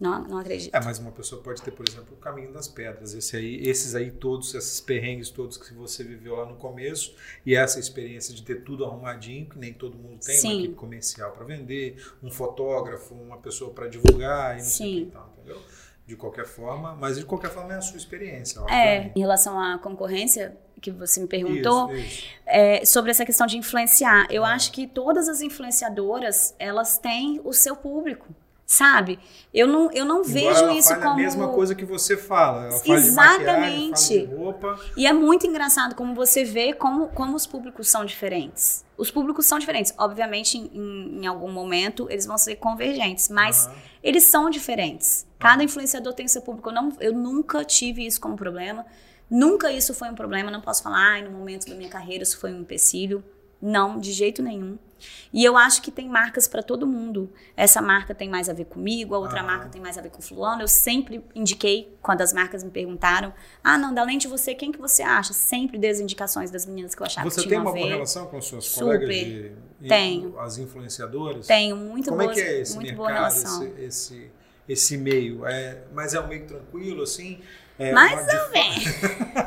Não, 0.00 0.20
não 0.24 0.38
acredito. 0.38 0.74
É, 0.74 0.82
mas 0.82 0.98
uma 0.98 1.12
pessoa 1.12 1.40
pode 1.40 1.62
ter, 1.62 1.70
por 1.70 1.88
exemplo, 1.88 2.14
o 2.14 2.16
caminho 2.16 2.52
das 2.52 2.66
pedras. 2.66 3.14
Esse 3.14 3.36
aí, 3.36 3.68
esses 3.68 3.94
aí 3.94 4.10
todos, 4.10 4.52
esses 4.52 4.80
perrengues 4.80 5.30
todos 5.30 5.56
que 5.56 5.72
você 5.72 6.02
viveu 6.02 6.34
lá 6.34 6.44
no 6.44 6.56
começo 6.56 7.14
e 7.46 7.54
essa 7.54 7.78
experiência 7.78 8.34
de 8.34 8.42
ter 8.42 8.64
tudo 8.64 8.84
arrumadinho, 8.84 9.46
que 9.46 9.56
nem 9.56 9.72
todo 9.72 9.96
mundo 9.96 10.18
tem, 10.18 10.34
Sim. 10.34 10.48
uma 10.48 10.58
equipe 10.58 10.74
comercial 10.74 11.30
para 11.30 11.44
vender, 11.44 12.04
um 12.20 12.32
fotógrafo, 12.32 13.14
uma 13.14 13.36
pessoa 13.36 13.72
para 13.72 13.86
divulgar 13.86 14.56
e 14.58 14.62
não 14.62 14.64
sei 14.68 14.86
o 14.86 14.90
que 14.90 15.04
Sim. 15.04 15.10
tal, 15.12 15.32
entendeu? 15.38 15.62
De 16.04 16.16
qualquer 16.16 16.46
forma, 16.46 16.96
mas 16.96 17.16
de 17.16 17.24
qualquer 17.24 17.50
forma 17.50 17.72
é 17.72 17.76
a 17.76 17.80
sua 17.80 17.96
experiência, 17.96 18.60
É, 18.68 19.12
em 19.14 19.20
relação 19.20 19.60
à 19.60 19.78
concorrência 19.78 20.56
que 20.80 20.90
você 20.90 21.20
me 21.20 21.28
perguntou, 21.28 21.94
Isso, 21.94 22.06
isso. 22.06 22.26
é, 22.44 22.84
sobre 22.84 23.12
essa 23.12 23.24
questão 23.24 23.46
de 23.46 23.56
influenciar. 23.56 24.26
Eu 24.28 24.44
acho 24.44 24.72
que 24.72 24.88
todas 24.88 25.28
as 25.28 25.40
influenciadoras, 25.40 26.56
elas 26.58 26.98
têm 26.98 27.40
o 27.44 27.52
seu 27.52 27.76
público, 27.76 28.34
sabe? 28.72 29.18
Eu 29.52 29.66
não, 29.66 29.90
eu 29.92 30.04
não 30.04 30.22
Embora 30.22 30.32
vejo 30.32 30.64
ela 30.64 30.72
isso 30.74 30.88
fale 30.88 31.00
como... 31.02 31.12
a 31.12 31.16
mesma 31.16 31.48
coisa 31.48 31.74
que 31.74 31.84
você 31.84 32.16
fala. 32.16 32.62
Ela 32.66 32.70
fala 32.80 33.00
de 33.00 33.06
Exatamente. 33.06 34.14
fala 34.16 34.26
de 34.28 34.34
roupa. 34.34 34.80
E 34.96 35.06
é 35.06 35.12
muito 35.12 35.46
engraçado 35.46 35.94
como 35.94 36.14
você 36.14 36.42
vê 36.42 36.72
como, 36.72 37.08
como 37.08 37.36
os 37.36 37.46
públicos 37.46 37.88
são 37.88 38.04
diferentes. 38.04 38.82
Os 38.96 39.10
públicos 39.10 39.44
são 39.44 39.58
diferentes. 39.58 39.92
Obviamente, 39.98 40.56
em, 40.56 41.20
em- 41.20 41.26
algum 41.26 41.50
momento, 41.52 42.06
eles 42.10 42.24
vão 42.24 42.38
ser 42.38 42.56
convergentes, 42.56 43.28
mas 43.28 43.66
Aham. 43.66 43.74
eles 44.02 44.24
são 44.24 44.48
diferentes. 44.48 45.26
Cada 45.38 45.62
influenciador 45.62 46.14
tem 46.14 46.26
seu 46.26 46.40
público. 46.40 46.70
Eu, 46.70 46.74
não, 46.74 46.92
eu 46.98 47.12
nunca 47.12 47.62
tive 47.64 48.06
isso 48.06 48.20
como 48.20 48.36
problema. 48.36 48.86
Nunca 49.28 49.70
isso 49.70 49.92
foi 49.92 50.08
um 50.08 50.14
problema. 50.14 50.50
Não 50.50 50.60
posso 50.62 50.82
falar, 50.82 50.96
ai, 51.12 51.22
no 51.22 51.30
momento 51.30 51.68
da 51.68 51.74
minha 51.74 51.90
carreira 51.90 52.22
isso 52.22 52.38
foi 52.38 52.52
um 52.52 52.60
empecilho. 52.60 53.22
Não, 53.62 53.98
de 54.00 54.10
jeito 54.12 54.42
nenhum. 54.42 54.76
E 55.32 55.44
eu 55.44 55.56
acho 55.56 55.82
que 55.82 55.90
tem 55.90 56.08
marcas 56.08 56.46
para 56.46 56.62
todo 56.62 56.86
mundo. 56.86 57.28
Essa 57.56 57.80
marca 57.82 58.14
tem 58.14 58.28
mais 58.28 58.48
a 58.48 58.52
ver 58.52 58.66
comigo, 58.66 59.14
a 59.14 59.18
outra 59.18 59.38
Aham. 59.38 59.46
marca 59.46 59.68
tem 59.68 59.80
mais 59.80 59.96
a 59.98 60.00
ver 60.00 60.10
com 60.10 60.20
fulano. 60.22 60.62
Eu 60.62 60.68
sempre 60.68 61.24
indiquei, 61.34 61.96
quando 62.00 62.20
as 62.20 62.32
marcas 62.32 62.62
me 62.62 62.70
perguntaram, 62.70 63.32
ah, 63.64 63.76
não, 63.78 63.96
além 63.98 64.18
de 64.18 64.28
você, 64.28 64.54
quem 64.54 64.70
que 64.70 64.78
você 64.78 65.02
acha? 65.02 65.32
Sempre 65.32 65.76
dei 65.78 65.90
as 65.90 65.98
indicações 66.00 66.50
das 66.50 66.66
meninas 66.66 66.94
que 66.94 67.02
eu 67.02 67.06
achava 67.06 67.28
Você 67.28 67.42
que 67.42 67.48
tem 67.48 67.58
tinham 67.58 67.62
uma 67.62 67.70
a 67.70 67.74
boa 67.74 67.86
ver. 67.86 67.92
relação 67.94 68.26
com 68.26 68.36
as 68.36 68.44
suas 68.44 68.64
Super. 68.64 68.84
colegas 68.84 69.08
de 69.16 69.52
e- 69.80 69.88
Tenho. 69.88 70.38
as 70.38 70.58
influenciadoras? 70.58 71.46
Tenho 71.46 71.76
muito 71.76 72.08
Como 72.10 72.22
boas, 72.22 72.38
é 72.38 72.40
que 72.42 72.48
é 72.48 72.60
esse 72.60 72.78
mercado, 72.78 73.32
esse, 73.34 73.64
esse, 73.78 74.30
esse 74.68 74.96
meio? 74.96 75.44
É, 75.46 75.82
mas 75.92 76.14
é 76.14 76.20
um 76.20 76.28
meio 76.28 76.46
tranquilo, 76.46 77.02
assim? 77.02 77.40
É 77.78 77.92
Mais 77.92 78.20
ou 78.20 78.50
menos. 78.50 78.84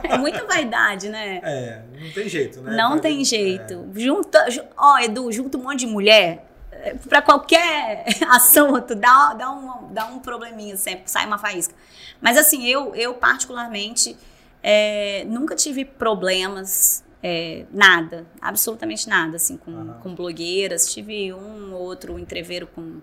É 0.04 0.18
muita 0.18 0.46
vaidade, 0.46 1.10
né? 1.10 1.40
É, 1.46 1.82
não 2.02 2.12
tem 2.12 2.28
jeito, 2.28 2.62
né? 2.62 2.76
Não 2.76 2.92
Vai- 2.92 3.00
tem 3.02 3.22
é. 3.22 3.24
jeito. 3.24 3.88
Junta, 3.96 4.50
ju- 4.50 4.64
ó, 4.78 4.98
Edu, 5.00 5.32
junta 5.32 5.58
um 5.58 5.62
monte 5.64 5.80
de 5.80 5.88
mulher. 5.88 6.46
é, 6.72 6.94
Pra 7.08 7.22
qualquer 7.22 8.04
assunto, 8.30 8.96
dá, 8.96 9.34
dá, 9.34 9.52
um, 9.52 9.94
dá 9.94 10.06
um 10.08 10.20
probleminha 10.20 10.76
sempre, 10.76 11.04
sai 11.06 11.26
uma 11.26 11.38
faísca. 11.38 11.74
Mas 12.20 12.38
assim, 12.38 12.66
eu, 12.66 12.94
eu 12.96 13.14
particularmente 13.14 14.18
é, 14.64 15.24
nunca 15.28 15.56
tive 15.56 15.86
problemas, 15.86 17.04
é, 17.22 17.66
nada, 17.72 18.26
absolutamente 18.42 19.08
nada, 19.08 19.36
assim, 19.36 19.58
com, 19.58 19.94
com 20.02 20.16
blogueiras. 20.16 20.92
Tive 20.94 21.32
um 21.34 21.74
ou 21.74 21.82
outro 21.82 22.18
entreveiro 22.20 22.68
com 22.68 23.00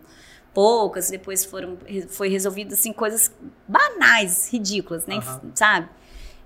poucas, 0.53 1.11
depois 1.11 1.45
foram, 1.45 1.79
foi 2.09 2.29
resolvido, 2.29 2.75
assim, 2.75 2.93
coisas 2.93 3.33
banais, 3.67 4.53
ridículas, 4.53 5.07
nem, 5.07 5.19
Aham. 5.19 5.41
sabe? 5.55 5.88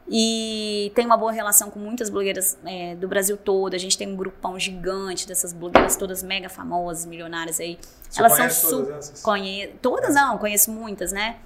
E 0.08 0.92
tem 0.94 1.04
uma 1.04 1.16
boa 1.16 1.32
relação 1.32 1.68
com 1.68 1.80
muitas 1.80 2.08
blogueiras 2.08 2.56
é, 2.64 2.94
do 2.94 3.08
Brasil 3.08 3.36
todo. 3.36 3.74
A 3.74 3.78
gente 3.78 3.98
tem 3.98 4.06
um 4.06 4.14
grupão 4.14 4.58
gigante 4.58 5.26
dessas 5.26 5.52
blogueiras 5.52 5.96
todas 5.96 6.22
mega 6.22 6.48
famosas, 6.48 7.04
milionárias 7.04 7.58
aí. 7.58 7.76
Você 8.08 8.20
Elas 8.20 8.32
são 8.32 8.70
todas 8.70 8.86
super. 8.86 8.98
essas? 8.98 9.22
Conhe... 9.22 9.66
Todas 9.82 10.14
não, 10.14 10.38
conheço 10.38 10.70
muitas, 10.70 11.10
né? 11.10 11.38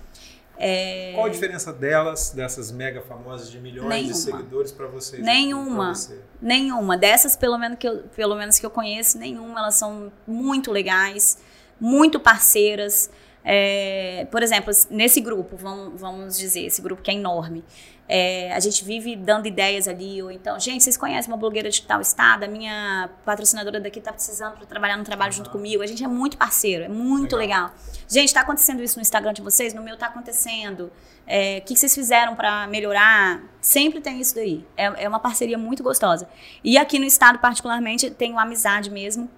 É, 0.62 1.12
Qual 1.14 1.24
a 1.24 1.30
diferença 1.30 1.72
delas, 1.72 2.32
dessas 2.36 2.70
mega 2.70 3.00
famosas 3.00 3.50
de 3.50 3.58
milhões 3.58 3.88
de 3.88 4.02
Nenhuma. 4.02 4.14
seguidores 4.14 4.70
para 4.70 4.86
vocês? 4.88 5.22
Nenhuma. 5.22 5.84
Pra 5.86 5.94
você? 5.94 6.20
Nenhuma. 6.42 6.98
Dessas, 6.98 7.34
pelo 7.34 7.56
menos, 7.56 7.78
que 7.78 7.88
eu, 7.88 8.02
pelo 8.14 8.36
menos 8.36 8.58
que 8.58 8.66
eu 8.66 8.70
conheço, 8.70 9.16
nenhuma. 9.16 9.58
Elas 9.60 9.76
são 9.76 10.12
muito 10.26 10.70
legais, 10.70 11.38
muito 11.80 12.20
parceiras. 12.20 13.10
É, 13.42 14.26
por 14.30 14.42
exemplo, 14.42 14.72
nesse 14.90 15.20
grupo, 15.20 15.56
vamos, 15.56 15.98
vamos 15.98 16.38
dizer, 16.38 16.66
esse 16.66 16.82
grupo 16.82 17.00
que 17.02 17.10
é 17.10 17.14
enorme, 17.14 17.64
é, 18.06 18.52
a 18.52 18.58
gente 18.58 18.84
vive 18.84 19.14
dando 19.14 19.46
ideias 19.46 19.86
ali, 19.86 20.20
ou 20.20 20.32
então, 20.32 20.58
gente, 20.58 20.82
vocês 20.82 20.96
conhecem 20.96 21.32
uma 21.32 21.38
blogueira 21.38 21.70
de 21.70 21.80
tal 21.82 22.00
estado? 22.00 22.42
A 22.42 22.48
minha 22.48 23.08
patrocinadora 23.24 23.78
daqui 23.80 24.00
tá 24.00 24.12
precisando 24.12 24.56
para 24.56 24.66
trabalhar 24.66 24.96
no 24.96 25.04
trabalho 25.04 25.32
junto 25.32 25.48
Aham. 25.48 25.56
comigo. 25.56 25.82
A 25.82 25.86
gente 25.86 26.02
é 26.02 26.08
muito 26.08 26.36
parceiro, 26.36 26.84
é 26.84 26.88
muito 26.88 27.36
Legal. 27.36 27.68
legal. 27.68 27.74
Gente, 28.08 28.34
tá 28.34 28.40
acontecendo 28.40 28.82
isso 28.82 28.96
no 28.96 29.02
Instagram 29.02 29.32
de 29.32 29.40
vocês? 29.40 29.72
No 29.72 29.82
meu 29.82 29.96
tá 29.96 30.06
acontecendo. 30.06 30.90
É, 31.24 31.58
O 31.58 31.60
que, 31.62 31.74
que 31.74 31.80
vocês 31.80 31.94
fizeram 31.94 32.34
para 32.34 32.66
melhorar? 32.66 33.42
Sempre 33.60 34.00
tem 34.00 34.20
isso 34.20 34.34
daí. 34.34 34.66
É, 34.76 35.04
é 35.04 35.08
uma 35.08 35.20
parceria 35.20 35.56
muito 35.56 35.80
gostosa. 35.82 36.28
E 36.64 36.76
aqui 36.76 36.98
no 36.98 37.04
estado, 37.04 37.38
particularmente, 37.38 38.10
tenho 38.10 38.38
amizade 38.40 38.90
mesmo 38.90 39.30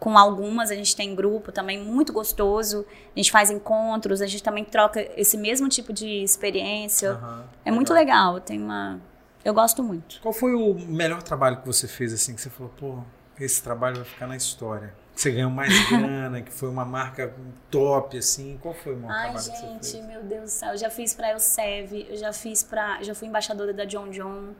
com 0.00 0.18
algumas. 0.18 0.70
A 0.70 0.74
gente 0.74 0.96
tem 0.96 1.14
grupo 1.14 1.52
também 1.52 1.78
muito 1.78 2.12
gostoso. 2.12 2.84
A 3.14 3.18
gente 3.18 3.30
faz 3.30 3.50
encontros, 3.50 4.20
a 4.20 4.26
gente 4.26 4.42
também 4.42 4.64
troca 4.64 5.00
esse 5.16 5.36
mesmo 5.36 5.68
tipo 5.68 5.92
de 5.92 6.08
experiência. 6.24 7.10
Aham. 7.12 7.44
É 7.64 7.70
muito 7.70 7.92
legal. 7.92 8.40
Tem 8.40 8.60
uma. 8.60 8.98
Eu 9.44 9.54
gosto 9.54 9.82
muito. 9.82 10.20
Qual 10.20 10.32
foi 10.34 10.54
o 10.54 10.74
melhor 10.74 11.22
trabalho 11.22 11.58
que 11.58 11.66
você 11.66 11.86
fez, 11.86 12.12
assim, 12.12 12.34
que 12.34 12.40
você 12.40 12.50
falou, 12.50 12.72
pô, 12.76 12.98
esse 13.38 13.62
trabalho 13.62 13.96
vai 13.96 14.04
ficar 14.04 14.26
na 14.26 14.36
história? 14.36 14.92
Que 15.14 15.20
você 15.22 15.30
ganhou 15.32 15.50
mais 15.50 15.72
grana, 15.88 16.40
que 16.40 16.52
foi 16.52 16.68
uma 16.68 16.84
marca 16.84 17.34
top, 17.70 18.16
assim. 18.18 18.58
Qual 18.62 18.72
foi 18.74 18.94
o 18.94 18.98
maior 18.98 19.12
Ai, 19.14 19.30
trabalho 19.32 19.50
que 19.50 19.56
você 19.58 19.66
gente, 19.66 19.90
fez? 19.92 20.06
meu 20.06 20.22
Deus 20.22 20.42
do 20.44 20.48
céu. 20.48 20.70
Eu 20.70 20.78
já 20.78 20.90
fiz 20.90 21.14
pra 21.14 21.30
Elsev, 21.32 22.06
eu 22.08 22.16
já 22.16 22.32
fiz 22.32 22.62
pra. 22.62 23.02
Já 23.02 23.14
fui 23.14 23.28
embaixadora 23.28 23.72
da 23.72 23.84
John 23.84 24.08
John. 24.10 24.54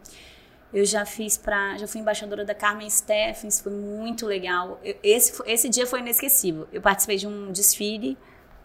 Eu 0.72 0.84
já 0.84 1.04
fiz 1.04 1.36
pra. 1.36 1.76
Já 1.78 1.86
fui 1.88 2.00
embaixadora 2.00 2.44
da 2.44 2.54
Carmen 2.54 2.88
Steffens, 2.88 3.60
foi 3.60 3.72
muito 3.72 4.24
legal. 4.26 4.78
Eu- 4.84 4.96
esse, 5.02 5.42
esse 5.46 5.68
dia 5.68 5.86
foi 5.86 5.98
inesquecível. 6.00 6.68
Eu 6.72 6.80
participei 6.80 7.16
de 7.16 7.26
um 7.26 7.50
desfile 7.50 8.16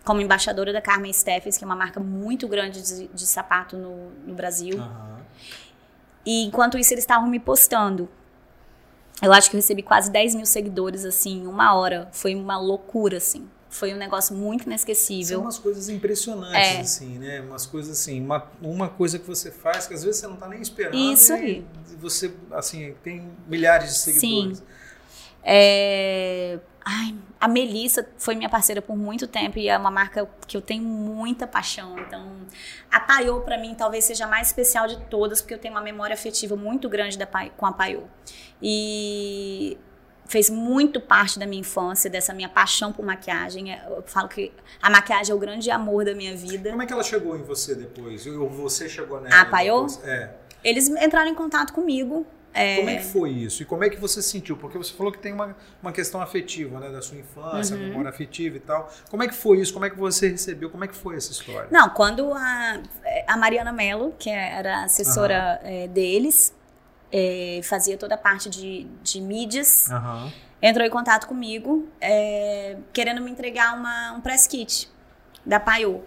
como 0.03 0.21
embaixadora 0.21 0.71
da 0.71 0.81
Carmen 0.81 1.11
Steffens, 1.11 1.57
que 1.57 1.63
é 1.63 1.67
uma 1.67 1.75
marca 1.75 1.99
muito 1.99 2.47
grande 2.47 2.81
de, 2.83 3.07
de 3.07 3.25
sapato 3.25 3.75
no, 3.75 4.11
no 4.27 4.35
Brasil. 4.35 4.79
Aham. 4.79 5.19
E 6.23 6.43
enquanto 6.45 6.77
isso, 6.77 6.93
eles 6.93 7.03
estavam 7.03 7.27
me 7.27 7.39
postando. 7.39 8.07
Eu 9.21 9.31
acho 9.33 9.49
que 9.49 9.55
eu 9.55 9.59
recebi 9.59 9.81
quase 9.81 10.11
10 10.11 10.35
mil 10.35 10.45
seguidores, 10.45 11.05
assim, 11.05 11.43
em 11.43 11.47
uma 11.47 11.73
hora. 11.73 12.07
Foi 12.11 12.35
uma 12.35 12.59
loucura, 12.59 13.17
assim. 13.17 13.49
Foi 13.75 13.93
um 13.93 13.97
negócio 13.97 14.35
muito 14.35 14.63
São 14.63 14.71
inesquecível. 14.71 15.41
umas 15.41 15.59
coisas 15.59 15.89
impressionantes, 15.89 16.55
É. 16.75 16.79
assim, 16.79 17.17
né? 17.19 17.41
Umas 17.41 17.65
coisas 17.65 17.99
assim, 17.99 18.21
uma, 18.21 18.49
uma 18.61 18.87
coisa 18.89 19.19
que 19.19 19.27
você 19.27 19.51
faz 19.51 19.85
que 19.85 19.93
às 19.93 20.03
vezes 20.03 20.21
você 20.21 20.27
não 20.27 20.37
tá 20.37 20.47
nem 20.47 20.61
esperando. 20.61 20.95
Isso 20.95 21.33
aí. 21.33 21.65
Você, 21.99 22.33
assim, 22.51 22.95
tem 23.03 23.29
milhares 23.47 23.89
de 23.93 23.97
seguidores. 23.99 24.63
É, 25.43 26.59
Ai, 26.87 27.15
a 27.39 27.47
Melissa 27.47 28.07
foi 28.15 28.35
minha 28.35 28.47
parceira 28.49 28.79
por 28.79 28.95
muito 28.95 29.27
tempo 29.27 29.57
e 29.57 29.67
é 29.67 29.75
uma 29.75 29.89
marca 29.89 30.29
que 30.47 30.55
eu 30.55 30.61
tenho 30.61 30.83
muita 30.83 31.47
paixão. 31.47 31.97
Então, 31.99 32.31
a 32.91 32.99
Paiô, 32.99 33.41
pra 33.41 33.57
mim, 33.57 33.73
talvez 33.73 34.05
seja 34.05 34.25
a 34.25 34.27
mais 34.27 34.47
especial 34.49 34.85
de 34.87 34.97
todas, 35.07 35.41
porque 35.41 35.55
eu 35.55 35.57
tenho 35.57 35.73
uma 35.73 35.81
memória 35.81 36.13
afetiva 36.13 36.55
muito 36.55 36.87
grande 36.87 37.17
da 37.17 37.25
Pai- 37.25 37.51
com 37.57 37.65
a 37.65 37.71
Paiô. 37.73 38.03
E 38.61 39.77
fez 40.27 40.49
muito 40.49 40.99
parte 40.99 41.37
da 41.37 41.45
minha 41.45 41.61
infância, 41.61 42.09
dessa 42.09 42.33
minha 42.33 42.49
paixão 42.49 42.91
por 42.91 43.05
maquiagem. 43.05 43.71
Eu 43.87 44.03
falo 44.05 44.27
que 44.27 44.51
a 44.81 44.89
maquiagem 44.89 45.31
é 45.31 45.35
o 45.35 45.39
grande 45.39 45.69
amor 45.71 46.03
da 46.05 46.13
minha 46.15 46.35
vida. 46.35 46.69
Como 46.71 46.81
é 46.81 46.85
que 46.85 46.93
ela 46.93 47.03
chegou 47.03 47.35
em 47.37 47.43
você 47.43 47.75
depois? 47.75 48.25
Ou 48.27 48.49
você 48.49 48.89
chegou 48.89 49.21
nela? 49.21 49.41
A 49.41 49.45
Paiô? 49.45 49.85
depois? 49.85 50.03
É. 50.03 50.29
Eles 50.63 50.87
entraram 50.89 51.29
em 51.29 51.35
contato 51.35 51.71
comigo. 51.73 52.25
é, 52.51 52.77
Como 52.77 52.89
é 52.89 52.95
que 52.95 53.03
foi 53.05 53.29
isso? 53.29 53.61
E 53.61 53.65
como 53.65 53.83
é 53.83 53.89
que 53.89 53.97
você 53.97 54.19
se 54.21 54.29
sentiu? 54.29 54.57
Porque 54.57 54.77
você 54.79 54.91
falou 54.93 55.11
que 55.11 55.19
tem 55.19 55.31
uma, 55.31 55.55
uma 55.79 55.91
questão 55.91 56.19
afetiva, 56.21 56.79
né? 56.79 56.89
Da 56.89 57.01
sua 57.03 57.17
infância, 57.19 57.75
Uhum. 57.75 57.83
memória 57.89 58.09
afetiva 58.09 58.57
e 58.57 58.59
tal. 58.61 58.91
Como 59.11 59.21
é 59.21 59.27
que 59.27 59.35
foi 59.35 59.59
isso? 59.59 59.73
Como 59.73 59.85
é 59.85 59.89
que 59.91 59.97
você 59.97 60.29
recebeu? 60.29 60.69
Como 60.71 60.83
é 60.83 60.87
que 60.87 60.95
foi 60.95 61.17
essa 61.17 61.31
história? 61.31 61.67
Não, 61.69 61.89
quando 61.89 62.33
a, 62.33 62.79
a 63.27 63.37
Mariana 63.37 63.71
Mello, 63.71 64.15
que 64.17 64.29
era 64.29 64.85
assessora 64.85 65.59
eh, 65.63 65.87
deles, 65.87 66.51
eh, 67.17 67.61
fazia 67.63 67.97
toda 67.97 68.15
a 68.15 68.17
parte 68.17 68.49
de, 68.49 68.85
de 69.01 69.21
mídias, 69.21 69.89
Aham. 69.89 70.33
entrou 70.61 70.85
em 70.85 70.89
contato 70.89 71.27
comigo, 71.27 71.87
eh, 72.01 72.75
querendo 72.91 73.21
me 73.21 73.31
entregar 73.31 73.73
uma, 73.73 74.11
um 74.11 74.19
press 74.19 74.45
kit 74.45 74.89
da 75.45 75.57
Paiô. 75.57 76.01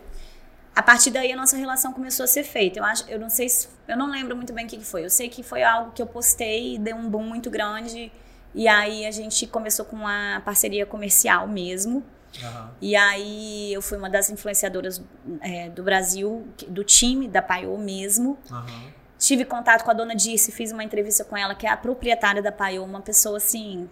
A 0.76 0.82
partir 0.82 1.10
daí 1.10 1.32
a 1.32 1.36
nossa 1.36 1.56
relação 1.56 1.94
começou 1.94 2.24
a 2.24 2.26
ser 2.26 2.44
feita. 2.44 2.78
Eu 2.78 2.84
acho, 2.84 3.08
eu 3.08 3.18
não 3.18 3.30
sei 3.30 3.48
se, 3.48 3.68
eu 3.88 3.96
não 3.96 4.10
lembro 4.10 4.36
muito 4.36 4.52
bem 4.52 4.66
o 4.66 4.68
que 4.68 4.76
que 4.76 4.84
foi. 4.84 5.02
Eu 5.04 5.10
sei 5.10 5.30
que 5.30 5.42
foi 5.42 5.62
algo 5.62 5.92
que 5.92 6.02
eu 6.02 6.06
postei 6.06 6.78
deu 6.78 6.94
um 6.94 7.08
boom 7.08 7.22
muito 7.22 7.50
grande. 7.50 8.12
E 8.54 8.68
aí 8.68 9.06
a 9.06 9.10
gente 9.10 9.46
começou 9.46 9.86
com 9.86 9.96
uma 9.96 10.42
parceria 10.44 10.84
comercial 10.84 11.48
mesmo. 11.48 12.04
Aham. 12.42 12.70
E 12.82 12.94
aí 12.94 13.72
eu 13.72 13.80
fui 13.80 13.96
uma 13.96 14.10
das 14.10 14.28
influenciadoras 14.28 15.02
é, 15.40 15.70
do 15.70 15.82
Brasil, 15.82 16.46
do 16.68 16.84
time 16.84 17.26
da 17.26 17.40
Paiô 17.40 17.76
mesmo. 17.78 18.38
Aham. 18.50 18.97
Tive 19.18 19.44
contato 19.44 19.85
com 19.85 19.90
a 19.90 19.94
dona 19.94 20.14
Dirce, 20.14 20.52
fiz 20.52 20.70
uma 20.70 20.85
entrevista 20.85 21.24
com 21.24 21.37
ela, 21.37 21.54
que 21.54 21.66
é 21.66 21.70
a 21.70 21.76
proprietária 21.76 22.40
da 22.40 22.52
Paiô, 22.52 22.85
uma 22.85 23.00
pessoa 23.00 23.37
assim 23.38 23.88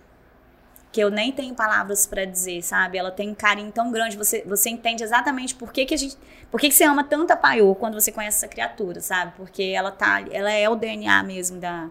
que 0.93 1.01
eu 1.01 1.11
nem 1.11 1.31
tenho 1.31 1.55
palavras 1.55 2.07
pra 2.07 2.25
dizer, 2.25 2.62
sabe? 2.62 2.97
Ela 2.97 3.11
tem 3.11 3.29
um 3.29 3.35
carinho 3.35 3.71
tão 3.71 3.91
grande, 3.91 4.17
você, 4.17 4.43
você 4.47 4.71
entende 4.71 5.05
exatamente 5.05 5.55
por 5.55 5.71
que, 5.71 5.85
que 5.85 5.93
a 5.93 5.97
gente, 5.97 6.17
por 6.51 6.59
que, 6.59 6.69
que 6.69 6.75
você 6.75 6.85
ama 6.85 7.05
tanto 7.05 7.33
a 7.33 7.37
Paiô 7.37 7.75
quando 7.75 8.01
você 8.01 8.11
conhece 8.11 8.39
essa 8.39 8.49
criatura, 8.49 9.01
sabe? 9.01 9.33
Porque 9.37 9.62
ela 9.62 9.91
tá, 9.91 10.23
ela 10.31 10.51
é 10.51 10.67
o 10.71 10.75
DNA 10.75 11.23
mesmo 11.23 11.61
da 11.61 11.91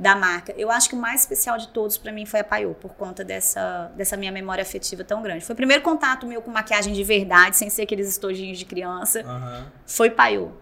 da 0.00 0.16
marca. 0.16 0.54
Eu 0.56 0.70
acho 0.70 0.88
que 0.88 0.94
o 0.94 0.98
mais 0.98 1.20
especial 1.20 1.58
de 1.58 1.68
todos 1.68 1.98
pra 1.98 2.10
mim 2.10 2.24
foi 2.24 2.40
a 2.40 2.44
Paiô, 2.44 2.72
por 2.72 2.94
conta 2.94 3.22
dessa, 3.22 3.90
dessa 3.94 4.16
minha 4.16 4.32
memória 4.32 4.62
afetiva 4.62 5.04
tão 5.04 5.22
grande. 5.22 5.44
Foi 5.44 5.52
o 5.52 5.56
primeiro 5.56 5.82
contato 5.82 6.26
meu 6.26 6.40
com 6.40 6.50
maquiagem 6.50 6.94
de 6.94 7.04
verdade, 7.04 7.56
sem 7.56 7.68
ser 7.68 7.82
aqueles 7.82 8.08
estojinhos 8.08 8.58
de 8.58 8.64
criança. 8.64 9.20
Aham. 9.20 9.66
Foi 9.84 10.08
Paiô. 10.08 10.52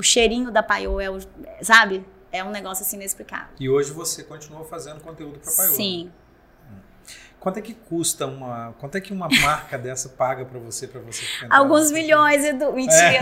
O 0.00 0.02
cheirinho 0.02 0.50
da 0.50 0.62
Paiô 0.62 0.98
é 0.98 1.10
o, 1.10 1.18
sabe? 1.60 2.02
É 2.32 2.42
um 2.42 2.50
negócio 2.50 2.82
assim 2.82 2.96
inexplicável. 2.96 3.48
E 3.60 3.68
hoje 3.68 3.92
você 3.92 4.24
continua 4.24 4.64
fazendo 4.64 4.98
conteúdo 5.00 5.38
para 5.38 5.52
Paiô. 5.52 5.74
Sim. 5.74 6.10
Quanto 7.40 7.58
é 7.58 7.62
que 7.62 7.72
custa 7.72 8.26
uma. 8.26 8.74
Quanto 8.78 8.96
é 8.96 9.00
que 9.00 9.14
uma 9.14 9.26
marca 9.40 9.78
dessa 9.78 10.10
paga 10.10 10.44
para 10.44 10.58
você, 10.60 10.86
para 10.86 11.00
você 11.00 11.24
entrar 11.42 11.56
Alguns 11.56 11.90
milhões, 11.90 12.44
Edu. 12.44 12.70
Mentira. 12.72 13.18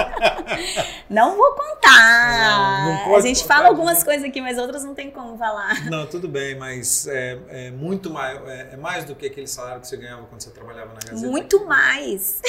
não 1.08 1.34
vou 1.34 1.52
contar. 1.54 2.84
Não, 2.84 3.08
não 3.08 3.16
a 3.16 3.20
gente 3.22 3.42
contar 3.42 3.54
fala 3.54 3.68
de 3.68 3.70
algumas 3.70 4.04
coisas 4.04 4.28
aqui, 4.28 4.40
mas 4.42 4.58
outras 4.58 4.84
não 4.84 4.94
tem 4.94 5.10
como 5.10 5.38
falar. 5.38 5.90
Não, 5.90 6.06
tudo 6.06 6.28
bem, 6.28 6.56
mas 6.56 7.06
é, 7.06 7.38
é 7.48 7.70
muito 7.70 8.10
mais, 8.10 8.36
é, 8.46 8.74
é 8.74 8.76
mais 8.76 9.06
do 9.06 9.14
que 9.14 9.26
aquele 9.26 9.46
salário 9.46 9.80
que 9.80 9.88
você 9.88 9.96
ganhava 9.96 10.26
quando 10.26 10.42
você 10.42 10.50
trabalhava 10.50 10.92
na 10.92 11.00
Gazeta. 11.00 11.26
Muito 11.26 11.64
mais. 11.64 12.42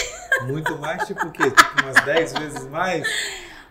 Muito 0.46 0.78
mais, 0.78 1.08
tipo 1.08 1.26
o 1.26 1.32
quê? 1.32 1.50
Tipo 1.50 1.82
umas 1.82 2.04
10 2.04 2.34
vezes 2.34 2.68
mais? 2.68 3.08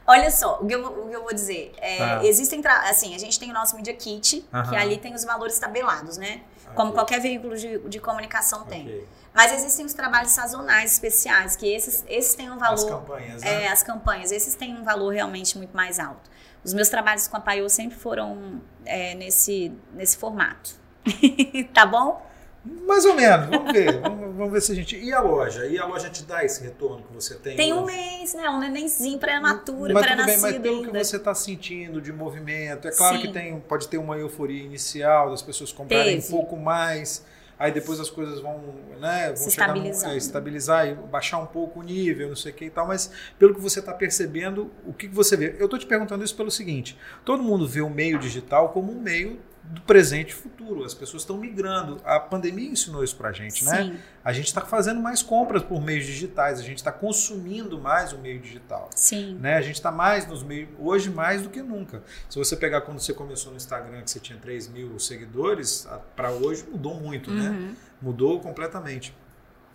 Olha 0.07 0.31
só, 0.31 0.59
o 0.61 0.67
que 0.67 0.75
eu, 0.75 0.85
o 0.85 1.09
que 1.09 1.15
eu 1.15 1.23
vou 1.23 1.35
dizer. 1.35 1.73
É, 1.79 1.99
Tá. 1.99 2.25
Existem, 2.25 2.61
assim, 2.89 3.15
a 3.15 3.19
gente 3.19 3.39
tem 3.39 3.51
o 3.51 3.55
nosso 3.55 3.77
Media 3.77 3.95
Kit, 3.95 4.45
que 4.69 4.77
ali 4.77 4.97
tem 4.99 5.15
os 5.15 5.25
valores 5.25 5.59
tabelados, 5.59 6.17
né? 6.17 6.41
Como 6.75 6.93
qualquer 6.93 7.21
veículo 7.21 7.57
de, 7.57 7.79
de 7.89 8.01
comunicação 8.01 8.65
tem. 8.65 8.83
Ok. 8.83 9.09
Mas 9.35 9.53
existem 9.53 9.87
os 9.87 9.95
trabalhos 9.95 10.33
sazonais 10.33 10.93
especiais, 10.93 11.57
que 11.57 11.67
esses, 11.67 12.05
esses 12.07 12.35
têm 12.35 12.51
um 12.51 12.59
valor. 12.59 12.75
As 12.75 12.85
campanhas, 12.85 13.43
né? 13.43 13.65
É, 13.65 13.69
as 13.69 13.83
campanhas, 13.83 14.31
esses 14.31 14.55
têm 14.55 14.77
um 14.77 14.85
valor 14.85 15.13
realmente 15.13 15.57
muito 15.57 15.75
mais 15.75 15.99
alto. 15.99 16.31
Os 16.63 16.75
meus 16.75 16.89
trabalhos 16.89 17.27
com 17.27 17.37
a 17.37 17.41
Paiô 17.41 17.69
sempre 17.69 17.99
foram 17.99 18.61
é, 18.85 19.15
nesse, 19.15 19.73
nesse 19.95 20.17
formato. 20.17 20.79
tá 21.73 21.87
bom? 21.87 22.25
Mais 22.65 23.05
ou 23.05 23.15
menos, 23.15 23.49
vamos 23.49 23.73
ver. 23.73 23.99
vamos, 24.01 24.37
vamos 24.37 24.53
ver 24.53 24.61
se 24.61 24.73
a 24.73 24.75
gente. 24.75 24.97
E 24.97 25.13
a 25.13 25.21
loja? 25.21 25.67
E 25.67 25.79
a 25.79 25.85
loja 25.85 26.09
te 26.09 26.23
dá 26.23 26.45
esse 26.45 26.63
retorno 26.63 27.03
que 27.03 27.13
você 27.13 27.35
tem? 27.35 27.57
Tem 27.57 27.73
um 27.73 27.83
hoje? 27.85 27.97
mês, 27.97 28.35
né? 28.35 28.49
Um 28.49 28.61
nenenzinho 28.61 29.19
bem, 29.19 29.19
pré-nascido 29.19 30.43
mas 30.43 30.59
pelo 30.59 30.81
que 30.81 30.87
ainda. 30.87 31.05
você 31.05 31.17
está 31.17 31.35
sentindo 31.35 32.01
de 32.01 32.13
movimento, 32.13 32.87
é 32.87 32.93
claro 32.93 33.17
Sim. 33.17 33.23
que 33.23 33.33
tem, 33.33 33.59
pode 33.61 33.89
ter 33.89 33.99
uma 33.99 34.17
euforia 34.17 34.63
inicial 34.63 35.31
das 35.31 35.43
pessoas 35.43 35.73
comprarem 35.73 36.19
um 36.19 36.21
Teve. 36.21 36.31
pouco 36.31 36.57
mais, 36.57 37.25
aí 37.59 37.73
depois 37.73 37.99
as 37.99 38.11
coisas 38.11 38.41
vão, 38.41 38.61
né, 39.01 39.29
vão 39.29 39.37
Se 39.37 39.51
chegar. 39.51 39.75
No, 39.75 39.85
é, 39.85 40.17
estabilizar 40.17 40.87
e 40.87 40.95
baixar 40.95 41.39
um 41.39 41.47
pouco 41.47 41.81
o 41.81 41.83
nível, 41.83 42.29
não 42.29 42.37
sei 42.37 42.53
o 42.53 42.55
que 42.55 42.67
e 42.67 42.71
tal, 42.71 42.87
mas 42.87 43.11
pelo 43.39 43.55
que 43.55 43.61
você 43.61 43.81
está 43.81 43.93
percebendo, 43.93 44.71
o 44.87 44.93
que 44.93 45.09
que 45.09 45.15
você 45.15 45.37
vê? 45.37 45.57
Eu 45.59 45.65
estou 45.65 45.79
te 45.79 45.87
perguntando 45.87 46.25
isso 46.25 46.37
pelo 46.37 46.51
seguinte: 46.51 46.97
todo 47.25 47.43
mundo 47.43 47.67
vê 47.67 47.81
o 47.81 47.91
meio 47.91 48.19
digital 48.19 48.69
como 48.69 48.93
um 48.93 49.01
meio 49.01 49.41
do 49.65 49.81
presente 49.83 50.31
e 50.31 50.35
futuro. 50.35 50.85
As 50.85 50.93
pessoas 50.93 51.23
estão 51.23 51.37
migrando. 51.37 52.01
A 52.05 52.19
pandemia 52.19 52.69
ensinou 52.71 53.03
isso 53.05 53.17
pra 53.17 53.33
gente, 53.33 53.65
né? 53.65 53.85
Sim, 53.85 53.99
A 54.25 54.33
gente 54.33 54.47
está 54.47 54.61
fazendo 54.61 55.01
mais 55.01 55.23
compras 55.23 55.63
por 55.63 55.81
meios 55.81 56.05
digitais, 56.05 56.59
a 56.59 56.63
gente 56.63 56.79
está 56.79 56.91
consumindo 56.91 57.79
mais 57.79 58.13
o 58.13 58.19
meio 58.19 58.41
digital. 58.41 58.91
sim. 58.95 59.35
Né? 59.41 59.57
A 59.57 59.63
gente 59.63 59.77
está 59.77 59.91
mais 59.91 60.27
nos 60.27 60.43
meios, 60.43 60.69
hoje 60.79 61.11
mais 61.11 61.43
do 61.43 61.49
que 61.49 61.63
nunca. 61.63 62.03
Se 62.29 62.39
você 62.39 62.57
pegar 62.57 62.81
quando 62.83 62.99
você 63.01 63.15
começou 63.15 63.51
no 63.53 63.57
Instagram, 63.57 64.03
que 64.03 64.11
você 64.11 64.21
tinha 64.21 64.39
3 64.39 64.69
mil 64.69 64.99
seguidores, 64.99 65.87
para 66.17 66.31
hoje 66.31 66.65
mudou 66.71 66.95
muito, 67.01 67.31
né? 67.31 67.51
Uhum. 67.51 67.75
Mudou 68.01 68.41
completamente. 68.41 69.15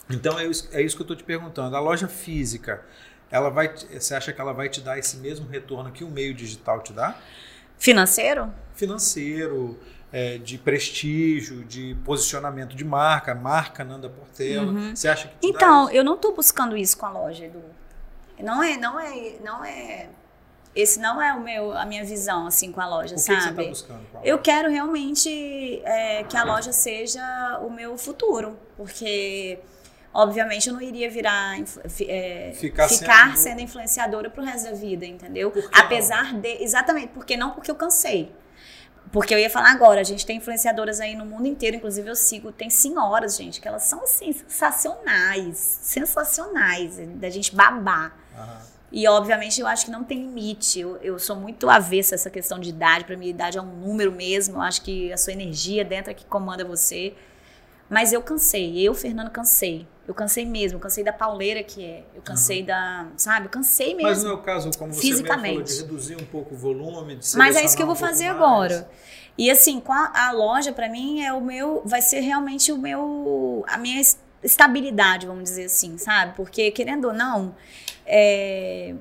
Então 0.09 0.39
é 0.39 0.45
isso, 0.45 0.69
é 0.71 0.81
isso 0.81 0.95
que 0.95 1.01
eu 1.01 1.05
estou 1.05 1.17
te 1.17 1.23
perguntando. 1.23 1.75
A 1.75 1.79
loja 1.79 2.07
física, 2.07 2.83
ela 3.29 3.49
vai, 3.49 3.73
você 3.75 4.15
acha 4.15 4.31
que 4.31 4.39
ela 4.39 4.53
vai 4.53 4.69
te 4.69 4.81
dar 4.81 4.97
esse 4.97 5.17
mesmo 5.17 5.47
retorno 5.47 5.91
que 5.91 6.03
o 6.03 6.09
meio 6.09 6.33
digital 6.33 6.81
te 6.81 6.93
dá? 6.93 7.17
Financeiro? 7.77 8.51
Financeiro, 8.77 9.77
é, 10.11 10.37
de 10.37 10.57
prestígio, 10.57 11.63
de 11.65 11.95
posicionamento 12.05 12.75
de 12.75 12.85
marca, 12.85 13.35
marca 13.35 13.83
Nanda 13.83 14.09
Portela. 14.09 14.71
Você 14.95 15.07
acha 15.07 15.27
que 15.27 15.47
Então, 15.47 15.89
eu 15.89 16.03
não 16.03 16.17
tô 16.17 16.31
buscando 16.33 16.77
isso 16.77 16.97
com 16.97 17.05
a 17.05 17.09
loja, 17.11 17.45
Edu. 17.45 17.61
Não 18.39 18.61
é, 18.63 18.77
não 18.77 18.99
é, 18.99 19.33
não 19.43 19.65
é. 19.65 20.07
Esse 20.75 20.99
não 20.99 21.19
é 21.19 21.33
o 21.33 21.41
meu, 21.41 21.75
a 21.75 21.85
minha 21.85 22.05
visão 22.05 22.45
assim 22.45 22.71
com 22.71 22.79
a 22.79 22.87
loja, 22.87 23.15
o 23.15 23.17
que, 23.17 23.23
que 23.23 23.33
você 23.33 23.41
sabe? 23.41 23.61
está 23.61 23.63
buscando? 23.63 24.05
com 24.11 24.19
a 24.19 24.21
Eu 24.23 24.37
quero 24.37 24.69
realmente 24.69 25.81
é, 25.83 26.23
que 26.23 26.37
a 26.37 26.43
loja 26.43 26.71
seja 26.71 27.59
o 27.63 27.69
meu 27.71 27.97
futuro, 27.97 28.55
porque 28.77 29.57
obviamente 30.13 30.67
eu 30.67 30.75
não 30.75 30.81
iria 30.81 31.09
virar 31.09 31.57
é, 32.07 32.51
Ficar 32.53 32.87
ficar, 32.87 33.29
sendo- 33.35 33.37
sendo... 33.37 33.61
influenciadora 33.61 34.29
pro 34.29 34.43
resto 34.43 34.69
da 34.69 34.75
vida, 34.75 35.03
entendeu? 35.03 35.49
Que 35.49 35.61
não? 35.61 35.69
Apesar 35.73 36.33
de 36.35 36.61
exatamente, 36.63 37.07
porque 37.07 37.35
não 37.35 37.49
porque 37.51 37.71
eu 37.71 37.75
cansei. 37.75 38.31
Porque 39.11 39.33
eu 39.33 39.39
ia 39.39 39.49
falar 39.49 39.71
agora, 39.71 40.01
a 40.01 40.03
gente 40.03 40.25
tem 40.25 40.37
influenciadoras 40.37 40.99
aí 40.99 41.15
no 41.15 41.25
mundo 41.25 41.47
inteiro, 41.47 41.77
inclusive 41.77 42.09
eu 42.09 42.15
sigo, 42.15 42.51
tem 42.51 42.69
senhoras, 42.69 43.37
gente, 43.37 43.61
que 43.61 43.67
elas 43.67 43.83
são 43.83 44.03
assim 44.03 44.33
sensacionais, 44.33 45.57
sensacionais, 45.57 46.97
da 47.15 47.29
gente 47.29 47.55
babar. 47.55 48.15
Aham. 48.37 48.77
E, 48.91 49.07
obviamente, 49.07 49.59
eu 49.59 49.67
acho 49.67 49.85
que 49.85 49.91
não 49.91 50.03
tem 50.03 50.19
limite. 50.19 50.79
Eu, 50.79 50.97
eu 50.97 51.19
sou 51.19 51.35
muito 51.35 51.69
avessa 51.69 52.15
a 52.15 52.17
essa 52.17 52.29
questão 52.29 52.57
de 52.57 52.69
idade. 52.69 53.03
Para 53.03 53.17
mim, 53.17 53.27
idade 53.27 53.57
é 53.57 53.61
um 53.61 53.65
número 53.65 54.11
mesmo. 54.11 54.55
Eu 54.55 54.61
acho 54.61 54.81
que 54.81 55.11
a 55.11 55.17
sua 55.17 55.33
energia 55.33 55.83
dentro 55.83 56.11
é 56.11 56.13
que 56.13 56.25
comanda 56.25 56.63
você. 56.63 57.13
Mas 57.89 58.13
eu 58.13 58.21
cansei. 58.21 58.79
Eu, 58.79 58.93
Fernando, 58.93 59.29
cansei. 59.29 59.85
Eu 60.07 60.13
cansei 60.13 60.45
mesmo. 60.45 60.77
Eu 60.77 60.81
cansei 60.81 61.03
da 61.03 61.11
pauleira 61.11 61.61
que 61.63 61.83
é. 61.83 62.03
Eu 62.15 62.21
cansei 62.21 62.63
da... 62.63 63.07
Sabe? 63.17 63.47
Eu 63.47 63.49
cansei 63.49 63.93
mesmo. 63.93 64.09
Mas 64.09 64.23
não 64.23 64.31
é 64.31 64.33
o 64.35 64.37
caso, 64.41 64.71
como 64.77 64.93
você 64.93 65.05
mesmo 65.09 65.27
falou, 65.27 65.41
Fisicamente. 65.43 65.73
de 65.75 65.81
reduzir 65.81 66.15
um 66.15 66.25
pouco 66.25 66.53
o 66.55 66.57
volume, 66.57 67.15
de 67.17 67.35
Mas 67.37 67.55
é 67.57 67.65
isso 67.65 67.75
que 67.75 67.81
eu 67.81 67.87
vou 67.87 67.95
um 67.95 67.99
fazer 67.99 68.25
mais. 68.31 68.37
agora. 68.37 68.89
E 69.37 69.51
assim, 69.51 69.79
com 69.79 69.91
a, 69.93 70.11
a 70.15 70.31
loja, 70.31 70.71
pra 70.71 70.87
mim, 70.89 71.21
é 71.21 71.31
o 71.33 71.41
meu. 71.41 71.81
Vai 71.85 72.01
ser 72.01 72.21
realmente 72.21 72.71
o 72.71 72.77
meu. 72.77 73.63
A 73.67 73.77
minha 73.77 73.99
es- 74.01 74.19
estabilidade, 74.41 75.27
vamos 75.27 75.43
dizer 75.43 75.65
assim, 75.65 75.97
sabe? 75.97 76.33
Porque, 76.35 76.71
querendo 76.71 77.05
ou 77.09 77.13
não, 77.13 77.53
é, 78.05 78.95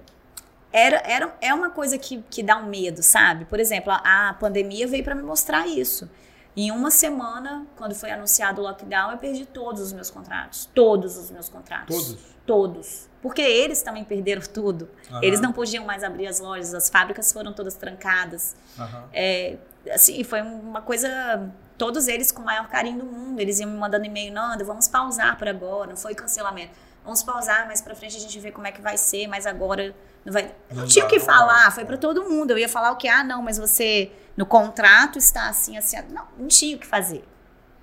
era, 0.73 0.97
era, 1.07 1.35
é 1.41 1.55
uma 1.55 1.71
coisa 1.71 1.97
que, 1.97 2.23
que 2.29 2.43
dá 2.43 2.59
um 2.59 2.67
medo, 2.67 3.03
sabe? 3.03 3.45
Por 3.47 3.59
exemplo, 3.61 3.93
a, 3.93 4.29
a 4.31 4.35
pandemia 4.35 4.87
veio 4.87 5.05
pra 5.05 5.15
me 5.15 5.23
mostrar 5.23 5.67
isso. 5.67 6.11
Em 6.57 6.71
uma 6.71 6.91
semana, 6.91 7.67
quando 7.77 7.95
foi 7.95 8.11
anunciado 8.11 8.63
o 8.63 8.65
lockdown, 8.65 9.13
eu 9.13 9.19
perdi 9.19 9.45
todos 9.45 9.83
os 9.83 9.93
meus 9.93 10.11
contratos. 10.11 10.69
Todos 10.75 11.17
os 11.19 11.31
meus 11.31 11.51
contratos. 11.51 11.95
Todos? 11.95 12.19
Todos. 12.47 13.09
Porque 13.21 13.43
eles 13.43 13.83
também 13.83 14.05
perderam 14.05 14.41
tudo. 14.53 14.89
Aham. 15.11 15.21
Eles 15.23 15.41
não 15.41 15.53
podiam 15.53 15.85
mais 15.85 16.03
abrir 16.03 16.27
as 16.27 16.41
lojas, 16.41 16.73
as 16.73 16.89
fábricas 16.89 17.31
foram 17.31 17.53
todas 17.53 17.75
trancadas. 17.75 18.57
Aham. 18.79 19.05
É, 19.13 19.59
assim, 19.91 20.25
foi 20.25 20.41
uma 20.41 20.81
coisa. 20.81 21.53
Todos 21.77 22.09
eles 22.09 22.33
com 22.33 22.41
o 22.41 22.45
maior 22.45 22.69
carinho 22.69 23.01
do 23.01 23.05
mundo. 23.05 23.39
Eles 23.39 23.61
iam 23.61 23.69
me 23.71 23.77
mandando 23.77 24.07
e-mail, 24.07 24.33
Nanda, 24.33 24.65
vamos 24.65 24.89
pausar 24.89 25.37
por 25.37 25.47
agora. 25.47 25.91
Não 25.91 25.97
foi 25.97 26.15
cancelamento. 26.15 26.73
Vamos 27.07 27.23
pausar, 27.23 27.67
mas 27.67 27.81
pra 27.81 27.95
frente 27.95 28.17
a 28.17 28.21
gente 28.21 28.39
vê 28.39 28.53
como 28.53 28.67
é 28.67 28.73
que 28.73 28.83
vai 28.83 28.99
ser, 28.99 29.27
mas 29.29 29.47
agora 29.47 29.95
não 30.25 30.33
vai. 30.33 30.53
Eu 30.69 30.77
Não 30.77 30.87
tinha 30.87 31.07
o 31.07 31.09
que 31.09 31.19
falar, 31.21 31.71
foi 31.73 31.87
pra 31.87 31.97
todo 31.97 32.29
mundo. 32.29 32.51
Eu 32.51 32.59
ia 32.59 32.69
falar 32.69 32.91
o 32.93 32.97
que? 32.97 33.09
Ah, 33.09 33.25
não, 33.25 33.41
mas 33.41 33.57
você 33.57 34.11
no 34.37 34.45
contrato 34.45 35.17
está 35.19 35.49
assim, 35.49 35.79
assim. 35.79 35.97
Não, 36.11 36.27
não 36.37 36.49
tinha 36.49 36.77
o 36.77 36.79
que 36.81 36.87
fazer. 36.87 37.25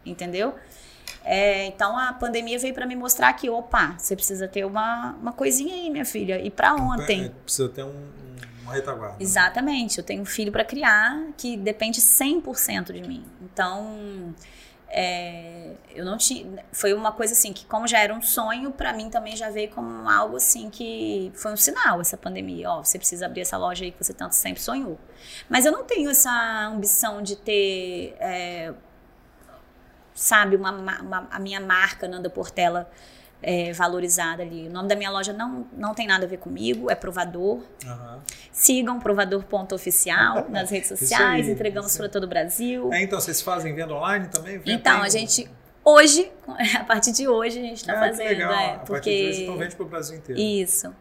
Entendeu? 0.05 0.53
É, 1.23 1.65
então 1.67 1.97
a 1.97 2.11
pandemia 2.11 2.59
veio 2.59 2.73
pra 2.73 2.85
me 2.85 2.95
mostrar 2.97 3.31
que, 3.33 3.49
opa, 3.49 3.95
você 3.97 4.13
precisa 4.13 4.45
ter 4.47 4.65
uma, 4.65 5.15
uma 5.21 5.31
coisinha 5.31 5.73
aí, 5.73 5.89
minha 5.89 6.03
filha. 6.05 6.37
E 6.45 6.51
pra 6.51 6.75
ontem? 6.75 7.23
É, 7.25 7.29
precisa 7.29 7.69
ter 7.69 7.83
um, 7.83 7.87
um- 7.87 8.35
uma 8.63 8.73
retaguarda. 8.73 9.15
Exatamente, 9.21 9.97
eu 9.99 10.03
tenho 10.03 10.21
um 10.21 10.25
filho 10.25 10.51
para 10.51 10.65
criar 10.65 11.17
que 11.37 11.55
depende 11.55 12.01
100% 12.01 12.91
de 12.91 13.01
mim. 13.01 13.23
Então, 13.41 14.35
é, 14.95 15.71
eu 15.95 16.05
não 16.05 16.17
tinha. 16.17 16.63
Foi 16.71 16.93
uma 16.93 17.11
coisa 17.11 17.33
assim 17.33 17.51
que, 17.51 17.65
como 17.65 17.87
já 17.87 17.99
era 17.99 18.13
um 18.13 18.21
sonho, 18.21 18.71
para 18.71 18.93
mim 18.93 19.09
também 19.09 19.35
já 19.35 19.49
veio 19.49 19.69
como 19.71 20.07
algo 20.09 20.37
assim 20.37 20.69
que 20.69 21.31
foi 21.35 21.51
um 21.51 21.57
sinal 21.57 21.99
essa 21.99 22.15
pandemia. 22.15 22.69
Ó, 22.69 22.83
você 22.83 22.97
precisa 22.99 23.25
abrir 23.25 23.41
essa 23.41 23.57
loja 23.57 23.83
aí 23.83 23.91
que 23.91 24.03
você 24.03 24.13
tanto 24.13 24.35
sempre 24.35 24.61
sonhou. 24.61 24.99
Mas 25.49 25.65
eu 25.65 25.71
não 25.71 25.83
tenho 25.83 26.09
essa 26.11 26.31
ambição 26.67 27.21
de 27.23 27.35
ter, 27.35 28.15
é, 28.19 28.73
sabe, 30.13 30.55
uma, 30.55 30.71
ma- 30.71 31.01
uma- 31.01 31.27
a 31.31 31.39
minha 31.39 31.59
marca 31.59 32.07
Nanda 32.07 32.29
Portela. 32.29 32.89
É, 33.43 33.71
valorizada 33.73 34.41
ali. 34.41 34.67
O 34.67 34.71
nome 34.71 34.87
da 34.87 34.95
minha 34.95 35.11
loja 35.11 35.31
não, 35.33 35.67
não 35.73 35.93
tem 35.93 36.07
nada 36.07 36.25
a 36.25 36.27
ver 36.27 36.37
comigo, 36.37 36.89
é 36.89 36.95
provador. 36.95 37.61
Aham. 37.85 38.21
Sigam 38.51 38.99
provador.oficial 38.99 40.47
nas 40.49 40.69
redes 40.69 40.89
sociais, 40.89 41.45
aí, 41.47 41.51
entregamos 41.53 41.95
para 41.97 42.09
todo 42.09 42.23
o 42.23 42.27
Brasil. 42.27 42.91
É, 42.93 43.01
então, 43.01 43.19
vocês 43.19 43.41
fazem 43.41 43.73
venda 43.75 43.93
online 43.93 44.27
também? 44.29 44.57
Venda- 44.57 44.71
Então, 44.71 44.95
tem- 44.97 45.05
a 45.05 45.09
gente, 45.09 45.49
hoje, 45.83 46.31
a 46.79 46.83
partir 46.83 47.11
de 47.11 47.27
hoje, 47.27 47.59
a 47.59 47.63
gente 47.63 47.77
está 47.77 47.93
Ah, 47.93 47.99
que 48.01 48.09
fazendo. 48.09 48.27
legal. 48.29 48.51
é, 48.53 48.65
A 48.65 48.69
partir 48.75 48.85
porque... 48.87 49.09
de 49.23 49.27
hoje, 49.29 49.43
então 49.43 49.57
vende 49.57 49.75
para 49.75 49.85
o 49.85 49.89
Brasil 49.89 50.17
inteiro. 50.17 50.39
Isso. 50.41 50.93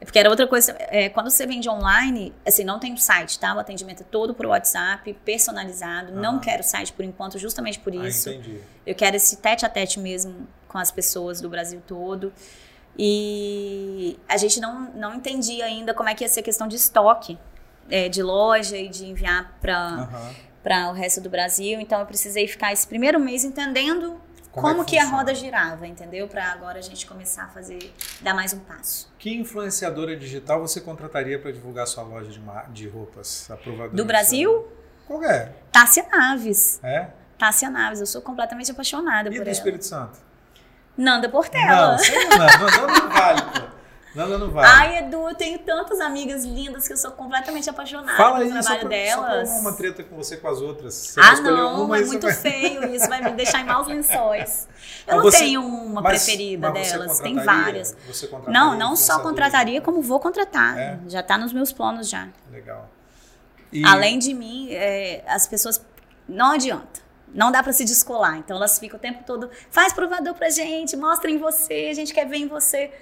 É 0.00 0.04
porque 0.04 0.18
era 0.18 0.28
outra 0.28 0.46
coisa, 0.46 0.74
é, 0.80 1.08
quando 1.08 1.30
você 1.30 1.46
vende 1.46 1.68
online, 1.70 2.34
assim, 2.44 2.62
não 2.64 2.78
tem 2.78 2.94
site, 2.96 3.38
tá? 3.38 3.54
O 3.54 3.58
atendimento 3.60 4.02
é 4.02 4.06
todo 4.10 4.34
por 4.34 4.44
WhatsApp, 4.46 5.10
personalizado. 5.24 6.12
Não 6.12 6.32
Aham. 6.32 6.40
quero 6.40 6.62
site 6.62 6.92
por 6.92 7.04
enquanto, 7.04 7.38
justamente 7.38 7.78
por 7.78 7.92
Ah, 7.92 8.06
isso. 8.08 8.28
entendi. 8.28 8.58
Eu 8.84 8.94
quero 8.94 9.16
esse 9.16 9.36
tete 9.36 9.64
a 9.64 9.68
tete 9.68 9.98
mesmo 10.00 10.46
com 10.74 10.78
as 10.78 10.90
pessoas 10.90 11.40
do 11.40 11.48
Brasil 11.48 11.80
todo. 11.86 12.32
E 12.98 14.18
a 14.28 14.36
gente 14.36 14.58
não, 14.58 14.90
não 14.92 15.14
entendia 15.14 15.66
ainda 15.66 15.94
como 15.94 16.08
é 16.08 16.16
que 16.16 16.24
ia 16.24 16.28
ser 16.28 16.40
a 16.40 16.42
questão 16.42 16.66
de 16.66 16.74
estoque 16.74 17.38
é, 17.88 18.08
de 18.08 18.20
loja 18.24 18.76
e 18.76 18.88
de 18.88 19.06
enviar 19.06 19.56
para 19.60 20.08
para 20.64 20.88
o 20.88 20.92
resto 20.92 21.20
do 21.20 21.30
Brasil. 21.30 21.78
Então 21.78 22.00
eu 22.00 22.06
precisei 22.06 22.48
ficar 22.48 22.72
esse 22.72 22.86
primeiro 22.88 23.20
mês 23.20 23.44
entendendo 23.44 24.18
Como 24.50 24.68
como, 24.68 24.82
é 24.82 24.84
que 24.84 24.92
que, 24.92 24.98
a 24.98 25.04
roda 25.04 25.32
girava, 25.34 25.86
entendeu? 25.86 26.26
Para 26.26 26.50
agora 26.50 26.78
a 26.78 26.82
gente 26.82 27.06
começar 27.06 27.44
a 27.44 27.48
fazer, 27.48 27.92
dar 28.22 28.34
mais 28.34 28.52
um 28.52 28.58
passo. 28.60 29.12
Que 29.18 29.32
influenciadora 29.36 30.16
digital 30.16 30.60
você 30.60 30.80
contrataria 30.80 31.38
para 31.38 31.52
divulgar 31.52 31.86
sua 31.86 32.02
loja 32.02 32.30
de, 32.30 32.40
de 32.72 32.88
roupas? 32.88 33.48
Aprovadora 33.50 33.94
Do 33.94 34.04
Brasil, 34.04 34.66
Qual 35.06 35.22
é? 35.22 35.52
Tássia 35.70 36.06
Naves. 36.10 36.80
É? 36.82 37.10
Tássia 37.38 37.68
Naves, 37.68 38.00
eu 38.00 38.06
sou 38.06 38.22
completamente 38.22 38.70
apaixonada 38.70 39.28
E 39.28 39.32
por 39.32 39.36
do 39.36 39.42
ela. 39.42 39.50
Espírito 39.50 39.84
Santo? 39.84 40.33
Nanda 40.96 41.28
Portela. 41.28 41.92
Não, 41.92 41.98
sei 41.98 42.24
não, 42.28 42.38
não, 42.38 42.46
não, 42.86 42.86
não 43.04 43.08
vale, 43.10 43.42
pô. 43.42 43.74
Nanda 44.14 44.38
não 44.38 44.48
vale. 44.50 44.68
Ai, 44.68 44.98
Edu, 44.98 45.28
eu 45.28 45.34
tenho 45.34 45.58
tantas 45.58 45.98
amigas 45.98 46.44
lindas 46.44 46.86
que 46.86 46.92
eu 46.92 46.96
sou 46.96 47.10
completamente 47.10 47.68
apaixonada 47.68 48.16
Fala 48.16 48.38
pelo 48.38 48.44
aí, 48.44 48.62
trabalho 48.62 48.80
pra, 48.80 48.88
delas. 48.88 49.48
só 49.48 49.54
uma 49.58 49.72
treta 49.72 50.04
com 50.04 50.14
você 50.16 50.36
com 50.36 50.46
as 50.46 50.60
outras. 50.60 50.94
Você 50.94 51.20
ah, 51.20 51.40
não, 51.40 51.84
uma 51.84 51.98
é 51.98 52.04
muito 52.04 52.22
vai- 52.22 52.32
feio. 52.32 52.94
Isso 52.94 53.08
vai 53.08 53.20
me 53.20 53.32
deixar 53.32 53.60
em 53.60 53.64
maus 53.64 53.88
lençóis. 53.88 54.68
Eu 55.04 55.16
não 55.16 55.22
você- 55.24 55.38
tenho 55.38 55.62
uma 55.66 56.00
mas- 56.00 56.22
preferida 56.24 56.70
mas 56.70 56.92
delas, 56.92 57.18
tem 57.18 57.34
várias. 57.34 57.96
Você 58.06 58.28
contrataria 58.28 58.60
Não, 58.60 58.78
não 58.78 58.94
só 58.94 59.18
contrataria, 59.18 59.80
como 59.80 60.00
vou 60.00 60.20
contratar. 60.20 60.78
É? 60.78 60.98
Já 61.08 61.20
tá 61.20 61.36
nos 61.36 61.52
meus 61.52 61.72
planos 61.72 62.08
já. 62.08 62.28
Legal. 62.52 62.88
E- 63.72 63.84
Além 63.84 64.20
de 64.20 64.32
mim, 64.32 64.68
é, 64.70 65.24
as 65.26 65.48
pessoas. 65.48 65.84
Não 66.28 66.52
adianta. 66.52 67.02
Não 67.32 67.50
dá 67.52 67.62
pra 67.62 67.72
se 67.72 67.84
descolar. 67.84 68.36
Então 68.38 68.56
elas 68.56 68.78
ficam 68.78 68.96
o 68.98 69.00
tempo 69.00 69.24
todo. 69.24 69.50
Faz 69.70 69.92
provador 69.92 70.34
pra 70.34 70.50
gente, 70.50 70.96
mostra 70.96 71.30
em 71.30 71.38
você, 71.38 71.88
a 71.90 71.94
gente 71.94 72.12
quer 72.14 72.26
ver 72.28 72.36
em 72.38 72.48
você. 72.48 72.92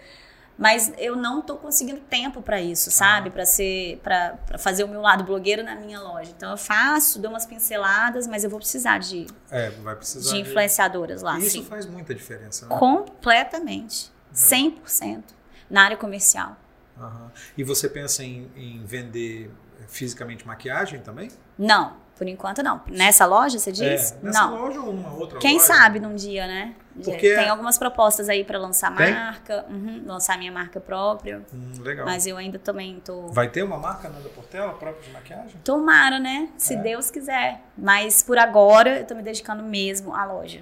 Mas 0.59 0.93
eu 0.99 1.17
não 1.17 1.41
tô 1.41 1.57
conseguindo 1.57 2.01
tempo 2.03 2.43
pra 2.43 2.61
isso, 2.61 2.91
sabe? 2.91 3.31
Pra 3.31 3.45
ser, 3.47 3.99
para 4.03 4.39
fazer 4.59 4.85
o 4.85 4.89
meu 4.89 5.01
lado 5.01 5.25
blogueiro 5.25 5.63
na 5.65 5.75
minha 5.75 5.99
loja. 5.99 6.31
Então 6.37 6.51
eu 6.51 6.57
faço, 6.59 7.19
dou 7.19 7.31
umas 7.31 7.47
pinceladas, 7.47 8.27
mas 8.27 8.45
eu 8.45 8.51
vou 8.51 8.59
precisar 8.59 8.99
de, 8.99 9.27
É, 9.51 9.71
vai 9.71 9.97
precisar. 9.97 10.31
de 10.31 10.43
de- 10.43 10.49
influenciadoras 10.51 11.23
lá, 11.23 11.39
Isso 11.39 11.51
sim. 11.53 11.65
faz 11.65 11.87
muita 11.87 12.15
diferença. 12.15 12.67
Né? 12.67 12.77
Completamente. 12.79 14.13
100% 14.33 15.23
na 15.71 15.85
área 15.85 15.97
comercial. 15.97 16.57
Aham. 16.99 17.33
E 17.57 17.65
você 17.65 17.89
pensa 17.89 18.23
em, 18.23 18.51
em 18.55 18.85
vender 18.85 19.51
fisicamente 19.89 20.47
maquiagem 20.47 21.01
também? 21.01 21.31
Não, 21.59 21.97
por 22.17 22.29
enquanto 22.29 22.63
não. 22.63 22.81
Nessa 22.87 23.27
loja, 23.27 23.59
você 23.59 23.73
diz? 23.73 24.13
É, 24.13 24.19
nessa 24.23 24.43
não. 24.47 24.55
loja 24.59 24.81
ou 24.81 24.93
numa 24.93 25.13
outra 25.15 25.39
Quem 25.39 25.55
loja? 25.55 25.67
sabe 25.67 25.99
num 26.01 26.15
dia, 26.15 26.47
né? 26.47 26.75
Porque- 27.03 27.35
Tem 27.35 27.49
algumas 27.49 27.79
propostas 27.79 28.29
aí 28.29 28.45
pra 28.45 28.59
lançar 28.59 28.95
Tem? 28.95 29.13
marca, 29.15 29.65
uhum, 29.69 30.03
lançar 30.07 30.37
minha 30.39 30.53
marca 30.53 30.79
própria. 30.79 31.43
Hum, 31.53 31.73
legal. 31.81 32.05
Mas 32.05 32.27
eu 32.27 32.37
ainda 32.37 32.59
também 32.59 33.01
tô. 33.05 33.29
Vai 33.29 33.49
ter 33.49 33.63
uma 33.63 33.79
marca 33.79 34.09
Nanda 34.11 34.29
Portela 34.29 34.75
própria 34.75 35.03
de 35.03 35.11
maquiagem? 35.11 35.55
Tomara, 35.65 36.19
né? 36.19 36.51
Se 36.59 36.75
É. 36.75 36.77
Deus 36.77 37.11
quiser. 37.11 37.63
Mas 37.79 38.23
por 38.23 38.37
agora 38.39 38.99
eu 39.01 39.07
tô 39.07 39.15
me 39.15 39.23
dedicando 39.23 39.63
mesmo 39.63 40.15
à 40.15 40.25
loja. 40.27 40.61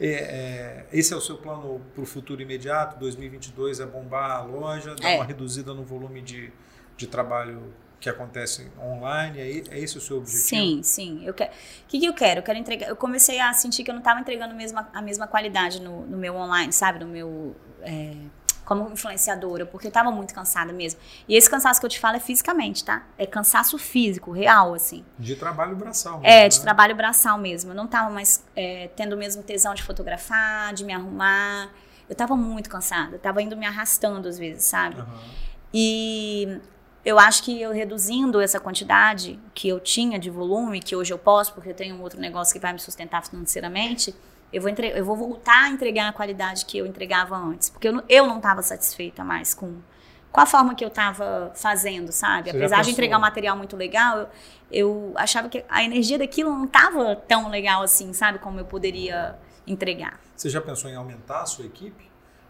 É, 0.00 0.06
é, 0.10 0.86
esse 0.92 1.12
é 1.12 1.16
o 1.16 1.20
seu 1.20 1.36
plano 1.36 1.80
para 1.92 2.02
o 2.02 2.06
futuro 2.06 2.40
imediato? 2.40 2.98
2022 2.98 3.80
é 3.80 3.84
bombar 3.86 4.30
a 4.30 4.40
loja, 4.42 4.94
dar 4.94 5.10
É. 5.10 5.16
uma 5.16 5.24
reduzida 5.24 5.74
no 5.74 5.82
volume 5.84 6.22
de, 6.22 6.52
de 6.96 7.06
trabalho 7.08 7.74
que 8.00 8.08
acontece 8.08 8.70
online? 8.80 9.38
É, 9.40 9.76
é 9.76 9.78
esse 9.78 9.98
o 9.98 10.00
seu 10.00 10.18
objetivo? 10.18 10.46
Sim, 10.46 10.82
sim. 10.82 11.22
Eu 11.24 11.34
quero. 11.34 11.50
O 11.50 11.86
que, 11.88 11.98
que 11.98 12.06
eu 12.06 12.14
quero? 12.14 12.40
Eu 12.40 12.44
quero 12.44 12.58
entregar. 12.58 12.88
Eu 12.88 12.96
comecei 12.96 13.40
a 13.40 13.52
sentir 13.52 13.84
que 13.84 13.90
eu 13.90 13.94
não 13.94 14.00
estava 14.00 14.20
entregando 14.20 14.54
mesma, 14.54 14.88
a 14.92 15.02
mesma 15.02 15.26
qualidade 15.26 15.80
no, 15.80 16.06
no 16.06 16.16
meu 16.16 16.36
online, 16.36 16.72
sabe? 16.72 17.00
No 17.00 17.06
meu. 17.06 17.56
é, 17.82 18.14
como 18.64 18.92
influenciadora, 18.92 19.64
porque 19.64 19.86
eu 19.86 19.90
tava 19.90 20.10
muito 20.10 20.34
cansada 20.34 20.74
mesmo. 20.74 21.00
E 21.26 21.34
esse 21.34 21.48
cansaço 21.48 21.80
que 21.80 21.86
eu 21.86 21.90
te 21.90 21.98
falo 21.98 22.16
é 22.16 22.20
fisicamente, 22.20 22.84
tá? 22.84 23.02
É 23.16 23.24
cansaço 23.24 23.78
físico, 23.78 24.30
real, 24.30 24.74
assim. 24.74 25.06
De 25.18 25.34
trabalho 25.36 25.74
braçal. 25.74 26.20
É, 26.22 26.42
mesmo, 26.42 26.50
de 26.50 26.56
né? 26.58 26.62
trabalho 26.64 26.94
braçal 26.94 27.38
mesmo. 27.38 27.70
Eu 27.70 27.74
não 27.74 27.86
tava 27.86 28.10
mais 28.10 28.44
é, 28.54 28.90
tendo 28.94 29.14
o 29.14 29.16
mesmo 29.16 29.42
tesão 29.42 29.72
de 29.72 29.82
fotografar, 29.82 30.74
de 30.74 30.84
me 30.84 30.92
arrumar. 30.92 31.70
Eu 32.10 32.14
tava 32.14 32.36
muito 32.36 32.68
cansada. 32.68 33.16
Eu 33.16 33.18
tava 33.18 33.40
indo 33.40 33.56
me 33.56 33.64
arrastando 33.64 34.28
às 34.28 34.38
vezes, 34.38 34.64
sabe? 34.64 35.00
Aham. 35.00 35.18
E 35.72 36.60
eu 37.04 37.18
acho 37.18 37.42
que 37.42 37.60
eu 37.60 37.72
reduzindo 37.72 38.40
essa 38.40 38.58
quantidade 38.60 39.38
que 39.54 39.68
eu 39.68 39.80
tinha 39.80 40.18
de 40.18 40.30
volume, 40.30 40.80
que 40.80 40.94
hoje 40.96 41.12
eu 41.12 41.18
posso, 41.18 41.52
porque 41.54 41.70
eu 41.70 41.74
tenho 41.74 41.96
um 41.96 42.02
outro 42.02 42.20
negócio 42.20 42.52
que 42.52 42.60
vai 42.60 42.72
me 42.72 42.78
sustentar 42.78 43.24
financeiramente, 43.24 44.14
eu 44.52 44.60
vou, 44.62 44.70
entre- 44.70 44.98
eu 44.98 45.04
vou 45.04 45.16
voltar 45.16 45.64
a 45.64 45.68
entregar 45.68 46.08
a 46.08 46.12
qualidade 46.12 46.64
que 46.64 46.78
eu 46.78 46.86
entregava 46.86 47.36
antes. 47.36 47.68
Porque 47.70 47.88
eu 47.88 48.26
não, 48.26 48.36
estava 48.36 48.62
satisfeita 48.62 49.22
mais 49.22 49.52
com, 49.54 49.76
com 50.32 50.40
a 50.40 50.46
forma 50.46 50.74
que 50.74 50.84
eu 50.84 50.88
estava 50.88 51.52
fazendo, 51.54 52.10
sabe? 52.12 52.50
Você 52.50 52.56
Apesar 52.56 52.82
de 52.82 52.90
entregar 52.90 53.18
um 53.18 53.20
material 53.20 53.56
muito 53.56 53.76
legal, 53.76 54.18
eu, 54.18 54.28
eu 54.70 55.12
achava 55.16 55.48
que 55.48 55.64
a 55.68 55.84
energia 55.84 56.18
daquilo 56.18 56.50
não 56.50 56.64
estava 56.64 57.14
tão 57.14 57.50
legal 57.50 57.82
assim, 57.82 58.12
sabe? 58.12 58.38
Como 58.38 58.58
eu 58.58 58.64
poderia 58.64 59.38
entregar. 59.66 60.18
Você 60.34 60.48
já 60.48 60.60
pensou 60.60 60.90
em 60.90 60.94
aumentar 60.94 61.42
a 61.42 61.46
sua 61.46 61.66
equipe? 61.66 62.07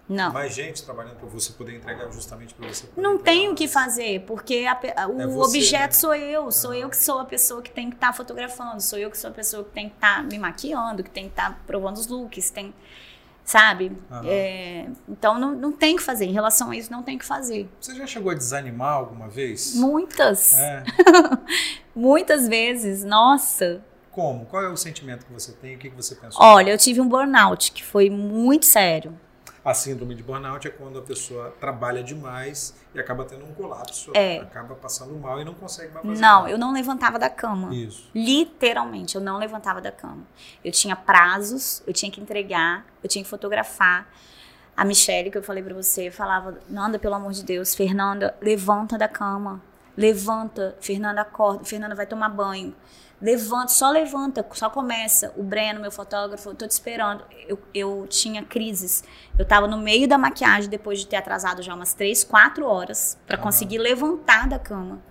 Não. 0.09 0.33
Mais 0.33 0.55
gente 0.55 0.83
trabalhando 0.83 1.17
para 1.17 1.29
você 1.29 1.53
poder 1.53 1.77
entregar 1.77 2.11
justamente 2.11 2.55
para 2.55 2.67
você 2.67 2.87
Não 2.97 3.15
entregar 3.17 3.25
tem 3.25 3.49
o 3.51 3.55
que 3.55 3.69
fazer, 3.69 4.21
porque 4.27 4.65
a 4.67 4.75
pe- 4.75 4.95
o 5.09 5.21
É 5.21 5.27
você, 5.27 5.59
objeto 5.59 5.93
né? 5.93 6.01
sou 6.01 6.15
eu, 6.15 6.51
sou 6.51 6.73
eu 6.75 6.89
que 6.89 6.97
sou 6.97 7.19
a 7.19 7.25
pessoa 7.27 7.61
que 7.61 7.71
tem 7.71 7.91
que 7.91 7.97
estar 7.97 8.15
fotografando, 8.15 8.81
sou 8.81 8.99
eu 8.99 9.11
que 9.11 9.19
sou 9.19 9.29
a 9.29 9.33
pessoa 9.35 9.65
que 9.65 9.71
tem 9.71 9.89
que 9.91 9.97
estar 9.97 10.25
me 10.25 10.39
maquiando, 10.39 11.05
que 11.05 11.11
tem 11.11 11.25
que 11.25 11.31
estar 11.31 11.63
provando 11.67 11.99
os 11.99 12.07
looks, 12.07 12.49
tem, 12.51 12.73
sabe? 13.45 13.93
Aham. 14.11 14.23
É, 14.27 14.89
então 15.07 15.39
não, 15.39 15.53
não 15.55 15.73
tem 15.73 15.93
o 15.95 15.99
que 15.99 16.03
fazer, 16.03 16.25
em 16.25 16.33
relação 16.33 16.71
a 16.71 16.77
isso 16.77 16.91
não 16.91 17.03
tem 17.03 17.17
o 17.17 17.19
que 17.19 17.27
fazer. 17.27 17.69
Você 17.79 17.95
já 17.95 18.07
chegou 18.07 18.33
a 18.33 18.35
desanimar 18.35 18.95
alguma 18.95 19.29
vez? 19.29 19.75
Muitas, 19.75 20.55
É. 20.59 20.85
muitas 21.95 22.49
vezes, 22.49 23.05
nossa. 23.05 23.83
Como? 24.11 24.47
Qual 24.47 24.63
é 24.65 24.69
o 24.69 24.77
sentimento 24.77 25.25
que 25.27 25.33
você 25.33 25.53
tem? 25.53 25.77
O 25.77 25.79
que 25.79 25.91
que 25.91 25.97
você 25.97 26.15
pensou? 26.15 26.43
Olha, 26.43 26.71
eu 26.71 26.79
tive 26.79 27.01
um 27.01 27.09
burnout 27.09 27.73
que 27.73 27.85
foi 27.85 28.11
muito 28.11 28.67
sério. 28.67 29.19
A 29.69 29.75
síndrome 29.75 30.15
de 30.15 30.23
burnout 30.23 30.67
é 30.67 30.71
quando 30.71 30.99
a 30.99 31.03
pessoa 31.03 31.55
trabalha 31.61 32.03
demais 32.03 32.75
e 32.95 32.99
acaba 32.99 33.27
tendo 33.27 33.45
um 33.45 33.53
colapso, 33.53 34.11
É. 34.15 34.39
acaba 34.39 34.75
passando 34.75 35.13
mal 35.19 35.39
e 35.43 35.45
não 35.45 35.53
consegue 35.53 35.93
mais 35.93 36.07
fazer 36.07 36.21
Não, 36.23 36.39
nada. 36.41 36.51
eu 36.51 36.57
não 36.57 36.73
levantava 36.73 37.19
da 37.19 37.29
cama. 37.29 37.75
Isso. 37.75 38.09
Literalmente, 38.15 39.15
eu 39.15 39.21
não 39.21 39.37
levantava 39.37 39.79
da 39.79 39.93
cama. 39.93 40.23
Eu 40.65 40.73
tinha 40.73 40.97
prazos, 40.97 41.83
eu 41.87 41.93
tinha 41.93 42.11
que 42.11 42.19
entregar, 42.19 42.87
eu 43.03 43.09
tinha 43.11 43.23
que 43.23 43.29
fotografar. 43.29 44.09
A 44.75 44.87
Michelle, 44.87 45.31
que 45.31 45.37
eu 45.37 45.43
falei 45.43 45.63
pra 45.63 45.75
você, 45.75 46.11
falava: 46.11 46.59
Nanda, 46.67 46.99
pelo 46.99 47.17
amor 47.17 47.33
de 47.33 47.45
Deus, 47.45 47.75
Fernanda, 47.75 48.35
levanta 48.41 48.97
da 48.97 49.07
cama. 49.07 49.61
Levanta, 49.95 50.77
Fernanda 50.81 51.21
acorda, 51.21 51.63
Fernanda 51.65 51.95
vai 51.95 52.07
tomar 52.07 52.31
banho. 52.31 52.75
Levanta, 53.21 53.69
só 53.69 53.91
levanta, 53.91 54.47
só 54.53 54.71
começa. 54.71 55.33
O 55.37 55.43
Breno, 55.43 55.81
meu 55.81 55.91
fotógrafo, 55.91 56.51
eu 56.51 56.55
tô 56.55 56.67
te 56.69 56.71
esperando. 56.71 57.25
Eu, 57.49 57.59
eu 57.75 58.07
tinha 58.09 58.45
crises. 58.45 59.03
Eu 59.37 59.45
tava 59.45 59.67
no 59.67 59.77
meio 59.77 60.07
da 60.07 60.17
maquiagem 60.17 60.71
depois 60.71 61.01
de 61.01 61.07
ter 61.09 61.17
atrasado 61.17 61.61
já 61.61 61.75
umas 61.75 61.95
três, 61.95 62.23
quatro 62.23 62.65
horas 62.65 63.19
Aham. 63.29 63.39
conseguir 63.43 63.79
levantar 63.79 64.49
da 64.49 64.59
cama. 64.59 65.03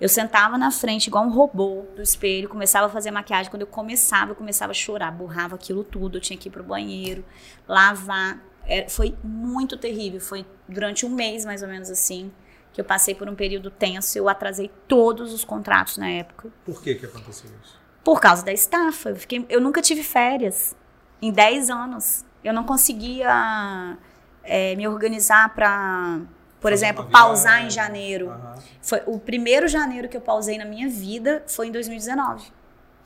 Eu 0.00 0.08
sentava 0.08 0.56
na 0.56 0.70
frente 0.70 1.06
igual 1.08 1.24
um 1.24 1.30
robô 1.30 1.84
do 1.94 2.02
espelho, 2.02 2.48
começava 2.48 2.86
a 2.86 2.90
fazer 2.90 3.10
maquiagem. 3.10 3.50
Quando 3.50 3.62
eu 3.62 3.68
começava, 3.68 4.30
eu 4.32 4.34
começava 4.34 4.70
a 4.72 4.74
chorar, 4.74 5.12
borrava 5.12 5.54
aquilo 5.54 5.84
tudo. 5.84 6.16
Eu 6.16 6.20
tinha 6.22 6.38
que 6.38 6.48
ir 6.48 6.50
pro 6.50 6.64
banheiro, 6.64 7.22
lavar. 7.68 8.42
Era- 8.66 8.88
foi 8.88 9.14
muito 9.22 9.76
terrível. 9.76 10.20
Foi 10.20 10.46
durante 10.66 11.04
um 11.04 11.10
mês, 11.10 11.44
mais 11.44 11.62
ou 11.62 11.68
menos 11.68 11.90
assim, 11.90 12.32
que 12.72 12.80
eu 12.80 12.84
passei 12.84 13.14
por 13.14 13.28
um 13.28 13.34
período 13.34 13.70
tenso. 13.70 14.16
Eu 14.16 14.28
atrasei 14.28 14.70
todos 14.88 15.32
os 15.32 15.44
contratos 15.44 15.98
na 15.98 16.08
época. 16.08 16.48
Por 16.64 16.82
que 16.82 16.94
que 16.94 17.06
aconteceu 17.06 17.50
isso? 17.62 17.78
Por 18.02 18.20
causa 18.20 18.44
da 18.44 18.52
estafa. 18.52 19.10
Eu, 19.10 19.16
fiquei, 19.16 19.44
eu 19.48 19.60
nunca 19.60 19.82
tive 19.82 20.02
férias 20.02 20.74
em 21.20 21.30
10 21.30 21.70
anos. 21.70 22.24
Eu 22.42 22.52
não 22.52 22.64
conseguia 22.64 23.96
é, 24.42 24.74
me 24.74 24.88
organizar 24.88 25.54
para, 25.54 26.20
por 26.60 26.70
Fazer 26.70 26.86
exemplo, 26.86 27.08
pausar 27.10 27.64
em 27.64 27.70
janeiro. 27.70 28.30
Aham. 28.30 28.54
Foi 28.80 29.02
o 29.06 29.18
primeiro 29.18 29.68
janeiro 29.68 30.08
que 30.08 30.16
eu 30.16 30.20
pausei 30.20 30.58
na 30.58 30.64
minha 30.64 30.88
vida 30.88 31.44
foi 31.46 31.68
em 31.68 31.72
2019. 31.72 32.50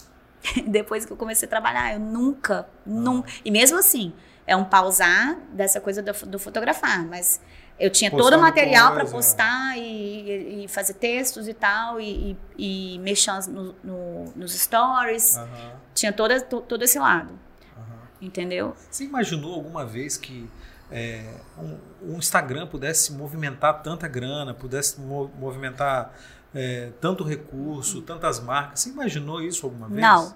Depois 0.66 1.04
que 1.04 1.12
eu 1.12 1.16
comecei 1.16 1.46
a 1.46 1.50
trabalhar, 1.50 1.92
eu 1.92 2.00
nunca, 2.00 2.68
nunca. 2.86 3.28
E 3.44 3.50
mesmo 3.50 3.78
assim, 3.78 4.14
é 4.46 4.54
um 4.56 4.64
pausar 4.64 5.36
dessa 5.52 5.80
coisa 5.80 6.02
do, 6.02 6.12
do 6.26 6.38
fotografar, 6.38 7.04
mas 7.04 7.40
eu 7.78 7.90
tinha 7.90 8.10
todo 8.10 8.20
o 8.20 8.22
Postando 8.24 8.42
material 8.42 8.92
para 8.92 9.00
coisa. 9.02 9.14
postar 9.14 9.76
e, 9.78 10.64
e 10.64 10.68
fazer 10.68 10.94
textos 10.94 11.46
e 11.48 11.54
tal, 11.54 12.00
e, 12.00 12.36
e, 12.58 12.94
e 12.94 12.98
mexer 13.00 13.32
no- 13.48 13.74
no- 13.84 14.32
nos 14.34 14.52
stories. 14.54 15.36
Aham. 15.36 15.72
Tinha 15.94 16.12
toda, 16.12 16.40
to- 16.40 16.60
todo 16.62 16.82
esse 16.82 16.98
lado, 16.98 17.38
Aham. 17.76 17.98
entendeu? 18.20 18.74
Você 18.90 19.04
imaginou 19.04 19.54
alguma 19.54 19.84
vez 19.84 20.16
que 20.16 20.48
é, 20.90 21.34
um, 21.58 21.78
um 22.14 22.18
Instagram 22.18 22.66
pudesse 22.68 23.12
movimentar 23.12 23.82
tanta 23.82 24.06
grana, 24.06 24.54
pudesse 24.54 25.00
mo- 25.00 25.30
movimentar 25.38 26.14
é, 26.54 26.90
tanto 27.00 27.24
recurso, 27.24 28.00
tantas 28.02 28.40
marcas? 28.40 28.80
Você 28.80 28.90
imaginou 28.90 29.42
isso 29.42 29.66
alguma 29.66 29.88
vez? 29.88 30.00
Não. 30.00 30.34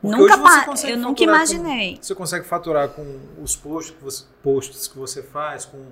Porque 0.00 0.16
nunca 0.16 0.34
eu 0.34 0.38
nunca 0.38 0.48
faturar 0.62 1.14
com- 1.16 1.22
imaginei. 1.24 1.98
Você 2.00 2.14
consegue 2.14 2.46
faturar 2.46 2.88
com 2.90 3.20
os 3.42 3.56
posts 3.56 3.94
que 3.96 4.02
você, 4.04 4.24
posts 4.42 4.86
que 4.86 4.96
você 4.98 5.22
faz, 5.22 5.64
com 5.64 5.84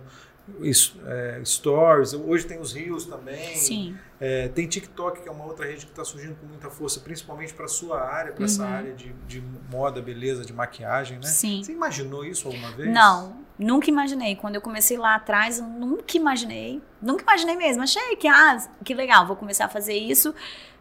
é, 1.07 1.40
stories. 1.45 2.12
Hoje 2.14 2.47
tem 2.47 2.59
os 2.61 2.72
rios 2.72 3.07
também. 3.07 3.57
Sim. 3.57 3.97
É, 4.20 4.49
tem 4.49 4.66
TikTok, 4.66 5.22
que 5.22 5.28
é 5.28 5.32
uma 5.32 5.45
outra 5.45 5.66
rede 5.66 5.84
que 5.86 5.92
está 5.92 6.05
surgindo 6.05 6.36
com 6.36 6.47
muita 6.47 6.70
força, 6.70 7.01
principalmente 7.01 7.53
para 7.53 7.64
a 7.64 7.68
sua 7.68 8.01
área, 8.01 8.32
para 8.32 8.45
essa 8.45 8.62
Uhum. 8.62 8.68
área 8.72 8.92
de, 8.92 9.12
de 9.26 9.42
moda, 9.70 10.01
beleza, 10.01 10.45
de 10.45 10.53
maquiagem, 10.53 11.18
né? 11.18 11.26
Sim. 11.26 11.62
Você 11.62 11.72
imaginou 11.72 12.24
isso 12.24 12.47
alguma 12.49 12.70
vez? 12.70 12.88
Não, 12.92 13.36
nunca 13.59 13.90
imaginei. 13.90 14.36
Quando 14.36 14.55
eu 14.55 14.61
comecei 14.61 14.97
lá 14.97 15.14
atrás, 15.16 15.59
eu 15.59 15.66
nunca 15.66 16.16
imaginei. 16.16 16.80
Nunca 17.03 17.22
imaginei 17.22 17.57
mesmo. 17.57 17.82
Achei 17.82 18.16
que, 18.16 18.28
ah, 18.28 18.57
que 18.84 18.95
legal, 18.95 19.26
vou 19.26 19.36
começar 19.36 19.66
a 19.66 19.68
fazer 19.68 19.95
isso. 19.95 20.34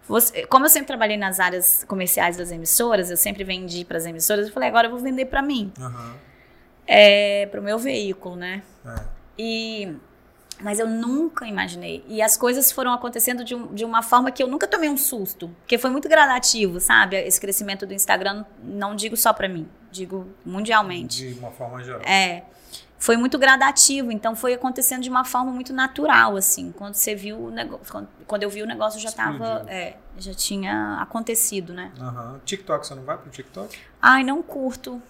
Você- 0.07 0.45
como 0.47 0.65
eu 0.65 0.69
sempre 0.69 0.87
trabalhei 0.87 1.15
nas 1.17 1.39
áreas 1.39 1.85
comerciais 1.87 2.35
das 2.37 2.51
emissoras, 2.51 3.09
eu 3.09 3.15
sempre 3.17 3.43
vendi 3.45 3.85
para 3.85 3.97
as 3.97 4.05
emissoras, 4.05 4.47
eu 4.47 4.53
falei, 4.53 4.67
agora 4.69 4.87
eu 4.87 4.91
vou 4.91 4.99
vender 4.99 5.25
para 5.25 5.41
mim, 5.41 5.71
Aham. 5.79 6.15
é, 6.85 7.45
para 7.47 7.59
o 7.61 7.63
meu 7.63 7.79
veículo, 7.79 8.35
né? 8.35 8.61
É. 8.85 9.12
E 9.37 9.95
Mas 10.61 10.79
eu 10.79 10.87
nunca 10.87 11.45
imaginei. 11.45 12.03
E 12.07 12.21
as 12.21 12.37
coisas 12.37 12.71
foram 12.71 12.93
acontecendo 12.93 13.43
de, 13.43 13.55
um, 13.55 13.73
de 13.73 13.83
uma 13.83 14.01
forma 14.01 14.31
que 14.31 14.41
eu 14.41 14.47
nunca 14.47 14.67
tomei 14.67 14.89
um 14.89 14.97
susto. 14.97 15.49
Porque 15.59 15.77
foi 15.77 15.89
muito 15.89 16.07
gradativo, 16.07 16.79
sabe? 16.79 17.17
Esse 17.17 17.39
crescimento 17.41 17.85
do 17.85 17.93
Instagram, 17.93 18.45
não 18.63 18.95
digo 18.95 19.17
só 19.17 19.33
para 19.33 19.49
mim, 19.49 19.67
digo 19.91 20.27
mundialmente. 20.45 21.27
De 21.33 21.39
uma 21.39 21.51
forma 21.51 21.83
geral. 21.83 22.01
É. 22.01 22.43
Foi 23.03 23.17
muito 23.17 23.37
gradativo, 23.37 24.13
então 24.13 24.33
foi 24.33 24.53
acontecendo 24.53 25.01
de 25.01 25.09
uma 25.09 25.25
forma 25.25 25.51
muito 25.51 25.73
natural, 25.73 26.37
assim. 26.37 26.71
Quando 26.71 26.93
você 26.93 27.13
viu 27.13 27.37
o 27.37 27.51
negócio. 27.51 28.07
Quando 28.25 28.43
eu 28.43 28.49
vi 28.49 28.63
o 28.63 28.65
negócio 28.65 28.97
já 28.97 29.11
tava. 29.11 29.65
É, 29.67 29.97
já 30.17 30.33
tinha 30.33 30.99
acontecido, 31.01 31.73
né? 31.73 31.91
Uhum. 31.99 32.39
TikTok, 32.45 32.87
você 32.87 32.95
não 32.95 33.03
vai 33.03 33.17
pro 33.17 33.29
TikTok? 33.29 33.77
Ai, 34.01 34.23
não 34.23 34.41
curto. 34.41 35.01